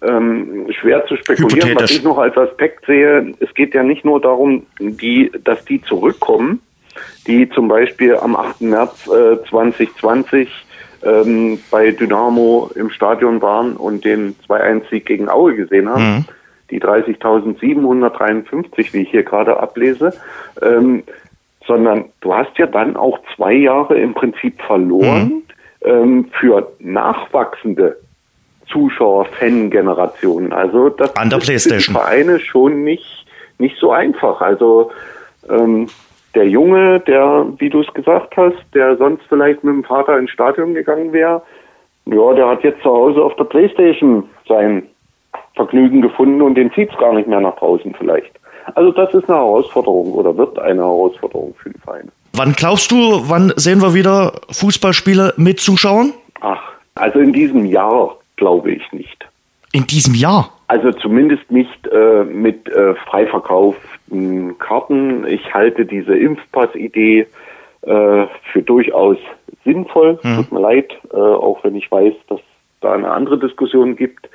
ähm, 0.01 0.67
schwer 0.79 1.05
zu 1.07 1.15
spekulieren. 1.17 1.75
Was 1.75 1.91
ich 1.91 2.03
noch 2.03 2.17
als 2.17 2.37
Aspekt 2.37 2.85
sehe, 2.85 3.33
es 3.39 3.53
geht 3.53 3.73
ja 3.73 3.83
nicht 3.83 4.05
nur 4.05 4.21
darum, 4.21 4.65
die, 4.79 5.31
dass 5.43 5.63
die 5.65 5.81
zurückkommen, 5.81 6.61
die 7.27 7.47
zum 7.49 7.67
Beispiel 7.67 8.15
am 8.15 8.35
8. 8.35 8.61
März 8.61 9.07
äh, 9.07 9.37
2020 9.49 10.49
ähm, 11.03 11.59
bei 11.71 11.91
Dynamo 11.91 12.71
im 12.75 12.89
Stadion 12.89 13.41
waren 13.41 13.77
und 13.77 14.03
den 14.05 14.35
2-1-Sieg 14.47 15.05
gegen 15.05 15.29
Aue 15.29 15.55
gesehen 15.55 15.89
haben. 15.89 16.03
Mhm. 16.03 16.25
Die 16.71 16.81
30.753, 16.81 18.93
wie 18.93 19.03
ich 19.03 19.11
hier 19.11 19.21
gerade 19.23 19.59
ablese. 19.59 20.13
Ähm, 20.61 21.03
sondern 21.67 22.05
du 22.21 22.33
hast 22.33 22.57
ja 22.57 22.67
dann 22.67 22.95
auch 22.95 23.19
zwei 23.35 23.51
Jahre 23.53 23.99
im 23.99 24.13
Prinzip 24.13 24.61
verloren 24.61 25.25
mhm. 25.25 25.43
ähm, 25.81 26.29
für 26.39 26.71
nachwachsende 26.79 27.97
Zuschauer, 28.67 29.25
Fan-Generationen. 29.25 30.53
Also 30.53 30.89
das 30.89 31.15
An 31.15 31.29
der 31.29 31.39
ist 31.39 31.69
für 31.69 31.77
die 31.77 31.83
Vereine 31.83 32.39
schon 32.39 32.83
nicht, 32.83 33.25
nicht 33.57 33.77
so 33.77 33.91
einfach. 33.91 34.41
Also 34.41 34.91
ähm, 35.49 35.87
der 36.35 36.47
Junge, 36.47 36.99
der, 37.01 37.47
wie 37.57 37.69
du 37.69 37.81
es 37.81 37.93
gesagt 37.93 38.35
hast, 38.37 38.57
der 38.73 38.97
sonst 38.97 39.23
vielleicht 39.29 39.63
mit 39.63 39.73
dem 39.73 39.83
Vater 39.83 40.17
ins 40.19 40.31
Stadion 40.31 40.73
gegangen 40.73 41.13
wäre, 41.13 41.41
ja, 42.05 42.33
der 42.33 42.47
hat 42.47 42.63
jetzt 42.63 42.83
zu 42.83 42.89
Hause 42.89 43.23
auf 43.23 43.35
der 43.35 43.45
Playstation 43.45 44.29
sein 44.47 44.83
Vergnügen 45.55 46.01
gefunden 46.01 46.41
und 46.41 46.55
den 46.55 46.71
zieht's 46.73 46.95
gar 46.97 47.13
nicht 47.13 47.27
mehr 47.27 47.39
nach 47.39 47.55
draußen 47.55 47.95
vielleicht. 47.97 48.31
Also 48.75 48.91
das 48.91 49.13
ist 49.13 49.29
eine 49.29 49.37
Herausforderung 49.37 50.13
oder 50.13 50.35
wird 50.37 50.59
eine 50.59 50.81
Herausforderung 50.81 51.55
für 51.57 51.69
die 51.69 51.79
Vereine. 51.79 52.09
Wann 52.33 52.53
glaubst 52.53 52.91
du, 52.91 53.21
wann 53.29 53.53
sehen 53.55 53.81
wir 53.81 53.93
wieder 53.93 54.33
Fußballspiele 54.51 55.33
mit 55.37 55.59
Zuschauern? 55.59 56.13
Ach, 56.41 56.61
also 56.95 57.19
in 57.19 57.31
diesem 57.31 57.65
Jahr 57.65 58.17
glaube 58.35 58.71
ich 58.71 58.91
nicht. 58.91 59.25
In 59.71 59.87
diesem 59.87 60.15
Jahr? 60.15 60.49
Also 60.67 60.91
zumindest 60.91 61.49
nicht 61.51 61.87
äh, 61.87 62.23
mit 62.23 62.67
äh, 62.69 62.95
freiverkauften 62.95 63.94
Karten. 64.59 65.25
Ich 65.27 65.53
halte 65.53 65.85
diese 65.85 66.15
Impfpass-Idee 66.15 67.27
äh, 67.81 68.25
für 68.51 68.61
durchaus 68.61 69.17
sinnvoll. 69.63 70.19
Hm. 70.21 70.35
Tut 70.35 70.51
mir 70.51 70.61
leid, 70.61 70.91
äh, 71.11 71.17
auch 71.17 71.63
wenn 71.63 71.75
ich 71.75 71.91
weiß, 71.91 72.13
dass 72.29 72.39
da 72.81 72.93
eine 72.93 73.11
andere 73.11 73.39
Diskussion 73.39 73.95
gibt. 73.95 74.29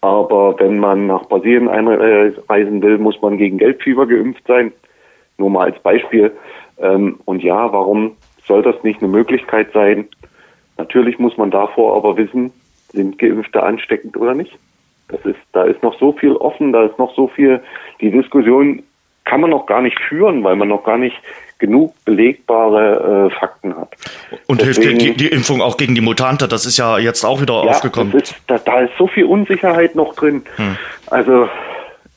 Aber 0.00 0.58
wenn 0.58 0.78
man 0.78 1.06
nach 1.06 1.28
Brasilien 1.28 1.68
einreisen 1.68 2.82
will, 2.82 2.98
muss 2.98 3.20
man 3.22 3.38
gegen 3.38 3.58
Gelbfieber 3.58 4.06
geimpft 4.06 4.46
sein. 4.46 4.72
Nur 5.38 5.50
mal 5.50 5.72
als 5.72 5.82
Beispiel. 5.82 6.32
Ähm, 6.78 7.18
und 7.24 7.42
ja, 7.42 7.72
warum 7.72 8.16
soll 8.44 8.62
das 8.62 8.82
nicht 8.82 9.00
eine 9.02 9.10
Möglichkeit 9.10 9.72
sein? 9.72 10.08
Natürlich 10.78 11.18
muss 11.18 11.36
man 11.36 11.50
davor 11.50 11.96
aber 11.96 12.16
wissen, 12.16 12.52
sind 12.92 13.18
Geimpfte 13.18 13.62
ansteckend 13.62 14.16
oder 14.16 14.34
nicht? 14.34 14.56
Das 15.08 15.24
ist, 15.24 15.38
da 15.52 15.64
ist 15.64 15.82
noch 15.82 15.98
so 15.98 16.12
viel 16.12 16.32
offen, 16.32 16.72
da 16.72 16.84
ist 16.84 16.98
noch 16.98 17.14
so 17.14 17.28
viel, 17.28 17.62
die 18.00 18.10
Diskussion 18.10 18.82
kann 19.26 19.42
man 19.42 19.50
noch 19.50 19.66
gar 19.66 19.82
nicht 19.82 20.00
führen, 20.00 20.42
weil 20.42 20.56
man 20.56 20.68
noch 20.68 20.84
gar 20.84 20.96
nicht 20.96 21.16
genug 21.58 21.94
belegbare 22.04 23.28
äh, 23.30 23.38
Fakten 23.38 23.76
hat. 23.76 23.94
Und 24.46 24.60
Deswegen, 24.60 25.00
hilft 25.00 25.20
die, 25.20 25.24
die, 25.24 25.28
Impfung 25.28 25.60
auch 25.60 25.76
gegen 25.76 25.94
die 25.94 26.00
Mutante? 26.00 26.48
Das 26.48 26.64
ist 26.64 26.76
ja 26.76 26.98
jetzt 26.98 27.24
auch 27.24 27.40
wieder 27.40 27.64
ja, 27.64 27.70
aufgekommen. 27.70 28.12
Ist, 28.14 28.34
da, 28.46 28.58
da, 28.58 28.80
ist 28.80 28.92
so 28.96 29.06
viel 29.06 29.24
Unsicherheit 29.24 29.94
noch 29.94 30.14
drin. 30.14 30.44
Hm. 30.56 30.76
Also 31.08 31.48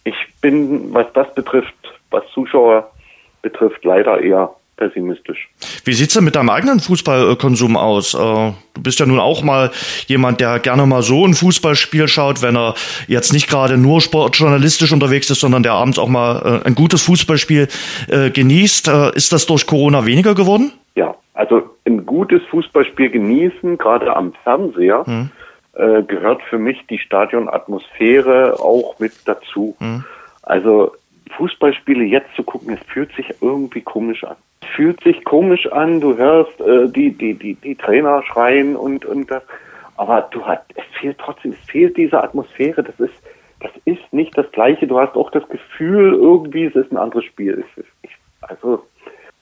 ich 0.04 0.16
bin, 0.42 0.94
was 0.94 1.08
das 1.14 1.34
betrifft, 1.34 1.74
was 2.12 2.24
Zuschauer 2.34 2.92
betrifft, 3.42 3.84
leider 3.84 4.22
eher 4.22 4.54
pessimistisch. 4.80 5.50
Wie 5.84 5.94
sieht's 5.94 6.14
denn 6.14 6.24
mit 6.24 6.36
deinem 6.36 6.50
eigenen 6.50 6.80
Fußballkonsum 6.80 7.76
aus? 7.76 8.14
Äh, 8.14 8.18
du 8.18 8.82
bist 8.82 9.00
ja 9.00 9.06
nun 9.06 9.20
auch 9.20 9.44
mal 9.44 9.72
jemand, 10.08 10.40
der 10.40 10.60
gerne 10.60 10.86
mal 10.86 11.02
so 11.02 11.26
ein 11.26 11.34
Fußballspiel 11.34 12.08
schaut, 12.08 12.42
wenn 12.42 12.56
er 12.56 12.76
jetzt 13.08 13.34
nicht 13.34 13.50
gerade 13.50 13.78
nur 13.78 14.00
sportjournalistisch 14.00 14.94
unterwegs 14.94 15.30
ist, 15.30 15.42
sondern 15.42 15.64
der 15.64 15.74
abends 15.74 16.00
auch 16.00 16.08
mal 16.08 16.62
äh, 16.64 16.68
ein 16.68 16.76
gutes 16.76 17.04
Fußballspiel 17.04 17.68
äh, 18.08 18.30
genießt. 18.30 18.88
Ist 19.14 19.34
das 19.34 19.46
durch 19.46 19.68
Corona 19.68 20.06
weniger 20.06 20.34
geworden? 20.34 20.72
Ja, 20.96 21.16
also 21.34 21.70
ein 21.86 22.06
gutes 22.06 22.42
Fußballspiel 22.50 23.10
genießen, 23.10 23.78
gerade 23.78 24.16
am 24.16 24.34
Fernseher, 24.44 25.06
hm. 25.06 25.30
gehört 26.08 26.42
für 26.50 26.58
mich 26.58 26.78
die 26.90 27.00
Stadionatmosphäre 27.00 28.60
auch 28.60 28.96
mit 29.00 29.14
dazu. 29.26 29.76
Hm. 29.80 30.04
Also 30.42 30.94
Fußballspiele 31.30 32.04
jetzt 32.04 32.36
zu 32.36 32.44
gucken, 32.44 32.74
es 32.74 32.86
fühlt 32.88 33.14
sich 33.16 33.28
irgendwie 33.42 33.82
komisch 33.82 34.24
an. 34.24 34.36
Fühlt 34.76 35.02
sich 35.04 35.24
komisch 35.24 35.72
an, 35.72 36.00
du 36.02 36.18
hörst 36.18 36.60
äh, 36.62 36.88
die, 36.90 37.12
die, 37.12 37.34
die, 37.34 37.56
die 37.56 37.76
Trainer 37.76 38.22
schreien 38.24 38.76
und, 38.76 39.06
und 39.06 39.32
das, 39.32 39.44
aber 39.98 40.28
du 40.32 40.46
hast, 40.46 40.64
es 40.76 40.86
fehlt 41.00 41.18
trotzdem, 41.18 41.52
es 41.52 41.70
fehlt 41.70 41.98
diese 41.98 42.22
Atmosphäre, 42.22 42.84
das 42.84 43.00
ist, 43.00 43.14
das 43.60 43.72
ist 43.86 44.14
nicht 44.14 44.38
das 44.38 44.52
Gleiche, 44.52 44.88
du 44.88 45.00
hast 45.00 45.16
auch 45.16 45.32
das 45.32 45.48
Gefühl, 45.50 46.14
irgendwie, 46.14 46.66
es 46.66 46.76
ist 46.76 46.92
ein 46.92 46.98
anderes 46.98 47.26
Spiel. 47.26 47.64
Ich, 48.04 48.12
also, 48.42 48.84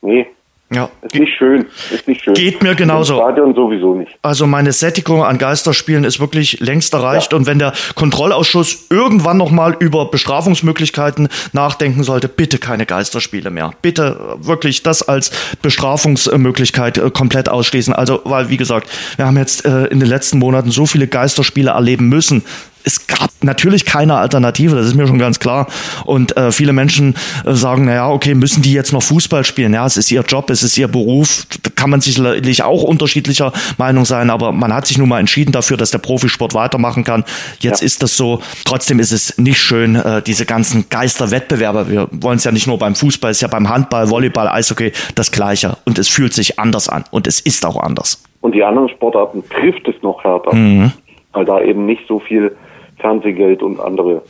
nee, 0.02 0.28
ja. 0.70 0.90
Ist 1.02 1.16
nicht 1.16 1.34
schön. 1.38 1.66
Ist 1.94 2.08
nicht 2.10 2.22
schön. 2.22 2.34
Geht 2.34 2.62
mir 2.62 2.76
genauso. 2.76 3.14
Im 3.14 3.20
Stadion 3.20 3.56
sowieso 3.56 3.96
nicht. 3.96 4.12
Also 4.22 4.46
meine 4.48 4.74
Sättigung 4.74 5.24
an 5.24 5.38
Geisterspielen 5.38 6.04
ist 6.04 6.20
wirklich 6.20 6.60
längst 6.60 6.94
erreicht. 6.94 7.32
Ja. 7.32 7.38
Und 7.38 7.46
wenn 7.48 7.58
der 7.58 7.72
Kontrollausschuss 7.96 8.88
irgendwann 8.90 9.38
nochmal 9.38 9.78
über 9.80 10.12
Bestrafungsmöglichkeiten 10.12 11.30
nachdenken 11.54 12.04
sollte, 12.04 12.28
bitte 12.28 12.58
keine 12.58 12.86
Geisterspiele 12.86 13.50
mehr. 13.50 13.72
Bitte 13.82 14.36
wirklich 14.40 14.84
das 14.84 15.08
als 15.08 15.32
Bestrafungsmöglichkeit 15.62 16.98
äh, 16.98 17.12
komplett 17.12 17.48
ausschließen. 17.48 17.94
Also, 17.94 18.20
weil, 18.26 18.50
wie 18.50 18.58
gesagt, 18.58 18.90
wir 19.16 19.26
haben 19.26 19.38
jetzt 19.38 19.64
äh, 19.66 19.86
in 19.86 20.02
den 20.02 20.10
letzten 20.10 20.38
Monaten 20.38 20.72
so 20.72 20.86
viele 20.86 21.08
Geisterspiele 21.08 21.72
erleben 21.72 22.10
müssen 22.10 22.44
es 22.88 23.06
gab 23.06 23.32
natürlich 23.42 23.86
keine 23.86 24.16
Alternative, 24.16 24.76
das 24.76 24.86
ist 24.86 24.96
mir 24.96 25.08
schon 25.08 25.20
ganz 25.20 25.40
klar. 25.40 25.68
Und 26.06 26.38
äh, 26.38 26.54
viele 26.54 26.72
Menschen 26.72 27.16
äh, 27.46 27.54
sagen, 27.54 27.84
naja, 27.84 28.10
okay, 28.10 28.34
müssen 28.34 28.62
die 28.62 28.72
jetzt 28.72 28.94
noch 28.94 29.04
Fußball 29.04 29.44
spielen? 29.44 29.74
Ja, 29.74 29.86
es 29.86 29.98
ist 29.98 30.10
ihr 30.10 30.22
Job, 30.22 30.50
es 30.50 30.64
ist 30.64 30.78
ihr 30.78 30.88
Beruf. 30.88 31.46
Da 31.64 31.70
kann 31.76 31.90
man 31.90 32.00
sicherlich 32.00 32.64
auch 32.64 32.84
unterschiedlicher 32.84 33.52
Meinung 33.78 34.06
sein, 34.06 34.30
aber 34.30 34.54
man 34.54 34.74
hat 34.74 34.88
sich 34.88 34.98
nun 34.98 35.10
mal 35.10 35.20
entschieden 35.20 35.52
dafür, 35.52 35.76
dass 35.76 35.92
der 35.92 35.98
Profisport 35.98 36.54
weitermachen 36.54 37.04
kann. 37.04 37.26
Jetzt 37.60 37.82
ja. 37.82 37.86
ist 37.86 38.02
das 38.04 38.16
so. 38.16 38.40
Trotzdem 38.64 39.00
ist 39.00 39.12
es 39.12 39.38
nicht 39.38 39.60
schön, 39.60 39.96
äh, 39.96 40.22
diese 40.22 40.46
ganzen 40.46 40.88
Geisterwettbewerbe. 40.90 41.90
Wir 41.90 42.08
wollen 42.12 42.38
es 42.38 42.46
ja 42.46 42.54
nicht 42.54 42.68
nur 42.68 42.80
beim 42.80 42.96
Fußball, 42.96 43.32
es 43.32 43.38
ist 43.38 43.42
ja 43.42 43.50
beim 43.50 43.68
Handball, 43.68 44.10
Volleyball, 44.10 44.48
Eishockey 44.48 44.94
das 45.16 45.34
Gleiche. 45.34 45.76
Und 45.84 46.00
es 46.00 46.08
fühlt 46.08 46.34
sich 46.34 46.58
anders 46.58 46.88
an. 46.88 47.04
Und 47.12 47.28
es 47.28 47.42
ist 47.42 47.66
auch 47.66 47.78
anders. 47.78 48.24
Und 48.40 48.56
die 48.56 48.64
anderen 48.64 48.88
Sportarten 48.88 49.44
trifft 49.50 49.86
es 49.90 50.02
noch 50.02 50.24
härter. 50.24 50.56
Mhm. 50.56 50.94
Weil 51.34 51.44
da 51.44 51.60
eben 51.60 51.86
nicht 51.86 52.08
so 52.08 52.20
viel 52.20 52.56
Fernsehgeld 53.00 53.62
und 53.62 53.80
andere 53.80 54.22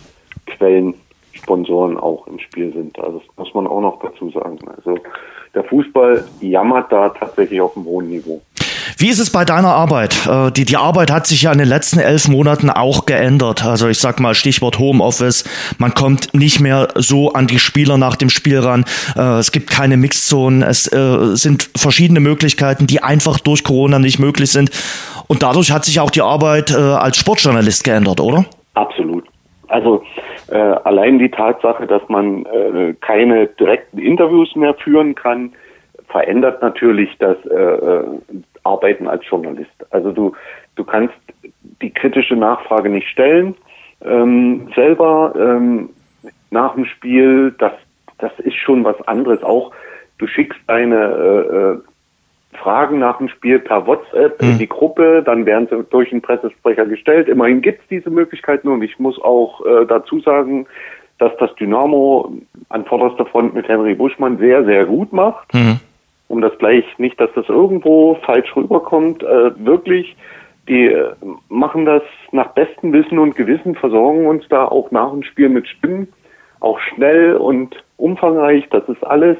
Quellen, 0.45 0.95
Sponsoren 1.33 1.97
auch 1.97 2.27
im 2.27 2.39
Spiel 2.39 2.73
sind. 2.73 2.99
Also 2.99 3.19
das 3.19 3.37
muss 3.37 3.53
man 3.53 3.67
auch 3.67 3.81
noch 3.81 3.99
dazu 4.01 4.29
sagen. 4.31 4.59
Also 4.75 4.97
der 5.53 5.63
Fußball 5.63 6.23
jammert 6.41 6.91
da 6.91 7.09
tatsächlich 7.09 7.61
auf 7.61 7.75
einem 7.75 7.85
hohen 7.85 8.09
Niveau. 8.09 8.41
Wie 8.99 9.09
ist 9.09 9.19
es 9.19 9.29
bei 9.29 9.45
deiner 9.45 9.73
Arbeit? 9.75 10.25
Äh, 10.25 10.51
die, 10.51 10.65
die 10.65 10.77
Arbeit 10.77 11.11
hat 11.11 11.27
sich 11.27 11.43
ja 11.43 11.51
in 11.51 11.59
den 11.59 11.67
letzten 11.67 11.99
elf 11.99 12.27
Monaten 12.27 12.69
auch 12.69 13.05
geändert. 13.05 13.63
Also 13.63 13.87
ich 13.87 13.99
sag 13.99 14.19
mal 14.19 14.33
Stichwort 14.33 14.79
Homeoffice. 14.79 15.43
Man 15.77 15.93
kommt 15.93 16.33
nicht 16.33 16.59
mehr 16.59 16.87
so 16.95 17.33
an 17.33 17.45
die 17.45 17.59
Spieler 17.59 17.97
nach 17.97 18.15
dem 18.15 18.29
Spiel 18.29 18.59
ran. 18.59 18.85
Äh, 19.15 19.39
es 19.39 19.51
gibt 19.51 19.69
keine 19.69 19.97
Mixzonen. 19.97 20.63
Es 20.63 20.91
äh, 20.91 21.35
sind 21.35 21.69
verschiedene 21.75 22.19
Möglichkeiten, 22.19 22.87
die 22.87 23.03
einfach 23.03 23.39
durch 23.39 23.63
Corona 23.63 23.99
nicht 23.99 24.17
möglich 24.17 24.51
sind. 24.51 24.71
Und 25.27 25.43
dadurch 25.43 25.71
hat 25.71 25.85
sich 25.85 25.99
auch 25.99 26.09
die 26.09 26.21
Arbeit 26.21 26.73
als 26.73 27.17
Sportjournalist 27.17 27.83
geändert, 27.83 28.21
oder? 28.21 28.45
Absolut. 28.77 29.25
Also 29.69 30.03
äh, 30.49 30.55
allein 30.55 31.17
die 31.17 31.31
Tatsache, 31.31 31.87
dass 31.87 32.07
man 32.09 32.45
äh, 32.45 32.93
keine 33.01 33.47
direkten 33.47 33.97
Interviews 33.97 34.55
mehr 34.55 34.75
führen 34.75 35.15
kann, 35.15 35.53
verändert 36.07 36.61
natürlich 36.61 37.09
das 37.17 37.37
äh, 37.47 37.55
äh, 37.55 38.03
Arbeiten 38.63 39.07
als 39.07 39.27
Journalist. 39.27 39.71
Also 39.89 40.11
du, 40.11 40.33
du 40.75 40.83
kannst 40.83 41.15
die 41.81 41.89
kritische 41.89 42.35
Nachfrage 42.35 42.89
nicht 42.89 43.07
stellen. 43.07 43.55
Ähm, 44.05 44.69
selber 44.75 45.33
ähm, 45.35 45.89
nach 46.51 46.75
dem 46.75 46.85
Spiel, 46.85 47.55
das, 47.57 47.73
das 48.19 48.31
ist 48.39 48.55
schon 48.55 48.83
was 48.83 49.01
anderes. 49.07 49.41
Auch 49.41 49.71
du 50.19 50.27
schickst 50.27 50.59
deine 50.67 50.95
äh, 50.95 51.55
äh 51.55 51.79
Fragen 52.53 52.99
nach 52.99 53.17
dem 53.17 53.29
Spiel 53.29 53.59
per 53.59 53.85
WhatsApp 53.85 54.41
mhm. 54.41 54.49
in 54.51 54.57
die 54.57 54.69
Gruppe, 54.69 55.21
dann 55.25 55.45
werden 55.45 55.67
sie 55.69 55.83
durch 55.89 56.11
einen 56.11 56.21
Pressesprecher 56.21 56.85
gestellt. 56.85 57.27
Immerhin 57.27 57.61
gibt 57.61 57.81
es 57.81 57.87
diese 57.89 58.09
Möglichkeiten 58.09 58.67
und 58.69 58.81
ich 58.81 58.97
muss 58.99 59.21
auch 59.21 59.65
äh, 59.65 59.85
dazu 59.85 60.19
sagen, 60.21 60.65
dass 61.19 61.31
das 61.39 61.53
Dynamo 61.55 62.31
an 62.69 62.85
vorderster 62.85 63.25
Front 63.25 63.53
mit 63.53 63.67
Henry 63.67 63.95
Buschmann 63.95 64.37
sehr, 64.37 64.63
sehr 64.65 64.85
gut 64.85 65.11
macht. 65.13 65.53
Mhm. 65.53 65.79
Um 66.27 66.41
das 66.41 66.57
gleich 66.57 66.85
nicht, 66.97 67.19
dass 67.19 67.29
das 67.35 67.47
irgendwo 67.47 68.15
falsch 68.25 68.55
rüberkommt, 68.55 69.23
äh, 69.23 69.65
wirklich, 69.65 70.15
die 70.67 70.87
äh, 70.87 71.13
machen 71.49 71.85
das 71.85 72.03
nach 72.31 72.49
bestem 72.49 72.91
Wissen 72.91 73.19
und 73.19 73.35
Gewissen, 73.35 73.75
versorgen 73.75 74.27
uns 74.27 74.47
da 74.49 74.65
auch 74.65 74.91
nach 74.91 75.11
dem 75.11 75.23
Spiel 75.23 75.49
mit 75.49 75.67
Stimmen, 75.67 76.09
auch 76.59 76.79
schnell 76.79 77.35
und 77.35 77.75
umfangreich, 77.97 78.67
das 78.69 78.87
ist 78.89 79.03
alles 79.05 79.37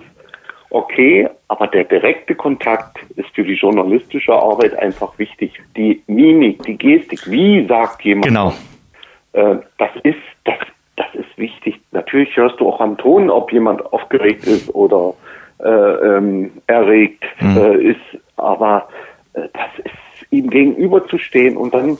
okay, 0.70 1.30
aber 1.48 1.68
der 1.68 1.86
direkte 1.86 2.36
Kontakt 2.36 2.98
ist 3.16 3.30
für 3.34 3.44
die 3.44 3.54
journalistische 3.54 4.34
Arbeit 4.34 4.78
einfach 4.80 5.18
wichtig. 5.18 5.54
Die 5.76 6.02
Mimik, 6.08 6.64
die 6.64 6.78
Gestik, 6.78 7.30
wie 7.30 7.66
sagt 7.68 8.04
jemand? 8.04 8.28
Genau. 8.28 8.54
Äh, 9.34 9.58
das 9.78 9.90
ist, 10.04 10.18
das, 10.46 10.58
das 10.96 11.08
ist 11.14 11.38
wichtig. 11.38 11.80
Natürlich 11.92 12.36
hörst 12.36 12.60
du 12.60 12.68
auch 12.68 12.80
am 12.80 12.98
Ton, 12.98 13.30
ob 13.30 13.52
jemand 13.52 13.86
aufgeregt 13.94 14.46
ist 14.46 14.74
oder 14.74 15.14
äh, 15.60 15.70
ähm, 15.70 16.52
erregt 16.68 17.24
mhm. 17.40 17.58
äh, 17.58 17.78
ist, 17.92 18.22
aber 18.36 18.88
äh, 19.34 19.48
das 19.54 19.86
ist 19.86 20.32
ihm 20.32 20.50
gegenüberzustehen 20.50 21.58
und 21.58 21.74
dann 21.74 21.98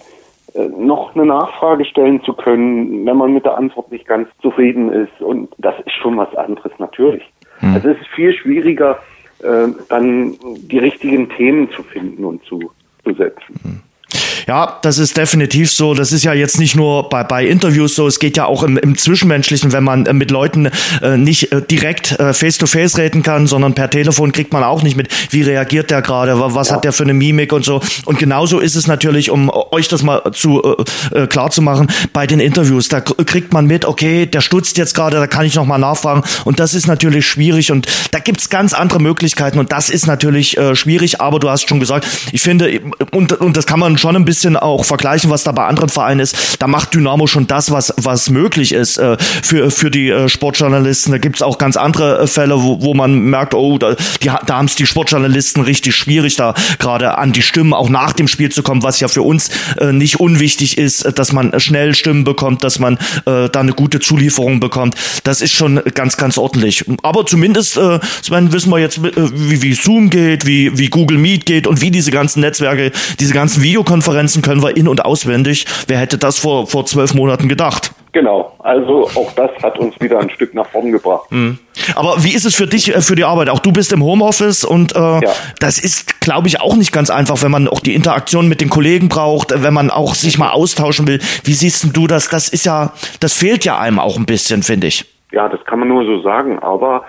äh, 0.54 0.68
noch 0.68 1.16
eine 1.16 1.26
Nachfrage 1.26 1.86
stellen 1.86 2.22
zu 2.24 2.34
können, 2.34 3.06
wenn 3.06 3.18
man 3.18 3.34
mit 3.34 3.46
der 3.46 3.58
Antwort 3.58 3.92
nicht 3.92 4.08
ganz 4.08 4.28
zufrieden 4.42 4.92
ist. 4.92 5.22
Und 5.22 5.50
das 5.58 5.76
ist 5.86 5.94
schon 5.94 6.18
was 6.18 6.34
anderes, 6.36 6.72
natürlich. 6.78 7.24
Hm. 7.60 7.74
Also 7.74 7.90
es 7.90 7.98
ist 8.00 8.08
viel 8.08 8.34
schwieriger, 8.34 9.00
äh, 9.40 9.68
dann 9.90 10.38
die 10.58 10.80
richtigen 10.80 11.30
Themen 11.30 11.70
zu 11.72 11.84
finden 11.84 12.24
und 12.26 12.44
zu, 12.46 12.72
zu 13.04 13.14
setzen. 13.14 13.56
Hm. 13.64 13.82
Ja, 14.48 14.78
das 14.82 14.98
ist 14.98 15.18
definitiv 15.18 15.72
so. 15.72 15.94
Das 15.94 16.12
ist 16.12 16.24
ja 16.24 16.34
jetzt 16.34 16.60
nicht 16.60 16.76
nur 16.76 17.10
bei, 17.10 17.24
bei 17.24 17.46
Interviews 17.46 17.96
so, 17.96 18.08
es 18.08 18.20
geht 18.20 18.38
ja 18.38 18.46
auch 18.46 18.64
im, 18.64 18.78
im 18.78 18.98
Zwischenmenschlichen, 18.98 19.72
wenn 19.72 19.84
man 19.84 20.06
äh, 20.06 20.14
mit 20.14 20.32
Leuten 20.32 20.70
äh, 21.02 21.18
nicht 21.18 21.52
äh, 21.52 21.62
direkt 21.62 22.12
äh, 22.20 22.34
face-to-face 22.34 22.94
-face 22.94 22.98
reden 22.98 23.24
kann, 23.24 23.48
sondern 23.48 23.74
per 23.74 23.90
Telefon 23.90 24.32
kriegt 24.32 24.54
man 24.54 24.64
auch 24.64 24.84
nicht 24.84 24.96
mit, 24.98 25.10
wie 25.32 25.42
reagiert 25.42 25.92
der 25.92 26.02
gerade, 26.02 26.40
was 26.40 26.70
ja. 26.70 26.76
hat 26.76 26.84
der 26.84 26.94
für 26.94 27.04
eine 27.04 27.14
Mimik 27.14 27.54
und 27.54 27.66
so. 27.66 27.82
Und 28.06 28.20
genauso 28.20 28.60
ist 28.60 28.76
es 28.76 28.88
natürlich, 28.88 29.32
um 29.32 29.50
euch 29.50 29.88
das 29.88 30.04
mal 30.04 30.22
zu 30.34 30.62
äh, 31.14 31.24
äh 31.24 31.28
klar 31.28 31.52
zu 31.52 31.62
machen, 31.62 31.88
bei 32.14 32.28
den 32.28 32.40
Interviews, 32.40 32.88
da 32.88 33.02
kriegt 33.02 33.54
man 33.54 33.66
mit, 33.66 33.86
okay, 33.86 34.26
der 34.26 34.42
stutzt 34.42 34.78
jetzt 34.78 34.96
gerade, 34.96 35.18
da 35.18 35.28
kann 35.28 35.46
ich 35.46 35.56
nochmal 35.56 35.80
nachfragen. 35.80 36.24
Und 36.46 36.60
das 36.60 36.74
ist 36.74 36.88
natürlich 36.88 37.26
schwierig 37.26 37.72
und 37.72 37.88
da 38.12 38.20
gibt's 38.20 38.50
ganz 38.50 38.74
andere 38.74 39.00
Möglichkeiten 39.00 39.60
und 39.60 39.72
das 39.72 39.90
ist 39.90 40.08
natürlich 40.08 40.58
äh, 40.58 40.76
schwierig, 40.76 41.22
aber 41.22 41.40
du 41.40 41.50
hast 41.50 41.68
schon 41.68 41.80
gesagt, 41.80 42.08
ich 42.32 42.42
finde, 42.42 42.82
und, 43.12 43.34
und 43.34 43.58
das 43.58 43.66
kann 43.66 43.80
man 43.80 43.98
schon 43.98 44.16
ein 44.16 44.26
bisschen 44.28 44.58
auch 44.58 44.84
vergleichen, 44.84 45.30
was 45.30 45.44
da 45.44 45.54
bei 45.54 45.66
anderen 45.66 45.88
Vereinen 45.90 46.20
ist, 46.20 46.58
da 46.60 46.68
macht 46.68 46.94
Dynamo 46.94 47.28
schon 47.28 47.48
das, 47.48 47.72
was, 47.72 47.94
was 47.96 48.30
möglich 48.30 48.74
ist 48.74 48.98
äh, 48.98 49.18
für, 49.20 49.72
für 49.72 49.90
die 49.90 50.10
äh, 50.10 50.28
Sportjournalisten. 50.28 51.14
Da 51.14 51.18
gibt's 51.18 51.42
auch 51.42 51.58
ganz 51.58 51.78
andere 51.78 52.20
äh, 52.20 52.28
Fälle, 52.28 52.62
wo, 52.62 52.82
wo 52.82 52.94
man 52.94 53.18
merkt, 53.20 53.54
oh, 53.54 53.78
da, 53.78 53.96
da 54.22 54.56
haben 54.58 54.66
es 54.66 54.76
die 54.76 54.86
Sportjournalisten 54.86 55.64
richtig 55.64 55.96
schwierig, 55.96 56.36
da 56.36 56.54
gerade 56.78 57.18
an 57.18 57.32
die 57.32 57.42
Stimmen 57.42 57.74
auch 57.74 57.88
nach 57.88 58.12
dem 58.12 58.28
Spiel 58.28 58.52
zu 58.52 58.64
kommen, 58.64 58.84
was 58.84 59.00
ja 59.00 59.08
für 59.08 59.22
uns 59.22 59.50
äh, 59.80 59.94
nicht 59.94 60.20
unwichtig 60.20 60.78
ist, 60.78 61.18
dass 61.18 61.32
man 61.32 61.58
schnell 61.62 61.96
Stimmen 61.96 62.26
bekommt, 62.26 62.66
dass 62.66 62.80
man 62.80 62.96
äh, 63.26 63.48
da 63.50 63.62
eine 63.62 63.72
gute 63.72 64.02
Zulieferung 64.02 64.60
bekommt. 64.60 64.96
Das 65.24 65.40
ist 65.40 65.54
schon 65.54 65.82
ganz, 65.94 66.18
ganz 66.18 66.38
ordentlich. 66.38 66.84
Aber 67.02 67.26
zumindest, 67.26 67.78
äh, 67.78 68.00
Sven, 68.22 68.52
wissen 68.52 68.72
wir 68.72 68.80
jetzt, 68.80 68.98
äh, 68.98 69.12
wie, 69.16 69.62
wie 69.62 69.74
Zoom 69.74 70.10
geht, 70.10 70.46
wie, 70.46 70.78
wie 70.78 70.90
Google 70.90 71.18
Meet 71.18 71.46
geht 71.46 71.66
und 71.66 71.82
wie 71.82 71.92
diese 71.92 72.12
ganzen 72.12 72.42
Netzwerke, 72.42 72.92
diese 73.22 73.34
ganzen 73.34 73.64
Videokonferenzen 73.64 74.17
Konferenzen 74.18 74.42
können 74.42 74.64
wir 74.64 74.76
in- 74.76 74.88
und 74.88 75.06
auswendig. 75.06 75.68
Wer 75.88 76.00
hätte 76.00 76.18
das 76.18 76.40
vor, 76.40 76.66
vor 76.66 76.88
zwölf 76.88 77.14
Monaten 77.14 77.48
gedacht? 77.48 77.92
Genau, 78.14 78.52
also 78.60 79.04
auch 79.04 79.32
das 79.36 79.52
hat 79.62 79.78
uns 79.78 79.94
wieder 80.02 80.20
ein 80.20 80.32
Stück 80.32 80.56
nach 80.56 80.66
vorn 80.66 80.92
gebracht. 80.92 81.32
Mhm. 81.32 81.60
Aber 81.94 82.24
wie 82.24 82.34
ist 82.34 82.46
es 82.46 82.56
für 82.56 82.66
dich, 82.66 82.96
äh, 82.96 83.02
für 83.02 83.16
die 83.16 83.24
Arbeit? 83.24 83.50
Auch 83.50 83.60
du 83.60 83.72
bist 83.72 83.94
im 83.94 84.04
Homeoffice 84.04 84.66
und 84.66 84.96
äh, 84.96 85.00
ja. 85.00 85.20
das 85.60 85.78
ist, 85.78 86.20
glaube 86.20 86.48
ich, 86.48 86.60
auch 86.60 86.76
nicht 86.76 86.92
ganz 86.92 87.12
einfach, 87.12 87.44
wenn 87.44 87.52
man 87.52 87.68
auch 87.68 87.80
die 87.80 87.94
Interaktion 87.94 88.50
mit 88.50 88.60
den 88.60 88.70
Kollegen 88.70 89.08
braucht, 89.08 89.54
wenn 89.62 89.74
man 89.74 89.92
auch 89.92 90.16
sich 90.16 90.40
mal 90.40 90.50
austauschen 90.50 91.08
will. 91.08 91.20
Wie 91.44 91.54
siehst 91.54 91.96
du 91.96 92.08
das? 92.08 92.30
Das 92.30 92.50
ist 92.50 92.66
ja, 92.66 92.94
das 93.20 93.34
fehlt 93.34 93.66
ja 93.66 93.78
einem 93.78 94.00
auch 94.00 94.18
ein 94.18 94.26
bisschen, 94.26 94.64
finde 94.64 94.88
ich. 94.88 95.06
Ja, 95.32 95.48
das 95.48 95.64
kann 95.66 95.78
man 95.78 95.90
nur 95.90 96.06
so 96.06 96.22
sagen, 96.22 96.58
aber 96.58 97.04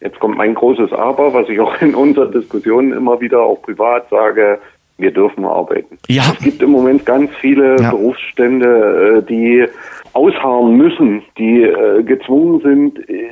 jetzt 0.00 0.20
kommt 0.20 0.36
mein 0.36 0.54
großes 0.54 0.92
Aber, 0.92 1.34
was 1.34 1.48
ich 1.48 1.58
auch 1.58 1.80
in 1.80 1.96
unseren 1.96 2.30
Diskussionen 2.30 2.92
immer 2.92 3.20
wieder 3.20 3.40
auch 3.40 3.60
privat 3.60 4.08
sage, 4.08 4.60
wir 4.98 5.10
dürfen 5.10 5.44
arbeiten. 5.44 5.98
Ja. 6.08 6.22
Es 6.38 6.44
gibt 6.44 6.62
im 6.62 6.70
Moment 6.70 7.04
ganz 7.04 7.30
viele 7.40 7.76
ja. 7.80 7.90
Berufsstände, 7.90 9.18
äh, 9.18 9.22
die 9.28 9.66
ausharren 10.12 10.76
müssen, 10.76 11.22
die 11.36 11.62
äh, 11.62 12.02
gezwungen 12.02 12.60
sind, 12.60 13.08
äh, 13.08 13.28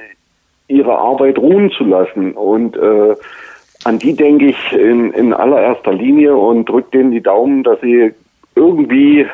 ihre 0.69 0.97
Arbeit 0.97 1.39
ruhen 1.39 1.71
zu 1.71 1.85
lassen. 1.85 2.33
Und 2.33 2.77
äh, 2.77 3.15
an 3.85 3.99
die 3.99 4.15
denke 4.15 4.47
ich 4.47 4.73
in, 4.73 5.13
in 5.13 5.33
allererster 5.33 5.93
Linie 5.93 6.37
und 6.37 6.69
drücke 6.69 6.91
denen 6.93 7.11
die 7.11 7.23
Daumen, 7.23 7.63
dass 7.63 7.81
sie 7.81 8.13
irgendwie, 8.55 9.27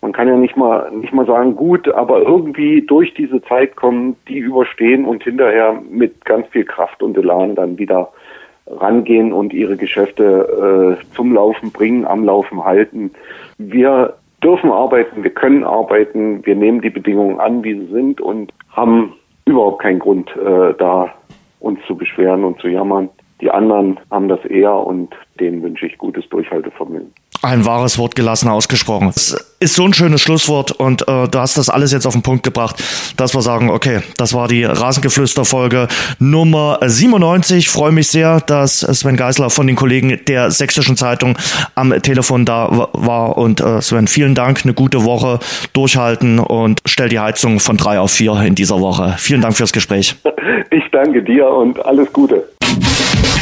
man 0.00 0.12
kann 0.12 0.28
ja 0.28 0.36
nicht 0.36 0.56
mal 0.56 0.90
nicht 0.90 1.12
mal 1.12 1.26
sagen 1.26 1.56
gut, 1.56 1.88
aber 1.88 2.20
irgendwie 2.22 2.82
durch 2.82 3.14
diese 3.14 3.42
Zeit 3.42 3.76
kommen, 3.76 4.16
die 4.28 4.38
überstehen 4.38 5.04
und 5.04 5.24
hinterher 5.24 5.80
mit 5.90 6.24
ganz 6.24 6.46
viel 6.48 6.64
Kraft 6.64 7.02
und 7.02 7.16
Elan 7.16 7.54
dann 7.54 7.78
wieder 7.78 8.10
rangehen 8.66 9.32
und 9.32 9.52
ihre 9.52 9.76
Geschäfte 9.76 10.98
äh, 11.00 11.14
zum 11.14 11.34
Laufen 11.34 11.72
bringen, 11.72 12.04
am 12.06 12.24
Laufen 12.24 12.64
halten. 12.64 13.10
Wir 13.58 14.14
dürfen 14.42 14.70
arbeiten, 14.70 15.22
wir 15.22 15.30
können 15.30 15.64
arbeiten, 15.64 16.44
wir 16.44 16.56
nehmen 16.56 16.80
die 16.80 16.90
Bedingungen 16.90 17.40
an, 17.40 17.62
wie 17.64 17.78
sie 17.78 17.92
sind 17.92 18.20
und 18.20 18.52
haben 18.70 19.14
überhaupt 19.44 19.82
keinen 19.82 19.98
Grund, 19.98 20.30
äh, 20.36 20.74
da 20.78 21.12
uns 21.60 21.80
zu 21.86 21.96
beschweren 21.96 22.44
und 22.44 22.60
zu 22.60 22.68
jammern. 22.68 23.08
Die 23.42 23.50
anderen 23.50 23.98
haben 24.08 24.28
das 24.28 24.44
eher 24.44 24.72
und 24.72 25.12
denen 25.40 25.62
wünsche 25.64 25.86
ich 25.86 25.98
gutes 25.98 26.28
Durchhaltevermögen. 26.28 27.12
Ein 27.42 27.66
wahres 27.66 27.98
Wort 27.98 28.14
gelassen 28.14 28.48
ausgesprochen. 28.48 29.08
Es 29.08 29.32
ist 29.58 29.74
so 29.74 29.84
ein 29.84 29.92
schönes 29.92 30.20
Schlusswort 30.20 30.70
und 30.70 31.02
äh, 31.08 31.26
du 31.26 31.38
hast 31.40 31.58
das 31.58 31.68
alles 31.68 31.90
jetzt 31.90 32.06
auf 32.06 32.12
den 32.12 32.22
Punkt 32.22 32.44
gebracht, 32.44 32.80
dass 33.16 33.34
wir 33.34 33.42
sagen, 33.42 33.68
okay, 33.68 33.98
das 34.16 34.32
war 34.32 34.46
die 34.46 34.62
Rasengeflüster-Folge 34.62 35.88
Nummer 36.20 36.78
97. 36.80 37.68
freue 37.68 37.90
mich 37.90 38.06
sehr, 38.06 38.38
dass 38.42 38.78
Sven 38.78 39.16
Geisler 39.16 39.50
von 39.50 39.66
den 39.66 39.74
Kollegen 39.74 40.20
der 40.28 40.52
Sächsischen 40.52 40.96
Zeitung 40.96 41.36
am 41.74 41.90
Telefon 42.00 42.44
da 42.44 42.90
war. 42.92 43.36
Und 43.36 43.60
äh, 43.60 43.80
Sven, 43.80 44.06
vielen 44.06 44.36
Dank, 44.36 44.60
eine 44.62 44.74
gute 44.74 45.04
Woche, 45.04 45.40
durchhalten 45.72 46.38
und 46.38 46.80
stell 46.86 47.08
die 47.08 47.18
Heizung 47.18 47.58
von 47.58 47.76
drei 47.76 47.98
auf 47.98 48.12
vier 48.12 48.40
in 48.42 48.54
dieser 48.54 48.80
Woche. 48.80 49.16
Vielen 49.18 49.40
Dank 49.40 49.56
fürs 49.56 49.72
Gespräch. 49.72 50.14
Ich 50.70 50.84
danke 50.90 51.22
dir 51.22 51.48
und 51.48 51.84
alles 51.84 52.10
Gute. 52.12 52.44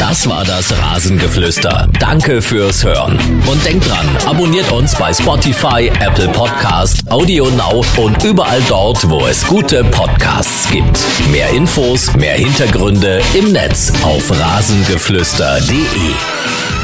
Das 0.01 0.27
war 0.27 0.45
das 0.45 0.73
Rasengeflüster. 0.77 1.87
Danke 1.99 2.41
fürs 2.41 2.83
Hören. 2.83 3.19
Und 3.47 3.65
denkt 3.67 3.87
dran, 3.87 4.09
abonniert 4.25 4.73
uns 4.73 4.97
bei 4.97 5.13
Spotify, 5.13 5.93
Apple 6.01 6.29
Podcast, 6.29 7.09
Audio 7.11 7.51
Now 7.51 7.85
und 7.99 8.25
überall 8.25 8.63
dort, 8.67 9.09
wo 9.11 9.27
es 9.27 9.47
gute 9.47 9.85
Podcasts 9.85 10.71
gibt. 10.71 10.99
Mehr 11.31 11.51
Infos, 11.51 12.17
mehr 12.17 12.35
Hintergründe 12.35 13.21
im 13.35 13.53
Netz 13.53 13.93
auf 14.03 14.31
rasengeflüster.de. 14.31 16.80